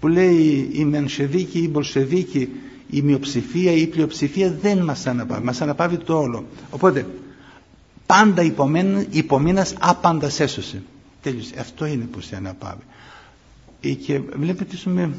Που 0.00 0.08
λέει 0.08 0.70
η 0.72 0.84
Μενσεβίκη 0.84 1.58
ή 1.58 1.62
η 1.64 1.68
Μπολσεβίκη 1.70 2.48
η 2.90 3.02
μειοψηφία 3.02 3.72
ή 3.72 3.80
η 3.80 3.86
πλειοψηφία 3.86 4.56
δεν 4.62 4.78
μας 4.78 5.06
αναπαύει. 5.06 5.44
Μας 5.44 5.60
αναπαύει 5.60 5.96
το 5.96 6.18
όλο. 6.18 6.44
Οπότε 6.70 7.06
πάντα 8.06 8.42
υπομείνας 9.10 9.74
άπαντα 9.80 10.30
έσωσε 10.38 10.82
τέλειωσε 11.22 11.54
αυτό 11.58 11.86
είναι 11.86 12.04
που 12.04 12.20
σε 12.20 12.36
αναπαύει. 12.36 12.82
Ε, 13.80 13.88
και 13.90 14.18
βλέπετε 14.18 14.76
πούμε, 14.84 15.14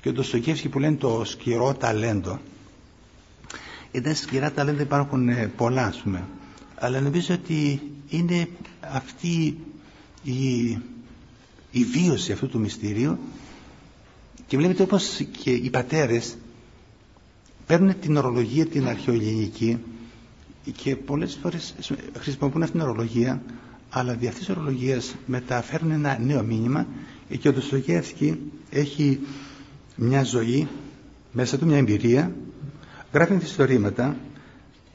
και 0.00 0.12
το 0.12 0.22
Στοκεύσκι 0.22 0.68
που 0.68 0.78
λένε 0.78 0.96
το 0.96 1.22
σκυρό 1.24 1.74
ταλέντο 1.74 2.40
ήταν 3.92 4.14
σκυρά 4.14 4.50
ταλέντα 4.50 4.82
υπάρχουν 4.82 5.28
ε, 5.28 5.50
πολλά 5.56 5.86
ας 5.86 5.96
πούμε. 5.96 6.24
Αλλά 6.74 7.00
νομίζω 7.00 7.34
ότι 7.34 7.82
είναι 8.10 8.48
αυτή 8.80 9.56
η 10.22 10.78
η 11.72 11.84
βίωση 11.84 12.32
αυτού 12.32 12.48
του 12.48 12.58
μυστηρίου. 12.60 13.18
Και 14.46 14.56
βλέπετε 14.56 14.82
όπως 14.82 15.20
και 15.42 15.50
οι 15.50 15.70
πατέρες 15.70 16.36
παίρνουν 17.66 18.00
την 18.00 18.16
ορολογία 18.16 18.66
την 18.66 18.88
αρχαιοελληνική 18.88 19.78
και 20.76 20.96
πολλές 20.96 21.38
φορές 21.42 21.74
χρησιμοποιούν 22.18 22.62
αυτήν 22.62 22.80
την 22.80 22.88
ορολογία 22.88 23.42
αλλά 23.90 24.14
δι' 24.14 24.26
αυτής 24.26 24.46
της 24.46 24.56
ορολογίας 24.56 25.14
μεταφέρουν 25.26 25.90
ένα 25.90 26.18
νέο 26.18 26.42
μήνυμα 26.42 26.86
και 27.40 27.48
ο 27.48 27.52
Δοστογεύσκη 27.52 28.38
έχει 28.70 29.20
μια 29.96 30.22
ζωή 30.22 30.68
μέσα 31.32 31.58
του 31.58 31.66
μια 31.66 31.76
εμπειρία 31.76 32.32
γράφει 33.12 33.32
μυθιστορήματα 33.32 34.16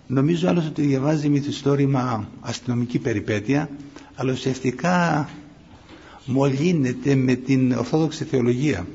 νομίζω 0.08 0.48
άλλος 0.50 0.66
ότι 0.66 0.82
διαβάζει 0.82 1.30
μυθιστόρημα 1.30 2.30
αστυνομική 2.42 3.00
περιπέτεια 3.00 3.70
αλλά 4.16 4.32
ουσιαστικά 4.32 5.30
μολύνεται 6.26 7.16
με 7.16 7.36
την 7.36 7.72
ορθόδοξη 7.72 8.24
θεολογία. 8.24 8.88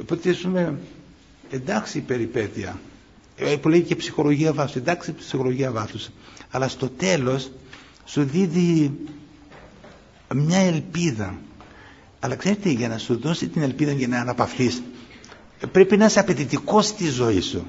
Οπότε 0.00 0.32
πούμε 0.42 0.78
εντάξει 1.50 1.98
η 1.98 2.00
περιπέτεια 2.00 2.80
ε, 3.36 3.56
που 3.56 3.68
λέει 3.68 3.80
και 3.82 3.96
ψυχολογία 3.96 4.52
βάθους 4.52 4.74
εντάξει 4.76 5.12
ψυχολογία 5.12 5.70
βάθους 5.70 6.08
αλλά 6.50 6.68
στο 6.68 6.88
τέλος 6.88 7.50
σου 8.04 8.24
δίδει 8.24 8.90
μια 10.34 10.58
ελπίδα 10.58 11.38
αλλά 12.20 12.34
ξέρετε 12.36 12.68
για 12.70 12.88
να 12.88 12.98
σου 12.98 13.18
δώσει 13.18 13.48
την 13.48 13.62
ελπίδα 13.62 13.92
για 13.92 14.08
να 14.08 14.20
αναπαυθείς 14.20 14.82
πρέπει 15.72 15.96
να 15.96 16.04
είσαι 16.04 16.20
απαιτητικός 16.20 16.86
στη 16.86 17.08
ζωή 17.08 17.40
σου 17.40 17.66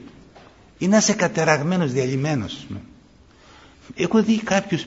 ή 0.77 0.87
να 0.87 0.97
είσαι 0.97 1.13
κατεραγμένος, 1.13 1.91
διαλυμένος 1.91 2.67
έχω 3.95 4.23
δει 4.23 4.41
κάποιους 4.43 4.85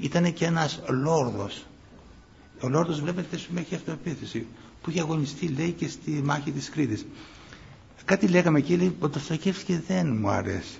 ήταν 0.00 0.32
και 0.32 0.44
ένας 0.44 0.80
λόρδος 0.88 1.64
Ο 2.60 2.68
Λόρδος 2.68 3.00
βλέπετε 3.00 3.36
σου 3.36 3.48
έχει 3.56 3.74
αυτοεπίθεση 3.74 4.46
που 4.82 4.90
είχε 4.90 5.00
αγωνιστεί 5.00 5.46
λέει 5.48 5.70
και 5.70 5.88
στη 5.88 6.10
μάχη 6.10 6.50
της 6.50 6.68
Κρήτης. 6.70 7.06
Κάτι 8.04 8.26
λέγαμε 8.26 8.60
και 8.60 8.76
λέει 8.76 8.96
ο 8.98 9.08
Τοστοκεύσκη 9.08 9.82
δεν 9.86 10.16
μου 10.20 10.28
αρέσει. 10.30 10.78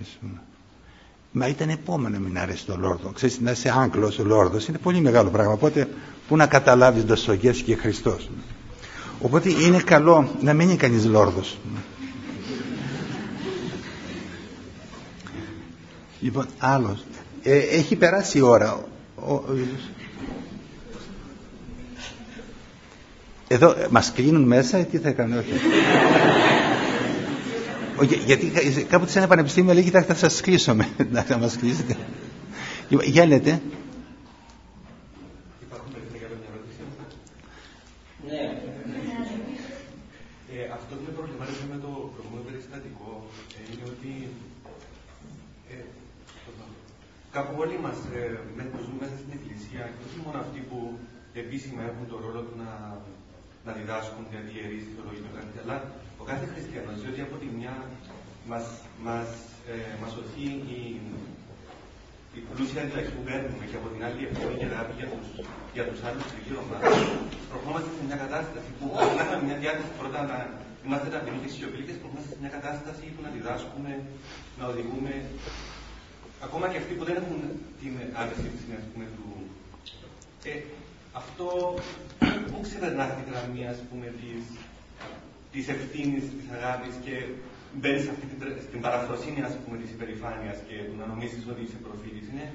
Μα 1.33 1.47
ήταν 1.47 1.69
επόμενο 1.69 2.19
να 2.19 2.21
μην 2.29 2.39
αρέσει 2.39 2.67
το 2.67 2.77
Λόρδο. 2.77 3.11
Ξέρεις 3.11 3.41
να 3.41 3.51
είσαι 3.51 3.73
Άγγλος 3.77 4.19
ο 4.19 4.25
Λόρδος 4.25 4.67
είναι 4.69 4.79
πολύ 4.79 5.01
μεγάλο 5.01 5.31
πράγμα. 5.31 5.53
Οπότε 5.53 5.89
πού 6.29 6.37
να 6.37 6.47
καταλάβεις 6.47 7.05
Τοστοκεύσκη 7.05 7.63
και 7.65 7.77
Χριστός. 7.77 8.31
Οπότε 9.21 9.49
είναι 9.51 9.81
καλό 9.81 10.31
να 10.43 10.53
μην 10.53 10.69
είναι 10.69 10.77
κανείς 10.77 11.05
Λόρδος. 11.05 11.59
Λοιπόν, 16.21 16.47
άλλος. 16.59 17.05
Ε, 17.43 17.57
έχει 17.57 17.97
περάσει 17.97 18.39
η 18.39 18.41
ώρα. 18.41 18.85
Ο, 19.17 19.43
εδώ 23.49 23.71
ε, 23.71 23.87
μας 23.91 24.13
κλείνουν 24.13 24.43
μέσα 24.43 24.79
ή 24.79 24.85
τι 24.85 24.99
θα 24.99 25.09
έκανε, 25.09 25.39
όχι. 25.39 25.51
γιατί 28.27 28.53
κάποτε 28.89 29.11
σε 29.11 29.19
ένα 29.19 29.27
πανεπιστήμιο 29.27 29.75
λέει, 29.75 29.83
θα 30.07 30.15
σας 30.15 30.41
κλείσουμε, 30.41 30.89
να 31.29 31.39
μας 31.39 31.57
κλείσετε. 31.57 31.97
Λοιπόν, 32.89 33.07
για 33.07 33.27
λέτε. 33.27 33.61
κάπου 47.39 47.55
όλοι 47.65 47.79
μα 47.87 47.93
ε, 48.19 48.25
που 48.71 48.79
ζούμε 48.85 48.99
μέσα 49.03 49.17
στην 49.23 49.33
Εκκλησία, 49.39 49.83
και 49.95 50.03
όχι 50.09 50.19
μόνο 50.25 50.39
αυτοί 50.45 50.61
που 50.69 50.79
επίσημα 51.47 51.81
έχουν 51.91 52.05
τον 52.13 52.19
ρόλο 52.25 52.41
του 52.47 52.55
να, 52.63 52.71
να 53.67 53.71
διδάσκουν 53.79 54.25
για 54.33 54.41
ιερεί, 54.53 54.79
θεολογία 54.95 55.23
του 55.25 55.33
κάτι, 55.37 55.57
αλλά 55.63 55.77
ο 56.23 56.25
κάθε 56.31 56.47
χριστιανός, 56.53 56.97
διότι 57.03 57.21
από 57.27 57.37
τη 57.43 57.49
μια 57.59 57.75
μας 58.51 58.67
μας, 59.07 59.29
ε, 59.73 59.95
μας 60.03 60.13
οθεί 60.21 60.47
η, 60.77 60.81
η 62.37 62.41
πλούσια 62.49 62.81
διδαχή 62.87 63.11
που 63.17 63.23
παίρνουμε 63.29 63.65
και 63.71 63.79
από 63.81 63.89
την 63.93 64.01
άλλη 64.07 64.19
η 64.23 64.27
ευθύνη 64.31 64.55
και 64.61 64.69
αγάπη 64.71 64.93
για 65.01 65.09
τους 65.13 65.27
για 65.77 65.85
τους 65.89 66.01
άλλους 66.09 66.29
γύρω 66.45 66.63
μας, 66.71 66.83
προχώμαστε 67.51 67.91
σε 67.97 68.03
μια 68.09 68.19
κατάσταση 68.25 68.71
που 68.79 68.87
κάναμε 69.19 69.43
μια 69.49 69.59
διάθεση 69.63 69.93
πρώτα 70.01 70.21
να 70.31 70.39
είμαστε 70.85 71.09
ταπεινοί 71.15 71.39
και 71.43 71.51
σιωπηλοί 71.55 71.85
και 71.89 71.95
προχώμαστε 72.03 72.29
σε 72.33 72.39
μια 72.43 72.53
κατάσταση 72.57 73.05
που 73.15 73.21
να 73.27 73.31
διδάσκουμε, 73.37 73.93
να 74.59 74.65
οδηγούμε 74.73 75.13
ακόμα 76.47 76.67
και 76.71 76.79
αυτοί 76.83 76.93
που 76.99 77.05
δεν 77.09 77.17
έχουν 77.21 77.39
την 77.81 77.93
αντισύμψη 78.21 78.65
ας 78.81 78.87
πούμε, 78.91 79.05
του. 79.15 79.27
Ε, 80.51 80.53
αυτό 81.21 81.47
που 82.49 82.57
ξεπερνά 82.67 83.05
τη 83.17 83.23
γραμμή 83.29 83.63
ας 83.75 83.81
πούμε, 83.89 84.07
της, 84.21 84.43
της 85.53 85.65
ευθύνης, 85.75 86.25
της 86.39 86.49
αγάπης 86.57 86.95
και 87.05 87.15
μπαίνεις 87.79 88.03
σε 88.05 88.11
αυτή 88.15 88.25
την, 88.31 88.39
στην 88.67 88.79
παραφροσύνη 88.85 89.41
ας 89.49 89.55
πούμε, 89.63 89.77
της 89.83 89.91
υπερηφάνειας 89.97 90.59
και 90.67 90.77
του 90.87 90.95
να 91.01 91.07
νομίζεις 91.13 91.43
ότι 91.53 91.63
είσαι 91.65 91.79
προφήτης. 91.87 92.27
Είναι, 92.33 92.47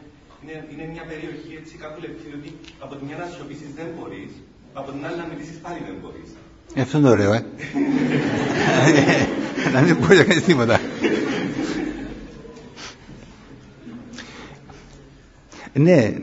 είναι, 0.42 0.56
είναι 0.72 0.86
μια 0.94 1.06
περιοχή 1.12 1.52
έτσι 1.62 1.74
κάπου 1.84 2.00
λεπτή, 2.06 2.28
ότι 2.38 2.50
από 2.84 2.94
τη 2.98 3.02
μια 3.08 3.18
να 3.22 3.26
σιωπήσεις 3.32 3.72
δεν 3.80 3.88
μπορείς, 3.96 4.32
από 4.80 4.90
την 4.94 5.02
άλλη 5.06 5.18
να 5.22 5.28
μιλήσεις 5.32 5.58
πάλι 5.66 5.80
δεν 5.88 5.98
μπορείς. 6.02 6.30
Ε, 6.78 6.82
αυτό 6.86 6.96
είναι 6.98 7.10
ωραίο, 7.16 7.32
ε. 7.38 7.42
να 9.74 9.80
μην 9.82 9.96
μπορεί 10.00 10.18
να 10.22 10.24
κάνει 10.30 10.42
τίποτα. 10.42 10.78
Ναι, 15.74 16.14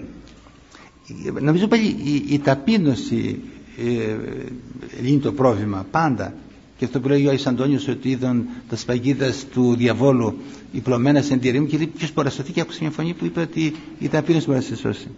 νομίζω 1.41 1.67
πάλι 1.67 1.97
η, 2.05 2.25
η 2.29 2.39
ταπείνωση 2.39 3.41
ε, 3.79 5.09
είναι 5.09 5.21
το 5.21 5.33
πρόβλημα 5.33 5.87
πάντα 5.91 6.35
και 6.79 6.85
αυτό 6.85 7.01
που 7.01 7.09
λέει 7.09 7.27
ο 7.27 7.29
Άγιος 7.29 7.47
Αντώνιος 7.47 7.89
ότι 7.89 8.09
είδαν 8.11 8.49
τα 8.69 8.77
σπαγίδα 8.77 9.33
του 9.53 9.75
διαβόλου 9.77 10.37
υπλωμένα 10.73 11.23
σε 11.23 11.35
εντυρίμου 11.35 11.67
και 11.67 11.77
λέει 11.77 11.87
ποιος 11.87 12.13
μπορεί 12.13 12.27
να 12.27 12.33
σωθεί 12.33 12.53
και 12.53 12.61
άκουσε 12.61 12.79
μια 12.81 12.91
φωνή 12.91 13.15
που 13.15 13.25
είπε 13.25 13.41
ότι 13.41 13.75
η 13.99 14.09
ταπείνωση 14.09 14.47
μπορεί 14.47 14.59
να 14.59 14.65
σε 14.65 14.77
σώσει. 14.77 15.09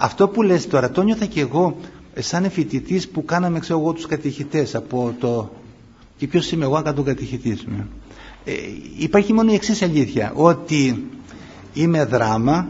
Αυτό 0.00 0.28
που 0.28 0.42
λες 0.42 0.66
τώρα 0.66 0.90
το 0.90 1.02
νιώθα 1.02 1.26
και 1.26 1.40
εγώ 1.40 1.76
σαν 2.18 2.50
φοιτητή 2.50 3.02
που 3.12 3.24
κάναμε 3.24 3.58
ξέρω 3.58 3.78
εγώ 3.78 3.92
τους 3.92 4.06
κατηχητές 4.06 4.74
από 4.74 5.14
το 5.20 5.50
και 6.16 6.26
ποιος 6.26 6.52
είμαι 6.52 6.64
εγώ 6.64 6.76
αν 6.76 6.94
τον 6.94 7.04
κατηχητής 7.04 7.64
ε, 8.44 8.52
υπάρχει 8.98 9.32
μόνο 9.32 9.50
η 9.52 9.54
εξής 9.54 9.82
αλήθεια 9.82 10.32
ότι 10.34 11.04
είμαι 11.74 12.04
δράμα, 12.04 12.68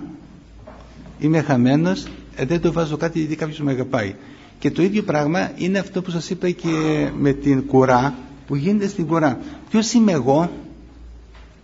είμαι 1.19 1.41
χαμένος, 1.41 2.07
ε, 2.37 2.45
δεν 2.45 2.61
το 2.61 2.73
βάζω 2.73 2.97
κάτι 2.97 3.19
γιατί 3.19 3.37
κάποιος 3.37 3.59
με 3.59 3.71
αγαπάει. 3.71 4.15
Και 4.59 4.71
το 4.71 4.83
ίδιο 4.83 5.03
πράγμα 5.03 5.53
είναι 5.57 5.79
αυτό 5.79 6.03
που 6.03 6.11
σας 6.11 6.31
είπα 6.31 6.51
και 6.51 6.69
με 7.17 7.33
την 7.33 7.67
κουρά, 7.67 8.15
που 8.47 8.55
γίνεται 8.55 8.89
στην 8.89 9.07
κουρά. 9.07 9.39
Ποιος 9.71 9.93
είμαι 9.93 10.13
εγώ 10.13 10.51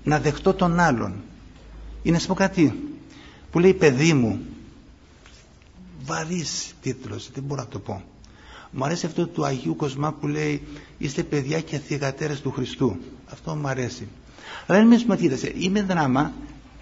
να 0.04 0.18
δεχτώ 0.18 0.54
τον 0.54 0.80
άλλον; 0.80 1.14
Είναι 2.02 2.14
να 2.14 2.20
σου 2.20 2.26
πω 2.26 2.34
κάτι 2.34 2.74
που 3.50 3.58
λέει 3.58 3.74
παιδί 3.74 4.12
μου, 4.12 4.40
βαρύς 6.04 6.74
τίτλος, 6.82 7.30
δεν 7.34 7.42
μπορώ 7.42 7.60
να 7.60 7.68
το 7.68 7.78
πω. 7.78 8.02
Μου 8.70 8.84
αρέσει 8.84 9.06
αυτό 9.06 9.26
του 9.26 9.44
Αγίου 9.44 9.76
Κοσμά 9.76 10.12
που 10.12 10.26
λέει 10.26 10.62
είστε 10.98 11.22
παιδιά 11.22 11.60
και 11.60 11.78
θυγατέρες 11.78 12.40
του 12.40 12.50
Χριστού. 12.50 12.96
Αυτό 13.32 13.54
μου 13.54 13.68
αρέσει. 13.68 14.08
Αλλά 14.66 14.78
είναι 14.78 14.98
με 15.06 15.18
είμαι 15.58 15.82
δράμα 15.82 16.32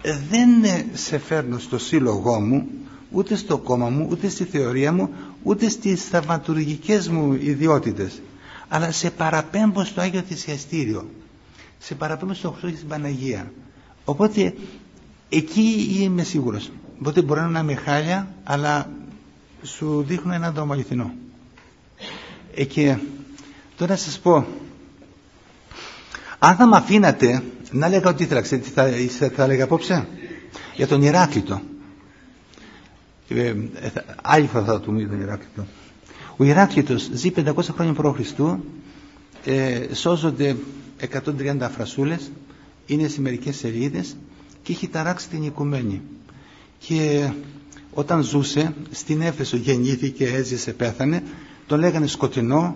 δεν 0.01 0.49
σε 0.93 1.17
φέρνω 1.17 1.59
στο 1.59 1.77
σύλλογό 1.77 2.39
μου 2.39 2.67
ούτε 3.11 3.35
στο 3.35 3.57
κόμμα 3.57 3.89
μου 3.89 4.07
ούτε 4.11 4.29
στη 4.29 4.43
θεωρία 4.43 4.93
μου 4.93 5.09
ούτε 5.43 5.69
στις 5.69 6.03
θαυματουργικές 6.03 7.09
μου 7.09 7.33
ιδιότητες. 7.33 8.21
Αλλά 8.67 8.91
σε 8.91 9.11
παραπέμπω 9.11 9.83
στο 9.83 10.01
Άγιο 10.01 10.21
Θυσιαστήριο. 10.21 11.09
Σε 11.79 11.95
παραπέμπω 11.95 12.33
στο 12.33 12.49
Χριστό 12.49 12.69
και 12.69 12.75
στην 12.75 12.87
Παναγία. 12.87 13.51
Οπότε 14.05 14.53
εκεί 15.29 15.97
είμαι 15.99 16.23
σίγουρος. 16.23 16.71
Οπότε 16.99 17.21
μπορεί 17.21 17.41
να 17.41 17.59
είμαι 17.59 17.75
χάλια 17.75 18.27
αλλά 18.43 18.89
σου 19.63 20.03
δείχνω 20.07 20.33
ένα 20.33 20.51
δρόμο 20.51 20.73
αληθινό. 20.73 21.13
Ε, 22.55 22.63
και 22.63 22.97
τώρα 23.77 23.91
να 23.91 23.97
σας 23.97 24.19
πω 24.19 24.45
αν 26.39 26.55
θα 26.55 26.67
με 26.67 26.77
αφήνατε 26.77 27.43
να 27.71 27.87
λέγα 27.89 28.09
ότι 28.09 28.23
ήθελα, 28.23 28.41
ξέρετε 28.41 28.67
τι 28.67 28.73
θα, 28.73 28.89
θα, 29.27 29.33
θα 29.35 29.43
έλεγα 29.43 29.63
απόψε; 29.63 30.07
Για 30.75 30.87
τον 30.87 31.01
Ηράκλειτο. 31.01 31.61
Ε, 33.29 33.47
ε, 33.47 33.55
άλλη 34.21 34.47
φορά 34.47 34.63
θα 34.65 34.79
το 34.79 34.91
μιλήσω 34.91 35.09
τον 35.11 35.21
Ηράκλειτο. 35.21 35.65
Ο 36.37 36.43
Ηράκλειτος 36.43 37.09
ζει 37.13 37.31
500 37.35 37.53
χρόνια 37.63 37.93
π.Χ. 37.93 38.19
Ε, 39.45 39.93
σώζονται 39.93 40.55
130 41.25 41.69
φρασούλες, 41.75 42.31
είναι 42.85 43.07
σε 43.07 43.21
μερικές 43.21 43.55
σελίδες 43.55 44.15
και 44.63 44.71
έχει 44.71 44.87
ταράξει 44.87 45.29
την 45.29 45.43
οικουμένη. 45.43 46.01
Και 46.79 47.29
όταν 47.93 48.23
ζούσε 48.23 48.73
στην 48.91 49.21
Έφεσο 49.21 49.57
γεννήθηκε, 49.57 50.25
έζησε, 50.25 50.73
πέθανε, 50.73 51.23
τον 51.67 51.79
λέγανε 51.79 52.07
σκοτεινό, 52.07 52.75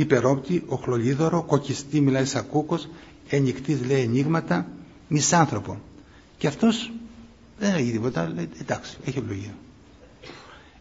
υπερόπτη, 0.00 0.62
οχλολίδωρο, 0.66 1.42
κοκκιστή 1.42 2.00
μιλάει 2.00 2.24
σαν 2.24 2.46
κούκος, 2.46 2.88
ενικτής 3.28 3.86
λέει 3.86 4.02
ενίγματα, 4.02 4.66
μισάνθρωπο. 5.08 5.80
Και 6.38 6.46
αυτός 6.46 6.92
δεν 7.58 7.70
έλεγε 7.70 7.90
τίποτα, 7.90 8.32
λέει 8.34 8.48
εντάξει, 8.60 8.96
έχει 9.04 9.18
ευλογία. 9.18 9.54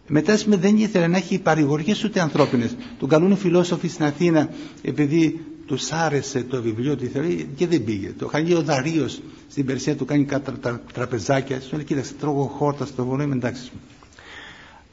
Μετά 0.08 0.38
δεν 0.46 0.78
ήθελε 0.78 1.08
να 1.08 1.18
έχει 1.18 1.40
παρηγοριές 1.40 2.04
ούτε 2.04 2.20
ανθρώπινες. 2.20 2.76
Τον 3.00 3.10
καλούν 3.10 3.32
οι 3.32 3.36
φιλόσοφοι 3.36 3.88
στην 3.88 4.06
Αθήνα 4.06 4.50
επειδή 4.82 5.46
τους 5.66 5.92
άρεσε 5.92 6.44
το 6.44 6.62
βιβλίο 6.62 6.96
του 6.96 7.10
θεωρεί 7.14 7.50
και 7.56 7.68
δεν 7.68 7.84
πήγε. 7.84 8.14
Το 8.18 8.26
κάνει 8.26 8.54
ο 8.54 8.62
Δαρίο 8.62 9.08
στην 9.50 9.66
Περσία 9.66 9.96
του 9.96 10.06
κάνει 10.06 10.24
κάτι 10.24 10.52
τραπεζάκια. 10.94 11.62
Σου 11.62 11.76
λέει 11.76 11.86
κοίταξε 11.86 12.14
τρώγω 12.14 12.44
χόρτα 12.44 12.86
στο 12.86 13.06
βορρά 13.06 13.24
είμαι 13.24 13.36
εντάξει. 13.36 13.72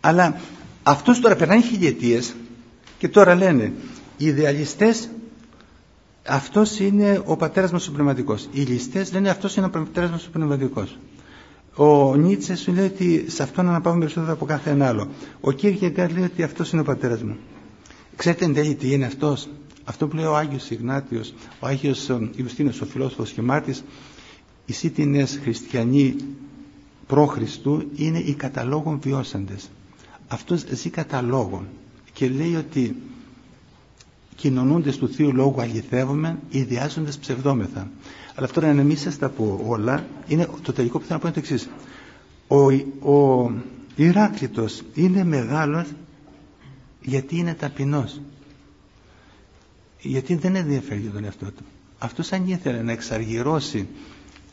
Αλλά 0.00 0.40
αυτός 0.82 1.20
τώρα 1.20 1.36
περνάει 1.36 1.62
χιλιετίες 1.62 2.34
και 2.98 3.08
τώρα 3.08 3.34
λένε 3.34 3.72
οι 4.16 4.26
ιδεαλιστές 4.26 5.08
αυτός 6.26 6.78
είναι 6.78 7.22
ο 7.24 7.36
πατέρας 7.36 7.72
μας 7.72 7.88
ο 7.88 7.92
πνευματικός. 7.92 8.48
Οι 8.52 8.60
ληστές 8.60 9.12
λένε 9.12 9.30
αυτός 9.30 9.56
είναι 9.56 9.66
ο 9.66 9.70
πατέρας 9.70 10.10
μας 10.10 10.26
ο 10.26 10.30
πνευματικός. 10.32 10.98
Ο 11.76 12.16
Νίτσε 12.16 12.56
σου 12.56 12.72
λέει 12.72 12.84
ότι 12.84 13.24
σε 13.28 13.42
αυτόν 13.42 13.68
αναπαύουμε 13.68 14.00
περισσότερο 14.04 14.32
από 14.32 14.44
κάθε 14.44 14.70
ένα 14.70 14.86
άλλο. 14.88 15.08
Ο 15.40 15.52
Κίρκεγκαρ 15.52 16.12
λέει 16.12 16.24
ότι 16.24 16.42
αυτός 16.42 16.72
είναι 16.72 16.80
ο 16.80 16.84
πατέρας 16.84 17.22
μου. 17.22 17.36
Ξέρετε 18.16 18.44
εν 18.44 18.54
τέλει 18.54 18.74
τι 18.74 18.92
είναι 18.92 19.04
αυτός; 19.04 19.48
Αυτό 19.84 20.08
που 20.08 20.16
λέει 20.16 20.24
ο 20.24 20.36
Άγιος 20.36 20.70
Ιγνάτιος, 20.70 21.34
ο 21.60 21.66
Άγιος 21.66 22.08
Ιουστίνος, 22.36 22.80
ο 22.80 22.86
φιλόσοφος 22.86 23.30
και 23.30 23.42
μάρτης, 23.42 23.84
οι 24.66 24.72
σύντινες 24.72 25.38
χριστιανοί 25.42 26.16
προ 27.06 27.26
Χριστού 27.26 27.90
είναι 27.96 28.18
οι 28.18 28.34
καταλόγων 28.34 28.98
βιώσαντες. 29.02 29.70
Αυτός 30.28 30.64
ζει 30.70 30.90
καταλόγων 30.90 31.66
και 32.12 32.28
λέει 32.28 32.54
ότι 32.54 32.96
κοινωνούντες 34.36 34.96
του 34.96 35.08
Θείου 35.08 35.32
Λόγους 35.34 35.62
αληθεύουμε, 35.62 36.38
ιδιάζοντες 36.50 37.18
ψευδόμεθα. 37.18 37.90
Αλλά 38.34 38.46
αυτό 38.46 38.60
να 38.60 38.72
μην 38.72 38.96
σας 38.96 39.18
τα 39.18 39.28
πω 39.28 39.60
όλα, 39.66 40.06
είναι 40.26 40.48
το 40.62 40.72
τελικό 40.72 40.98
που 40.98 41.04
θέλω 41.04 41.20
να 41.22 41.30
πω 41.30 41.38
είναι 41.38 41.46
το 41.46 41.52
εξής. 41.52 41.68
Ο, 42.48 43.12
ο 43.12 43.50
Ηράκλητος 43.96 44.82
είναι 44.94 45.24
μεγάλος 45.24 45.86
γιατί 47.00 47.36
είναι 47.36 47.54
ταπεινός. 47.54 48.20
Γιατί 50.00 50.34
δεν 50.34 50.54
ενδιαφέρει 50.56 51.00
για 51.00 51.10
τον 51.10 51.24
εαυτό 51.24 51.46
του. 51.46 51.62
Αυτός 51.98 52.32
αν 52.32 52.48
ήθελε 52.48 52.82
να 52.82 52.92
εξαργυρώσει 52.92 53.88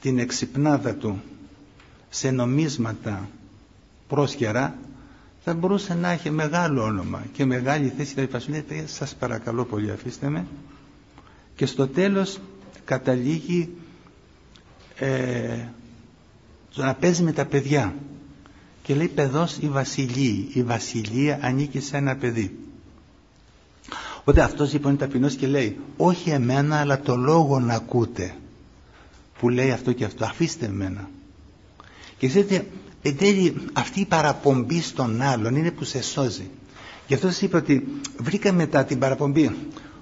την 0.02 0.20
εξυπνάδα 0.20 0.96
του 0.96 1.22
σε 2.10 2.32
νομίσματα 2.32 3.30
πρόσχερα 4.08 4.76
θα 5.44 5.54
μπορούσε 5.54 5.94
να 5.94 6.10
έχει 6.10 6.30
μεγάλο 6.30 6.84
όνομα 6.84 7.24
και 7.34 7.46
μεγάλη 7.46 7.94
θέση 7.98 8.14
δηλαδή 8.14 8.40
σου 8.40 8.52
λέει 8.52 8.84
σας 8.88 9.16
παρακαλώ 9.16 9.66
πολύ 9.66 9.92
αφήστε 9.92 10.30
με. 10.30 10.46
Και 11.56 11.66
στο 11.66 11.88
τέλος 11.88 12.40
καταλήγει 12.86 13.70
ε, 14.96 15.66
να 16.76 16.94
παίζει 16.96 17.24
με 17.24 17.32
τα 17.32 17.46
παιδιά. 17.46 17.96
Και 18.84 18.96
λέει 18.96 19.08
παιδός 19.08 19.58
η 19.58 19.68
βασιλεία 19.70 20.46
η 20.54 20.64
βασιλεία 20.64 21.40
ανήκει 21.42 21.80
σε 21.80 21.98
ένα 21.98 22.16
παιδί. 22.16 22.58
Οπότε 24.20 24.42
αυτός 24.42 24.74
λοιπόν 24.74 24.92
είναι 24.92 25.00
ταπεινός 25.00 25.36
και 25.36 25.48
λέει 25.48 25.78
όχι 25.98 26.30
εμένα 26.30 26.80
αλλά 26.80 27.00
το 27.00 27.16
λόγο 27.16 27.60
να 27.60 27.74
ακούτε 27.74 28.36
που 29.40 29.50
λέει 29.50 29.72
αυτό 29.72 29.92
και 29.94 30.06
αυτό 30.06 30.26
αφήστε 30.26 30.66
εμένα 30.66 31.10
και 32.18 32.28
ξέρετε 32.28 32.66
εν 33.02 33.18
τέλει 33.18 33.56
αυτή 33.74 34.00
η 34.00 34.06
παραπομπή 34.06 34.82
στον 34.82 35.22
άλλον 35.22 35.56
είναι 35.56 35.72
που 35.72 35.84
σε 35.84 36.02
σώζει. 36.04 36.50
Γι' 37.08 37.14
αυτό 37.14 37.28
σας 37.28 37.42
είπα 37.42 37.58
ότι 37.58 37.88
βρήκα 38.18 38.52
μετά 38.52 38.84
την 38.84 39.00
παραπομπή. 39.00 39.56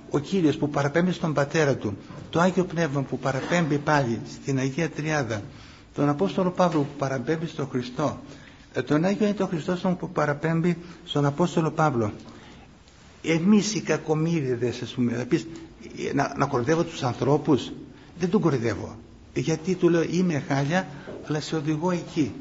Ο 0.09 0.19
Κύριος 0.19 0.57
που 0.57 0.69
παραπέμπει 0.69 1.11
στον 1.11 1.33
Πατέρα 1.33 1.75
Του 1.75 1.97
το 2.29 2.39
Άγιο 2.39 2.63
Πνεύμα 2.65 3.01
που 3.01 3.19
παραπέμπει 3.19 3.77
πάλι 3.77 4.21
στην 4.41 4.57
Αγία 4.59 4.89
Τριάδα 4.89 5.41
τον 5.93 6.09
Απόστολο 6.09 6.49
Παύλο 6.51 6.81
που 6.81 6.97
παραπέμπει 6.97 7.47
στον 7.47 7.67
Χριστό 7.71 8.19
ε, 8.73 8.81
τον 8.81 9.05
Άγιο 9.05 9.25
είναι 9.25 9.35
το 9.35 9.47
Χριστός 9.47 9.85
που 9.99 10.09
παραπέμπει 10.09 10.77
στον 11.05 11.25
Απόστολο 11.25 11.71
Παύλο. 11.71 12.11
Εμείς 13.23 13.73
οι 13.75 13.81
κακομύριδες 13.81 14.81
ας 14.81 14.91
πούμε 14.93 15.27
να, 16.13 16.33
να 16.37 16.45
κορδεύω 16.45 16.83
τους 16.83 17.03
ανθρώπους 17.03 17.71
δεν 18.19 18.29
τον 18.29 18.41
κορδεύω. 18.41 18.97
Γιατί 19.33 19.75
του 19.75 19.89
λέω 19.89 20.03
είμαι 20.03 20.43
χάλια 20.47 20.87
αλλά 21.27 21.39
σε 21.39 21.55
οδηγώ 21.55 21.91
εκεί 21.91 22.31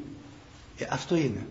ε, 0.79 0.85
αυτό 0.89 1.15
είναι. 1.15 1.45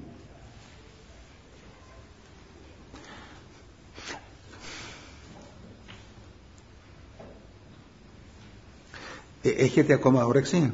Ε, 9.42 9.48
έχετε 9.48 9.92
ακόμα 9.92 10.24
όρεξη; 10.24 10.72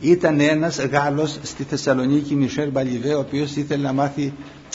Ήταν 0.00 0.40
ένας 0.40 0.78
Γάλλος 0.78 1.38
στη 1.42 1.62
Θεσσαλονίκη 1.62 2.34
Μισελ 2.34 2.70
Μπαλιβέ 2.70 3.14
ο 3.14 3.18
οποίος 3.18 3.56
ήθελε 3.56 3.82
να 3.82 3.92
μάθει 3.92 4.32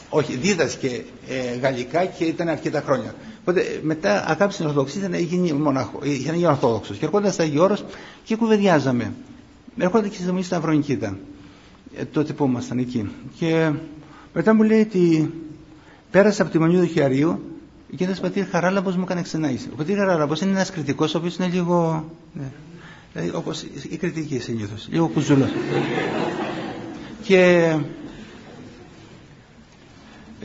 όχι 0.09 0.35
δίδασκε 0.35 1.05
ε, 1.27 1.55
γαλλικά 1.57 2.05
και 2.05 2.25
ήταν 2.25 2.47
αρκετά 2.47 2.81
χρόνια 2.81 3.15
Οπότε 3.47 3.79
μετά 3.83 4.23
αγάπησε 4.27 4.57
την 4.57 4.67
Ορθοδοξία 4.67 5.09
να 5.09 5.17
γίνει 5.17 5.53
μοναχό, 5.53 5.99
για 6.03 6.31
να 6.31 6.37
γίνει 6.37 6.47
Ορθόδοξος. 6.49 6.97
Και 6.97 7.05
ερχόταν 7.05 7.31
στα 7.31 7.43
Αγιώρο 7.43 7.77
και 8.23 8.35
κουβεντιάζαμε. 8.35 9.13
Ερχόταν 9.77 10.09
και 10.09 10.15
στη 10.15 10.25
Δομή 10.25 10.43
Σταυρονικήτα, 10.43 11.17
ε, 11.95 12.05
τότε 12.05 12.33
που 12.33 12.45
ήμασταν 12.45 12.77
εκεί. 12.77 13.09
Και 13.39 13.71
μετά 14.33 14.53
μου 14.53 14.63
λέει 14.63 14.81
ότι 14.81 15.33
πέρασα 16.11 16.41
από 16.41 16.51
τη 16.51 16.59
Μονή 16.59 16.79
του 16.79 16.85
Χιαρίου 16.85 17.39
και 17.95 18.03
ένας 18.03 18.19
πατήρ 18.19 18.45
Χαράλαμπος 18.49 18.95
μου 18.95 19.03
έκανε 19.03 19.21
ξενάγηση. 19.21 19.69
Ο 19.73 19.75
πατήρ 19.75 19.97
Χαράλαμπος 19.97 20.41
είναι 20.41 20.51
ένας 20.51 20.71
κριτικός 20.71 21.15
ο 21.15 21.17
οποίος 21.17 21.35
είναι 21.35 21.47
λίγο. 21.47 22.05
Ναι, 22.33 22.51
δηλαδή 23.13 23.37
όπως 23.37 23.65
η 23.89 23.97
κριτική 23.97 24.39
συνήθως, 24.39 24.87
λίγο 24.91 25.07
κουζούλο. 25.07 25.45
και 27.27 27.73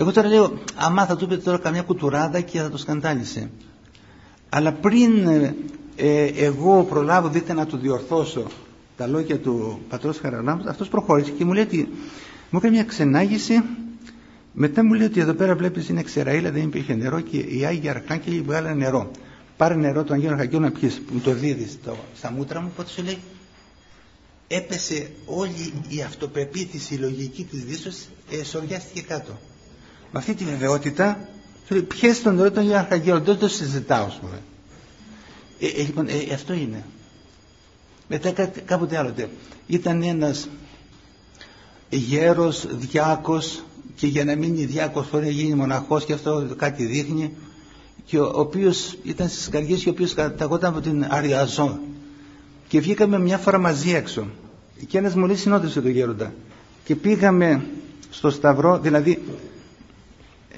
εγώ 0.01 0.13
τώρα 0.13 0.29
λέω, 0.29 0.59
αμά 0.75 1.07
θα 1.07 1.17
του 1.17 1.25
είπε 1.25 1.37
τώρα 1.37 1.59
καμιά 1.59 1.83
κουτουράδα 1.83 2.41
και 2.41 2.59
θα 2.59 2.71
το 2.71 2.77
σκαντάλισε. 2.77 3.51
Αλλά 4.49 4.73
πριν 4.73 5.27
ε, 5.27 5.55
ε, 5.97 6.25
εγώ 6.25 6.85
προλάβω 6.85 7.29
δείτε 7.29 7.53
να 7.53 7.67
του 7.67 7.77
διορθώσω 7.77 8.47
τα 8.97 9.07
λόγια 9.07 9.39
του 9.39 9.81
πατρός 9.89 10.19
Χαραλάμπους, 10.19 10.67
αυτός 10.67 10.89
προχώρησε 10.89 11.31
και 11.31 11.45
μου 11.45 11.53
λέει 11.53 11.63
ότι 11.63 11.89
μου 12.51 12.59
έκανε 12.59 12.75
μια 12.75 12.85
ξενάγηση 12.85 13.63
μετά 14.53 14.85
μου 14.85 14.93
λέει 14.93 15.07
ότι 15.07 15.21
εδώ 15.21 15.33
πέρα 15.33 15.55
βλέπεις 15.55 15.89
είναι 15.89 16.03
ξεραίλα, 16.03 16.51
δεν 16.51 16.63
υπήρχε 16.63 16.95
νερό 16.95 17.21
και 17.21 17.37
οι 17.37 17.65
Άγιοι 17.65 17.89
Αρχάγγελοι 17.89 18.41
βγάλανε 18.41 18.75
νερό. 18.75 19.11
Πάρε 19.57 19.75
νερό 19.75 20.05
του 20.05 20.13
Αγίου 20.13 20.31
Αρχαγγέλου 20.31 20.63
να 20.63 20.71
πιεις, 20.71 21.03
μου 21.13 21.21
το 21.21 21.33
δίδεις 21.33 21.79
στα 22.17 22.31
μούτρα 22.31 22.61
μου, 22.61 22.69
οπότε 22.73 22.91
σου 22.91 23.03
λέει 23.03 23.19
έπεσε 24.49 25.11
όλη 25.27 25.73
η 25.89 26.03
αυτοπεποίθηση, 26.03 26.95
η 26.95 26.99
λογική 26.99 27.45
της 27.45 27.65
Δύσεως, 27.65 28.07
ε, 28.31 28.45
σοριάστηκε 28.45 29.03
κάτω 29.03 29.39
με 30.13 30.19
αυτή 30.19 30.35
τη 30.35 30.45
βεβαιότητα 30.45 31.29
ποιες 31.89 32.23
τον 32.23 32.35
νερό 32.35 32.51
των 32.51 32.73
Αρχαγγέλων 32.75 33.25
δεν 33.25 33.39
το 33.39 33.49
συζητάω 33.49 34.05
ας 34.05 34.19
πούμε. 34.21 34.43
Ε, 35.61 35.67
ε, 35.67 35.83
λοιπόν 35.83 36.09
ε, 36.09 36.35
αυτό 36.35 36.53
είναι. 36.53 36.85
Μετά 38.09 38.33
κάποτε 38.65 38.97
άλλοτε 38.97 39.29
ήταν 39.67 40.03
ένας 40.03 40.49
γέρος 41.91 42.67
διάκος 42.71 43.63
και 43.97 44.07
για 44.07 44.25
να 44.25 44.37
μείνει 44.37 44.65
διάκος 44.65 45.11
μπορεί 45.11 45.25
να 45.25 45.31
γίνει 45.31 45.55
μοναχός 45.55 46.05
και 46.05 46.13
αυτό 46.13 46.55
κάτι 46.57 46.85
δείχνει 46.85 47.33
και 48.05 48.19
ο, 48.19 48.25
ο 48.25 48.41
οποίος 48.41 48.97
ήταν 49.03 49.29
στις 49.29 49.49
καρδιές 49.49 49.83
και 49.83 49.89
ο 49.89 49.93
οποίος 49.93 50.15
καταγόταν 50.15 50.71
από 50.71 50.81
την 50.81 51.07
Αριαζό 51.09 51.79
και 52.69 52.81
βγήκαμε 52.81 53.19
μια 53.19 53.39
φορά 53.39 53.59
μαζί 53.59 53.91
έξω. 53.95 54.27
Και 54.87 54.99
ένας 54.99 55.15
μου 55.15 55.27
λέει 55.27 55.37
συνόδευσε 55.37 55.81
τον 55.81 55.91
γέροντα. 55.91 56.33
Και 56.85 56.97
πήγαμε 56.97 57.65
στο 58.11 58.31
Σταυρό 58.31 58.79
δηλαδή 58.79 59.23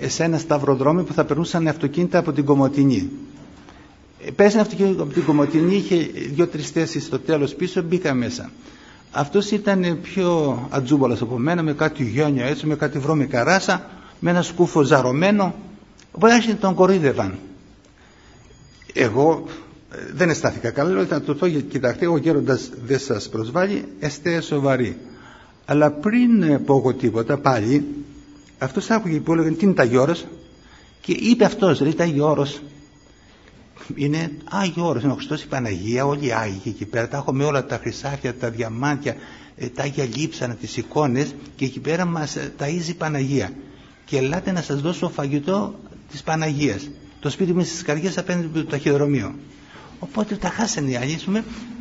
σε 0.06 0.24
ένα 0.24 0.38
σταυροδρόμι 0.38 1.02
που 1.02 1.12
θα 1.12 1.24
περνούσαν 1.24 1.68
αυτοκίνητα 1.68 2.18
από 2.18 2.32
την 2.32 2.44
Κομωτινή. 2.44 3.10
Πέσανε 4.36 4.62
αυτοκίνητα 4.62 5.02
από 5.02 5.12
την 5.12 5.24
Κομωτινή, 5.24 5.74
είχε 5.74 5.96
δύο-τρεις 6.34 6.70
θέσεις 6.70 7.04
στο 7.04 7.18
τέλος 7.18 7.54
πίσω, 7.54 7.82
μπήκα 7.82 8.14
μέσα. 8.14 8.50
Αυτός 9.10 9.50
ήταν 9.50 9.98
πιο 10.02 10.58
ατζούμπολο 10.70 11.16
από 11.20 11.38
μένα, 11.38 11.62
με 11.62 11.72
κάτι 11.72 12.04
γένια 12.04 12.44
έτσι, 12.46 12.66
με 12.66 12.74
κάτι 12.74 12.98
βρώμικα 12.98 13.44
ράσα, 13.44 13.90
με 14.20 14.30
ένα 14.30 14.42
σκούφο 14.42 14.82
ζαρωμένο. 14.82 15.54
Οπότε 16.12 16.32
άρχισε 16.34 16.54
τον 16.54 16.74
κορίδευαν. 16.74 17.38
Εγώ 18.92 19.44
ε, 19.92 19.96
δεν 20.14 20.30
αισθάθηκα 20.30 20.70
καλά, 20.70 20.90
λέω 20.90 21.06
να 21.08 21.20
το 21.20 21.34
πω, 21.34 21.48
κοιτάξτε, 21.48 22.04
εγώ 22.04 22.16
γέροντας 22.16 22.70
δεν 22.86 22.98
σας 22.98 23.28
προσβάλλει, 23.28 23.84
εστέ 24.00 24.40
σοβαρή. 24.40 24.96
Αλλά 25.64 25.90
πριν 25.90 26.64
πω 26.64 26.76
εγώ 26.76 26.94
τίποτα 26.94 27.38
πάλι, 27.38 27.84
αυτός 28.62 28.90
άκουγε 28.90 29.20
που 29.20 29.32
έλεγε 29.32 29.50
τι 29.50 29.64
είναι 29.64 29.74
τα 29.74 30.00
Όρος 30.00 30.24
και 31.00 31.12
είπε 31.12 31.44
αυτός 31.44 31.80
λέει 31.80 31.94
τα 31.94 32.06
Όρος 32.20 32.60
είναι 33.94 34.30
Άγιο 34.50 34.86
Όρος 34.86 35.02
είναι 35.02 35.12
ο 35.12 35.14
Χριστός 35.14 35.42
η 35.42 35.46
Παναγία 35.46 36.06
όλοι 36.06 36.26
οι 36.26 36.32
Άγιοι 36.32 36.62
εκεί 36.66 36.84
πέρα 36.84 37.08
τα 37.08 37.16
έχουμε 37.16 37.44
όλα 37.44 37.66
τα 37.66 37.78
χρυσάφια 37.78 38.34
τα 38.34 38.50
διαμάντια 38.50 39.16
ε, 39.56 39.68
τα 39.68 39.82
Άγια 39.82 40.08
Λείψανα 40.16 40.54
τις 40.54 40.76
εικόνες 40.76 41.34
και 41.56 41.64
εκεί 41.64 41.80
πέρα 41.80 42.04
μας 42.04 42.36
ε, 42.36 42.52
ταΐζει 42.58 42.88
η 42.88 42.94
Παναγία 42.94 43.52
και 44.04 44.16
ελάτε 44.16 44.52
να 44.52 44.62
σας 44.62 44.80
δώσω 44.80 45.08
φαγητό 45.08 45.74
της 46.10 46.22
Παναγίας. 46.22 46.90
Το 47.20 47.30
σπίτι 47.30 47.52
μου 47.52 47.64
στις 47.64 47.82
καρδιές 47.82 48.18
απέναντι 48.18 48.46
από 48.46 48.54
το 48.54 48.64
ταχυδρομείο 48.64 49.34
οπότε 49.98 50.34
τα 50.34 50.48
χάσανε 50.48 50.90
οι 50.90 50.96
άλλοι 50.96 51.18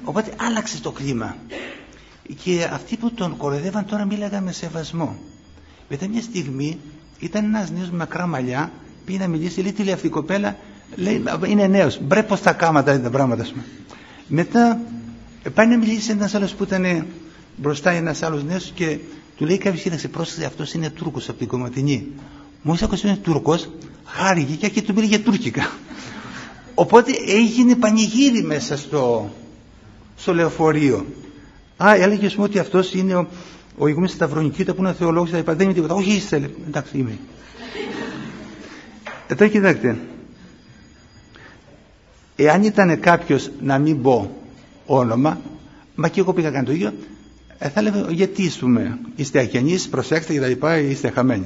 οπότε 0.04 0.34
άλλαξε 0.38 0.82
το 0.82 0.92
κλίμα. 0.92 1.36
Και 2.44 2.68
αυτοί 2.72 2.98
που 2.98 3.12
τον 3.12 3.38
κοροϊδεύαν 3.38 3.86
τώρα 3.86 4.06
μίλαγαν 4.06 4.44
με 4.44 4.52
σεβασμό 4.52 5.18
μετά 5.92 6.08
μια 6.08 6.22
στιγμή 6.22 6.78
ήταν 7.20 7.46
ένας 7.46 7.72
νέος 7.72 7.90
με 7.90 7.98
μακρά 7.98 8.28
μαλλιά, 8.28 8.72
πήγε 9.06 9.18
να 9.18 9.28
μιλήσει, 9.28 9.62
λέει 9.62 9.72
τι 9.72 9.84
λέει 9.84 9.94
αυτή 9.94 10.08
η 10.08 10.10
κοπέλα, 10.10 10.56
λέει 10.96 11.24
είναι 11.48 11.68
νέος. 11.68 12.00
Μπρε 12.02 12.24
πώ 12.24 12.38
τα 12.38 12.54
κάματα 12.54 12.94
είναι 12.94 13.04
τα 13.04 13.10
πράγματα, 13.10 13.44
σου. 13.44 13.56
Μετά 14.28 14.80
πάει 15.54 15.68
να 15.68 15.78
μιλήσει 15.78 16.12
ένας 16.12 16.36
άλλος 16.36 16.54
που 16.54 16.64
ήταν 16.64 17.06
μπροστά 17.56 17.92
ένας 17.92 18.24
άλλος 18.24 18.44
νέος 18.44 18.72
και 18.76 18.98
του 19.38 19.46
λέει 19.46 19.58
κάποιος 19.58 19.82
κοίταξε 19.82 20.08
πρόσεξε 20.08 20.46
αυτός 20.46 20.74
είναι 20.74 20.90
Τούρκος 20.90 21.30
από 21.30 21.38
την 21.38 21.48
Κομματινή. 21.48 22.08
Μόλις 22.62 22.82
άκουσε 22.82 23.08
είναι 23.08 23.18
Τούρκος, 23.18 23.70
χάρηκε 24.06 24.68
και 24.68 24.82
του 24.82 24.94
μίλησε 24.94 25.20
τουρκικά. 25.20 25.72
Οπότε 26.74 27.12
έγινε 27.28 27.76
πανηγύρι 27.76 28.44
μέσα 28.44 28.78
στο, 28.78 29.30
στο 30.18 30.34
λεωφορείο. 30.34 31.06
Α, 31.78 31.96
έλεγε 31.96 32.28
μου 32.38 32.44
ότι 32.44 32.60
αυτός 32.60 32.94
είναι 32.94 33.16
ο, 33.16 33.28
ο 33.78 33.88
ηγούμενος 33.88 34.12
Σταυρονικήτα 34.12 34.74
που 34.74 34.82
είναι 34.82 34.94
θεολόγος, 34.94 35.30
θα 35.30 35.38
είπα 35.38 35.56
δεν 35.56 35.66
είναι 35.66 35.74
τίποτα. 35.74 35.94
Όχι, 35.94 36.12
είστε, 36.12 36.50
εντάξει, 36.68 36.98
είμαι. 36.98 37.18
Εδώ 39.28 39.48
κοιτάξτε. 39.48 39.98
Εάν 42.36 42.64
ήταν 42.64 43.00
κάποιος 43.00 43.52
να 43.62 43.78
μην 43.78 44.02
πω 44.02 44.36
όνομα, 44.86 45.42
μα 45.96 46.08
και 46.08 46.20
εγώ 46.20 46.34
πήγα 46.34 46.52
κάνει 46.52 46.66
το 46.66 46.72
ίδιο, 46.72 46.94
ε, 47.58 47.70
θα 47.70 47.80
έλεγα 47.80 48.06
γιατί 48.10 48.44
είστε, 48.44 48.98
είστε 49.16 49.40
αγενεί, 49.40 49.80
προσέξτε 49.90 50.34
και 50.34 50.40
τα 50.40 50.48
λοιπά, 50.48 50.78
είστε 50.78 51.10
χαμένοι. 51.10 51.46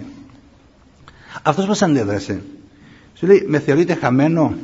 Αυτός 1.44 1.66
πώ 1.66 1.86
αντέδρασε. 1.86 2.42
Σου 3.14 3.26
λέει, 3.26 3.46
με 3.48 3.60
θεωρείτε 3.60 3.94
χαμένο; 3.94 4.56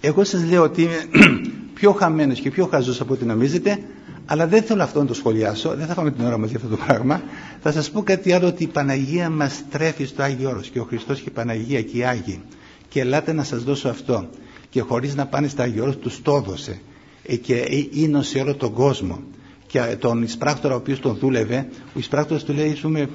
Εγώ 0.00 0.24
σας 0.24 0.44
λέω 0.44 0.62
ότι 0.62 0.82
είμαι 0.82 1.04
πιο 1.74 1.92
χαμένος 1.92 2.40
και 2.40 2.50
πιο 2.50 2.66
χαζός 2.66 3.00
από 3.00 3.12
ό,τι 3.12 3.24
νομίζετε, 3.24 3.78
Αλλά 4.26 4.46
δεν 4.46 4.62
θέλω 4.62 4.82
αυτό 4.82 4.98
να 5.00 5.06
το 5.06 5.14
σχολιάσω, 5.14 5.74
δεν 5.76 5.86
θα 5.86 5.94
πάμε 5.94 6.10
την 6.10 6.24
ώρα 6.24 6.38
μας 6.38 6.50
για 6.50 6.58
αυτό 6.58 6.76
το 6.76 6.82
πράγμα. 6.86 7.22
Θα 7.62 7.72
σας 7.72 7.90
πω 7.90 8.02
κάτι 8.02 8.32
άλλο 8.32 8.46
ότι 8.46 8.62
η 8.62 8.66
Παναγία 8.66 9.30
μας 9.30 9.62
τρέφει 9.70 10.04
στο 10.04 10.22
Άγιο 10.22 10.48
Όρος 10.48 10.68
και 10.68 10.80
ο 10.80 10.84
Χριστός 10.84 11.20
και 11.20 11.28
η 11.28 11.32
Παναγία 11.32 11.82
και 11.82 11.96
οι 11.96 12.04
Άγιοι. 12.04 12.40
Και 12.88 13.00
ελάτε 13.00 13.32
να 13.32 13.44
σας 13.44 13.62
δώσω 13.62 13.88
αυτό. 13.88 14.28
Και 14.70 14.80
χωρίς 14.80 15.14
να 15.14 15.26
πάνε 15.26 15.48
στο 15.48 15.62
Άγιο 15.62 15.82
Όρος 15.82 15.96
τους 15.96 16.22
το 16.22 16.36
έδωσε. 16.36 16.80
Ε, 17.22 17.36
και 17.36 17.86
είναι 17.92 18.22
σε 18.22 18.38
όλο 18.38 18.54
τον 18.54 18.72
κόσμο. 18.72 19.22
Και 19.66 19.96
τον 19.98 20.22
εισπράκτορα 20.22 20.74
ο 20.74 20.76
οποίος 20.76 21.00
τον 21.00 21.16
δούλευε, 21.16 21.68
ο 21.94 21.98
εισπράκτορας 21.98 22.44
του 22.44 22.52
λέει, 22.52 22.78
πούμε, 22.82 23.08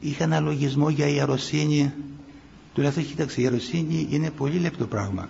είχα 0.00 0.24
ένα 0.24 0.40
λογισμό 0.40 0.90
για 0.90 1.06
ιεροσύνη. 1.06 1.92
Του 2.74 2.80
λέει 2.80 2.88
αυτό, 2.88 3.00
κοίταξε, 3.00 3.40
η 3.40 3.44
ιεροσύνη 3.44 4.06
είναι 4.10 4.30
πολύ 4.30 4.58
λεπτό 4.58 4.86
πράγμα. 4.86 5.28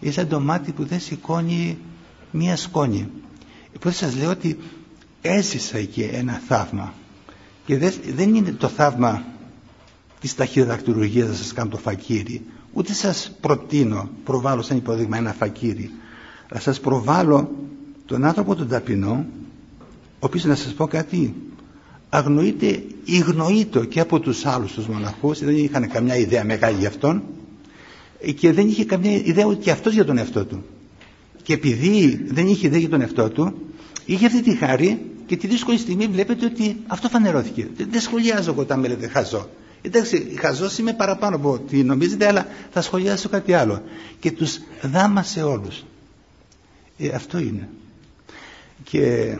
Είναι 0.00 0.12
σαν 0.12 0.28
το 0.28 0.40
μάτι 0.40 0.72
που 0.72 0.84
δεν 0.84 1.00
σηκώνει 1.00 1.78
μία 2.30 2.56
σκόνη. 2.56 3.08
Οπότε 3.80 3.94
σας 3.94 4.16
λέω 4.16 4.30
ότι 4.30 4.58
έζησα 5.22 5.76
εκεί 5.78 6.02
ένα 6.02 6.40
θαύμα. 6.46 6.94
Και 7.66 7.78
δεν 8.14 8.34
είναι 8.34 8.52
το 8.52 8.68
θαύμα 8.68 9.24
της 10.20 10.34
ταχυδακτηρουργίας 10.34 11.28
να 11.28 11.34
σας 11.34 11.52
κάνω 11.52 11.70
το 11.70 11.76
φακύρι. 11.76 12.42
Ούτε 12.72 12.92
σας 12.92 13.32
προτείνω, 13.40 14.08
προβάλλω 14.24 14.62
σαν 14.62 14.76
υπόδειγμα 14.76 15.16
ένα 15.16 15.32
φακύρι. 15.32 15.90
Αλλά 16.50 16.60
σας 16.60 16.80
προβάλλω 16.80 17.50
τον 18.06 18.24
άνθρωπο 18.24 18.54
τον 18.54 18.68
ταπεινό, 18.68 19.26
ο 19.98 20.26
οποίος 20.26 20.44
να 20.44 20.54
σας 20.54 20.72
πω 20.72 20.86
κάτι, 20.86 21.34
αγνοείται, 22.08 22.82
υγνοείτο 23.04 23.84
και 23.84 24.00
από 24.00 24.20
τους 24.20 24.46
άλλους 24.46 24.72
τους 24.72 24.86
μοναχούς, 24.86 25.38
δεν 25.38 25.56
είχαν 25.56 25.88
καμιά 25.88 26.16
ιδέα 26.16 26.44
μεγάλη 26.44 26.78
για 26.78 26.88
αυτόν 26.88 27.22
και 28.36 28.52
δεν 28.52 28.68
είχε 28.68 28.84
καμιά 28.84 29.10
ιδέα 29.12 29.44
ούτε 29.44 29.62
και 29.62 29.70
αυτός 29.70 29.92
για 29.94 30.04
τον 30.04 30.18
εαυτό 30.18 30.44
του. 30.44 30.64
Και 31.50 31.56
επειδή 31.56 32.24
δεν 32.26 32.46
είχε 32.46 32.66
ιδέα 32.66 32.78
για 32.78 32.88
τον 32.88 33.00
εαυτό 33.00 33.30
του, 33.30 33.54
είχε 34.04 34.26
αυτή 34.26 34.42
τη 34.42 34.56
χάρη 34.56 35.00
και 35.26 35.36
τη 35.36 35.46
δύσκολη 35.46 35.78
στιγμή 35.78 36.06
βλέπετε 36.06 36.46
ότι 36.46 36.76
αυτό 36.86 37.08
φανερώθηκε. 37.08 37.68
Δεν 37.90 38.00
σχολιάζω 38.00 38.50
εγώ 38.50 38.60
όταν 38.60 38.80
με 38.80 38.88
λέτε 38.88 39.06
χαζό. 39.06 39.48
Εντάξει, 39.82 40.34
χαζό 40.38 40.68
είμαι 40.80 40.92
παραπάνω 40.92 41.36
από 41.36 41.52
ό,τι 41.52 41.82
νομίζετε, 41.82 42.26
αλλά 42.26 42.46
θα 42.70 42.82
σχολιάσω 42.82 43.28
κάτι 43.28 43.52
άλλο. 43.52 43.82
Και 44.20 44.30
τους 44.32 44.60
δάμασε 44.82 45.42
όλους. 45.42 45.84
Ε, 46.98 47.08
αυτό 47.08 47.38
είναι. 47.38 47.68
Και 48.84 49.36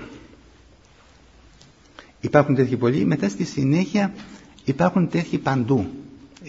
υπάρχουν 2.21 2.55
τέτοιοι 2.55 2.77
πολλοί. 2.77 3.05
Μετά 3.05 3.29
στη 3.29 3.45
συνέχεια 3.45 4.13
υπάρχουν 4.65 5.09
τέτοιοι 5.09 5.39
παντού. 5.39 5.87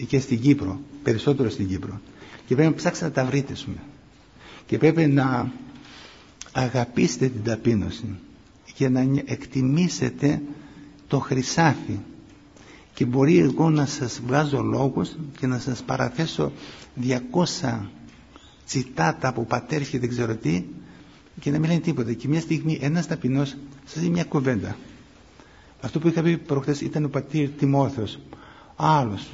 Και 0.06 0.18
στην 0.18 0.40
Κύπρο. 0.40 0.80
Περισσότερο 1.02 1.50
στην 1.50 1.68
Κύπρο. 1.68 2.00
Και 2.46 2.54
πρέπει 2.54 2.70
να 2.70 2.76
ψάξετε 2.76 3.06
να 3.06 3.12
τα 3.12 3.24
βρείτε. 3.24 3.54
Σούμε 3.54 3.76
και 4.66 4.78
πρέπει 4.78 5.06
να 5.06 5.52
αγαπήσετε 6.52 7.28
την 7.28 7.42
ταπείνωση 7.44 8.04
και 8.74 8.88
να 8.88 9.00
εκτιμήσετε 9.24 10.42
το 11.08 11.18
χρυσάφι. 11.18 11.98
Και 12.94 13.04
μπορεί 13.04 13.38
εγώ 13.38 13.70
να 13.70 13.86
σας 13.86 14.20
βγάζω 14.26 14.62
λόγους 14.62 15.16
και 15.38 15.46
να 15.46 15.58
σας 15.58 15.82
παραθέσω 15.82 16.52
200 17.02 17.78
τσιτάτα 18.66 19.28
από 19.28 19.42
πατέρ 19.44 19.82
και 19.88 19.98
δεν 19.98 20.08
ξέρω 20.08 20.34
τι 20.36 20.64
και 21.40 21.50
να 21.50 21.58
μην 21.58 21.68
λένε 21.68 21.80
τίποτα. 21.80 22.12
Και 22.12 22.28
μια 22.28 22.40
στιγμή 22.40 22.78
ένας 22.82 23.06
ταπεινός 23.06 23.56
σας 23.84 24.02
λέει 24.02 24.10
μια 24.10 24.24
κουβέντα. 24.24 24.76
Αυτό 25.80 25.98
που 25.98 26.08
είχα 26.08 26.22
πει 26.22 26.36
προχθές 26.38 26.80
ήταν 26.80 27.04
ο 27.04 27.08
πατήρ 27.08 27.48
Τιμόθεος. 27.48 28.18
Άλλος 28.76 29.28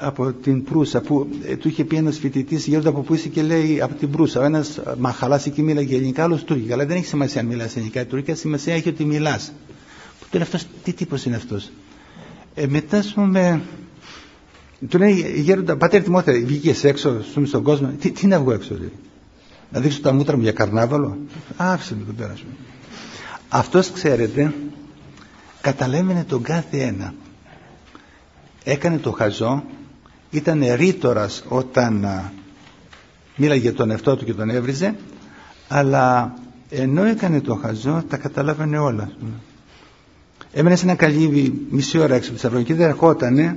από 0.00 0.32
την 0.32 0.64
Προύσα 0.64 1.00
που 1.00 1.28
ε, 1.44 1.56
του 1.56 1.68
είχε 1.68 1.84
πει 1.84 1.96
ένας 1.96 2.18
φοιτητής 2.18 2.66
γέροντα 2.66 2.88
από 2.88 3.00
πού 3.00 3.14
είσαι; 3.14 3.28
και 3.28 3.42
λέει 3.42 3.80
από 3.80 3.94
την 3.94 4.10
Προύσα 4.10 4.40
ο 4.40 4.44
ένας 4.44 4.76
ε, 4.76 4.94
μαχαλάς 4.98 5.46
εκεί 5.46 5.62
μίλαγε 5.62 5.96
ελληνικά 5.96 6.22
άλλος 6.22 6.44
τουρκικά 6.44 6.74
αλλά 6.74 6.86
δεν 6.86 6.96
έχει 6.96 7.06
σημασία 7.06 7.40
αν 7.40 7.46
μιλάς 7.46 7.76
ελληνικά 7.76 8.06
τουρκικά 8.06 8.34
σημασία 8.34 8.74
έχει 8.74 8.88
ότι 8.88 9.04
μιλάς. 9.04 9.52
Που 10.18 10.24
του 10.30 10.34
λέει 10.36 10.42
αυτός 10.42 10.66
τι 10.84 10.92
τύπος 10.92 11.24
είναι 11.24 11.36
αυτός. 11.36 11.70
Ε, 12.54 12.66
μετά 12.66 12.98
ας 12.98 13.12
πούμε 13.12 13.60
του 14.88 14.98
λέει 14.98 15.32
γέροντα 15.36 15.76
πατέρα 15.76 16.04
Τιμόθεα 16.04 16.34
βγήκες 16.44 16.84
έξω 16.84 17.20
στον 17.44 17.62
κόσμο 17.62 17.92
τι, 18.00 18.10
τι 18.10 18.26
να 18.26 18.40
βγω 18.40 18.52
έξω 18.52 18.74
λέει 18.78 18.92
να 19.72 19.80
δείξω 19.80 20.00
τα 20.00 20.12
μούτρα 20.12 20.36
μου 20.36 20.42
για 20.42 20.52
καρνάβαλο 20.52 21.18
άφησε 21.56 21.94
με 21.94 22.04
τον 22.04 22.14
πέρα 22.14 22.34
σου 22.36 22.44
αυτός 23.48 23.90
ξέρετε 23.90 24.52
καταλέμενε 25.60 26.24
τον 26.24 26.42
κάθε 26.42 26.78
ένα. 26.82 27.14
Έκανε 28.64 28.98
το 28.98 29.10
χαζό 29.12 29.64
ήταν 30.30 30.62
ρήτορας 30.74 31.44
όταν 31.48 32.06
μίλαγε 33.36 33.60
για 33.60 33.74
τον 33.74 33.90
εαυτό 33.90 34.16
του 34.16 34.24
και 34.24 34.34
τον 34.34 34.50
έβριζε 34.50 34.94
αλλά 35.68 36.34
ενώ 36.70 37.04
έκανε 37.04 37.40
το 37.40 37.54
χαζό 37.54 38.04
τα 38.08 38.16
καταλάβαινε 38.16 38.78
όλα 38.78 39.10
έμενε 40.52 40.76
σε 40.76 40.84
ένα 40.84 40.94
καλύβι 40.94 41.66
μισή 41.70 41.98
ώρα 41.98 42.14
έξω 42.14 42.24
από 42.26 42.32
τη 42.34 42.38
Σταυρονική 42.38 42.72
δεν 42.72 42.88
ερχότανε 42.88 43.56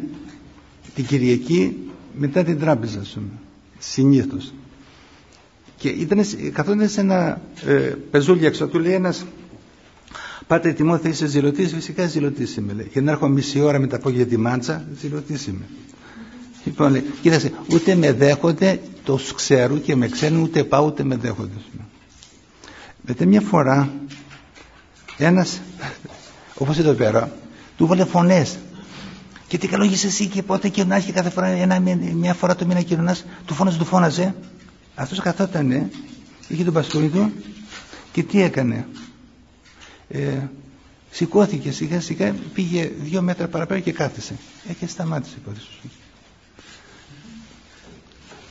την 0.96 1.06
Κυριακή 1.06 1.78
μετά 2.18 2.44
την 2.44 2.60
τράπεζα 2.60 3.04
σου 3.04 3.22
συνήθως 3.80 4.54
και 5.78 5.90
ήταν, 5.90 6.20
καθόταν 6.54 6.90
σε 6.90 7.02
ένα 7.02 7.42
ε, 7.66 7.74
πεζούλι 8.12 8.46
έξω 8.46 8.68
του 8.68 8.80
λέει 8.80 8.94
ένας 8.94 9.26
Πάτε 10.48 10.72
Τιμόθεο 10.72 11.12
είσαι 11.12 11.26
ζηλωτής, 11.26 11.74
φυσικά 11.74 12.08
ζηλωτής 12.08 12.56
είμαι 12.56 12.74
λέει. 12.74 12.88
Και 12.88 13.02
να 13.02 13.12
έρχομαι 13.12 13.34
μισή 13.34 13.60
ώρα 13.60 13.80
μετά 13.80 13.96
από 13.96 14.10
για 14.10 14.26
τη 14.26 14.38
μάντσα, 14.38 14.86
ζηλωτής 15.00 15.48
είμαι. 15.48 15.66
Λοιπόν, 16.66 16.92
λέει, 16.92 17.06
κοίταξε, 17.22 17.52
ούτε 17.72 17.96
με 17.96 18.12
δέχονται, 18.12 18.80
το 19.04 19.20
ξέρουν 19.36 19.82
και 19.82 19.96
με 19.96 20.08
ξέρουν, 20.08 20.42
ούτε 20.42 20.64
πάω 20.64 20.86
ούτε 20.86 21.04
με 21.04 21.16
δέχονται. 21.16 21.58
Μετά 23.02 23.26
μια 23.26 23.42
φορά, 23.42 23.94
ένας, 25.18 25.62
όπως 26.58 26.78
εδώ 26.78 26.94
πέρα, 26.94 27.32
του 27.78 27.88
βάλε 27.88 28.06
φωνές. 28.06 28.58
Και 29.48 29.58
τι 29.58 29.68
καλό 29.68 29.84
εσύ 29.84 30.28
και 30.28 30.44
πότε 30.44 30.70
κοινωνάς 30.70 31.04
και 31.04 31.12
κάθε 31.12 31.30
φορά, 31.30 31.48
ένα, 31.48 31.80
μια 32.14 32.34
φορά 32.34 32.56
το 32.56 32.66
μήνα 32.66 32.82
κοινωνάς, 32.82 33.26
του 33.46 33.54
φώναζε, 33.54 33.78
του 33.78 33.86
φώναζε. 33.86 34.36
Αυτός 34.96 35.20
καθότανε, 35.20 35.90
είχε 36.48 36.64
τον 36.64 36.74
παστούνι 36.74 37.10
του 37.10 37.34
και 38.12 38.24
τι 38.24 38.42
έκανε. 38.42 38.88
Ε, 40.10 40.38
σηκώθηκε 41.12 41.72
σιγά 41.72 42.02
σιγά, 42.02 42.36
πήγε 42.54 42.92
δύο 43.00 43.22
μέτρα 43.22 43.48
παραπέρα 43.48 43.80
και 43.80 43.92
κάθισε. 43.92 44.36
Ε, 44.70 44.74
και 44.74 44.88
σταμάτησε 44.88 45.34
η 45.36 45.42
υπόθεση. 45.42 45.68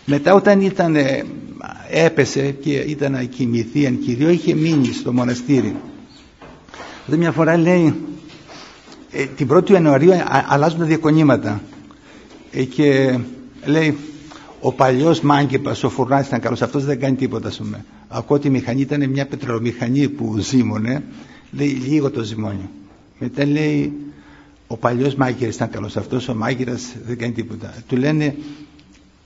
Μετά 0.04 0.34
όταν 0.34 0.60
ήταν, 0.60 0.96
ε, 0.96 1.24
έπεσε 1.90 2.50
και 2.50 2.72
ήταν 2.72 3.12
να 3.12 3.22
κοιμηθεί 3.22 3.84
εν 3.84 3.98
κυρίω 3.98 4.30
είχε 4.30 4.54
μείνει 4.54 4.92
στο 4.92 5.12
μοναστήρι. 5.12 5.76
Τότε 7.04 7.16
μια 7.16 7.32
φορά 7.32 7.56
λέει 7.56 7.94
ε, 9.10 9.24
την 9.24 9.48
1η 9.52 9.70
Ιανουαρίου 9.70 10.12
αλλάζουν 10.48 10.78
τα 10.78 10.84
διακονήματα 10.84 11.62
ε, 12.52 12.64
και 12.64 13.18
λέει 13.64 13.96
ο 14.60 14.72
παλιός 14.72 15.20
μάγκεπας, 15.20 15.84
ο 15.84 15.88
φουρνάς 15.90 16.26
ήταν 16.26 16.40
καλός, 16.40 16.62
αυτός 16.62 16.84
δεν 16.84 17.00
κάνει 17.00 17.16
τίποτα 17.16 17.52
πούμε. 17.58 17.84
Ακούω 18.08 18.36
ότι 18.36 18.46
η 18.46 18.50
μηχανή 18.50 18.80
ήταν 18.80 19.10
μια 19.10 19.26
πετρελομηχανή 19.26 20.08
που 20.08 20.38
ζήμωνε, 20.38 21.02
λέει 21.50 21.68
λίγο 21.68 22.10
το 22.10 22.22
ζυμώνιο. 22.22 22.70
Μετά 23.18 23.46
λέει 23.46 23.92
ο 24.66 24.76
παλιός 24.76 25.14
μάγειρας 25.14 25.54
ήταν 25.54 25.70
καλός, 25.70 25.96
αυτός 25.96 26.28
ο 26.28 26.34
μάγειρας 26.34 26.94
δεν 27.06 27.18
κάνει 27.18 27.32
τίποτα. 27.32 27.74
Του 27.88 27.96
λένε 27.96 28.34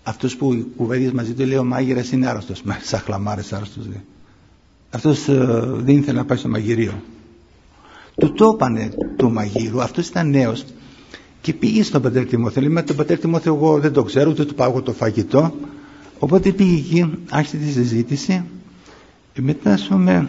αυτός 0.08 0.36
που 0.36 0.66
κουβέντιες 0.76 1.12
μαζί 1.12 1.32
του 1.32 1.44
λέει 1.46 1.58
ο 1.58 1.64
μάγειρας 1.64 2.12
είναι 2.12 2.26
άρρωστος 2.28 2.62
σαν 2.82 3.00
χλαμάρες 3.00 3.52
άρρωστος 3.52 3.86
λέει. 3.86 4.04
αυτός 4.90 5.28
ε, 5.28 5.34
δεν 5.76 5.96
ήθελε 5.96 6.18
να 6.18 6.24
πάει 6.24 6.38
στο 6.38 6.48
μαγειρίο 6.48 7.02
του 8.16 8.32
το 8.32 8.50
έπανε 8.54 8.90
του 9.16 9.30
μαγείρου 9.32 9.82
αυτός 9.82 10.08
ήταν 10.08 10.30
νέος 10.30 10.64
και 11.40 11.52
πήγε 11.52 11.82
στον 11.82 12.02
πατέρ 12.02 12.26
Τιμόθεο. 12.26 12.62
Λέει 12.62 12.72
με 12.72 12.82
τον 12.82 12.96
πατέρ 12.96 13.18
Τιμόθεο 13.18 13.54
εγώ 13.54 13.78
δεν 13.80 13.92
το 13.92 14.02
ξέρω 14.02 14.30
ούτε 14.30 14.44
του 14.44 14.54
πάω 14.54 14.82
το 14.82 14.92
φαγητό 14.92 15.54
οπότε 16.18 16.52
πήγε 16.52 16.76
εκεί 16.76 17.18
άρχισε 17.30 17.56
τη 17.56 17.70
συζήτηση. 17.70 18.44
Και 19.32 19.42
μετά 19.42 19.78
πούμε 19.88 20.28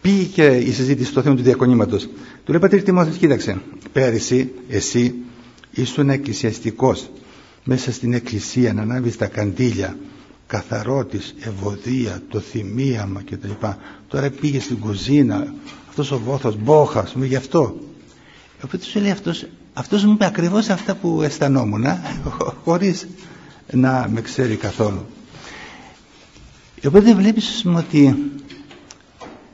πήγε 0.00 0.22
και 0.24 0.46
η 0.46 0.72
συζήτηση 0.72 1.10
στο 1.10 1.22
θέμα 1.22 1.34
του 1.36 1.42
διακονήματος. 1.42 2.08
Του 2.44 2.50
λέει 2.52 2.60
πατέρ 2.60 2.82
Τιμόθεος 2.82 3.16
κοίταξε 3.16 3.60
πέρυσι 3.92 4.50
εσύ 4.68 5.14
ήσουν 5.70 6.10
εκκλησιαστικός 6.10 7.08
μέσα 7.70 7.92
στην 7.92 8.12
εκκλησία 8.12 8.72
να 8.72 8.82
ανάβεις 8.82 9.16
τα 9.16 9.26
καντήλια 9.26 9.96
καθαρότης, 10.46 11.34
ευωδία, 11.40 12.22
το 12.28 12.40
θυμίαμα 12.40 13.22
κτλ. 13.22 13.50
Τώρα 14.08 14.30
πήγε 14.30 14.60
στην 14.60 14.78
κουζίνα, 14.78 15.54
αυτός 15.88 16.10
ο 16.10 16.18
βόθος, 16.18 16.56
μπόχας, 16.56 17.12
πούμε, 17.12 17.26
γι' 17.26 17.36
αυτό. 17.36 17.80
Οπότε 18.64 18.84
σου 18.84 19.00
λέει 19.00 19.10
αυτός, 19.10 19.46
αυτός 19.72 20.04
μου 20.04 20.12
είπε 20.12 20.24
ακριβώς 20.24 20.68
αυτά 20.68 20.94
που 20.94 21.22
αισθανόμουν, 21.22 21.84
χωρίς 22.64 23.08
να 23.72 24.08
με 24.12 24.20
ξέρει 24.20 24.56
καθόλου. 24.56 25.06
Οπότε 26.86 27.14
βλέπεις 27.14 27.64
ότι 27.76 28.30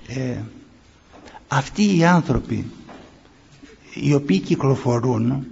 ε, 0.08 0.36
αυτοί 1.48 1.96
οι 1.96 2.04
άνθρωποι 2.04 2.70
οι 3.94 4.14
οποίοι 4.14 4.38
κυκλοφορούν 4.40 5.46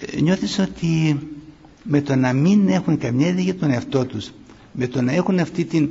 ε, 0.00 0.20
νιώθεις 0.20 0.58
ότι 0.58 1.18
με 1.88 2.00
το 2.00 2.16
να 2.16 2.32
μην 2.32 2.68
έχουν 2.68 2.98
καμιά 2.98 3.28
ιδέα 3.28 3.42
για 3.42 3.54
τον 3.54 3.70
εαυτό 3.70 4.04
τους 4.04 4.30
με 4.72 4.86
το 4.86 5.02
να 5.02 5.12
έχουν 5.12 5.38
αυτή 5.38 5.64
την 5.64 5.88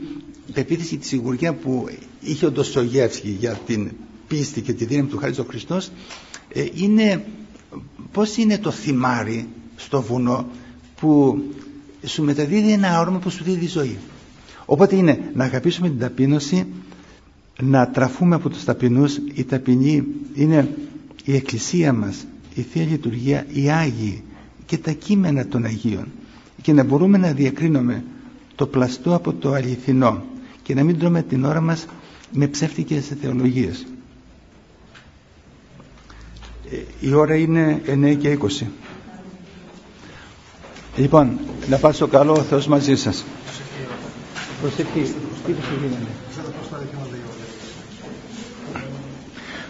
πεποίθηση 0.54 0.98
τη 0.98 1.06
σιγουριά 1.06 1.54
που 1.54 1.88
είχε 2.20 2.46
ο 2.46 2.52
Ντοστογεύσκη 2.52 3.30
για 3.40 3.60
την 3.66 3.92
πίστη 4.28 4.62
και 4.62 4.74
τη 4.74 4.86
δύναμη 4.86 5.08
του 5.08 5.18
Χάριτο 5.18 5.44
Χριστός 5.44 5.92
ε, 6.50 6.66
είναι 6.74 7.26
πώς 8.12 8.38
είναι 8.38 8.58
το 8.58 8.72
θυμάρι 8.72 9.48
στο 9.76 10.02
βουνό 10.02 10.48
που 11.00 11.42
σου 12.06 12.24
μεταδίδει 12.24 12.72
ένα 12.72 13.00
όρομα 13.00 13.20
που 13.20 13.30
σου 13.30 13.44
δίδει 13.44 13.68
ζωή. 13.68 13.98
Οπότε 14.66 14.96
είναι 14.96 15.20
να 15.34 15.44
αγαπήσουμε 15.44 15.90
την 15.90 16.00
ταπείνωση, 16.00 16.66
να 17.62 17.90
τραφούμε 17.90 18.36
από 18.36 18.50
τους 18.50 18.64
ταπεινούς. 18.64 19.18
Η 19.34 19.44
ταπεινή 19.44 20.04
είναι 20.34 20.70
η 21.24 21.36
εκκλησία 21.36 21.94
μας, 21.94 22.26
η 22.56 22.62
Θεία 22.62 22.86
Λειτουργία, 22.86 23.46
οι 23.54 23.70
Άγιοι 23.72 24.24
και 24.66 24.78
τα 24.78 24.92
κείμενα 24.92 25.48
των 25.48 25.66
Αγίων 25.66 26.08
και 26.62 26.74
να 26.74 26.84
μπορούμε 26.84 27.18
να 27.18 27.32
διακρίνουμε 27.32 28.04
το 28.56 28.68
πλαστό 28.68 29.16
από 29.16 29.34
το 29.34 29.54
αληθινό 29.54 30.24
και 30.64 30.74
να 30.74 30.84
μην 30.84 31.00
τρώμε 31.00 31.24
την 31.24 31.46
ώρα 31.46 31.62
μας 31.62 31.86
με 32.32 32.48
ψεύτικες 32.48 33.12
θεολογίες. 33.22 33.86
Ε, 36.72 36.78
η 37.00 37.14
ώρα 37.14 37.36
είναι 37.36 37.82
9 37.86 38.16
και 38.20 38.38
20. 38.62 38.66
Λοιπόν, 40.96 41.40
να 41.70 41.78
πάω 41.78 41.92
στο 41.92 42.08
καλό 42.08 42.32
ο 42.32 42.42
Θεός 42.42 42.68
μαζί 42.68 42.96
σας. 42.96 43.26
Προσευχή. 44.62 45.14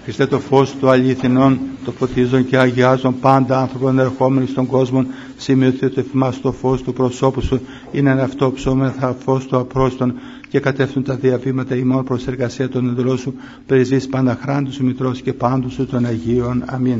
Χριστέ 0.05 0.25
το 0.27 0.39
φως 0.39 0.75
του 0.79 0.89
αλήθινων, 0.89 1.59
το 1.85 1.91
ποτίζον 1.91 2.45
και 2.45 2.57
αγιάζον 2.57 3.19
πάντα 3.19 3.59
άνθρωπον 3.59 3.99
ερχόμενοι 3.99 4.47
στον 4.47 4.65
κόσμο, 4.65 5.05
σημειωθεί 5.37 5.89
το 5.89 5.99
εφημάς 5.99 6.35
στο 6.35 6.51
φως 6.51 6.81
του 6.81 6.93
προσώπου 6.93 7.41
σου, 7.41 7.61
είναι 7.91 8.09
ένα 8.11 8.23
αυτό 8.23 8.51
ψώμεθα 8.51 9.15
φως 9.23 9.45
του 9.45 9.57
απρόστον 9.57 10.13
και 10.49 10.59
κατεύθουν 10.59 11.03
τα 11.03 11.15
διαβήματα 11.15 11.75
ημών 11.75 12.03
προς 12.03 12.27
εργασία 12.27 12.69
των 12.69 12.89
εντολών 12.89 13.17
σου, 13.17 13.33
περιζείς 13.65 14.07
πάντα 14.07 14.37
χράντου 14.41 14.73
σου 14.73 14.83
μητρός 14.83 15.21
και 15.21 15.33
πάντου 15.33 15.69
σου 15.71 15.85
των 15.85 16.05
Αγίων. 16.05 16.63
Αμήν. 16.65 16.99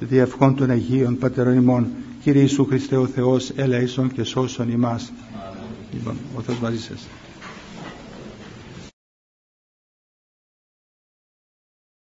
Διευχών 0.00 0.54
των 0.54 0.70
Αγίων 0.70 1.18
Πατερών 1.18 1.54
ημών, 1.56 1.86
Κύριε 2.22 2.40
Ιησού 2.40 2.64
Χριστέ 2.64 2.96
ο 2.96 3.06
Θεός, 3.06 3.50
ελέησον 3.56 4.12
και 4.12 4.22
σώσον 4.22 4.70
ημάς. 4.70 5.12
Λοιπόν, 5.92 6.14
ο 6.36 6.40
Θεός 6.40 6.58
μαζί 6.58 6.80
σας. 6.80 7.06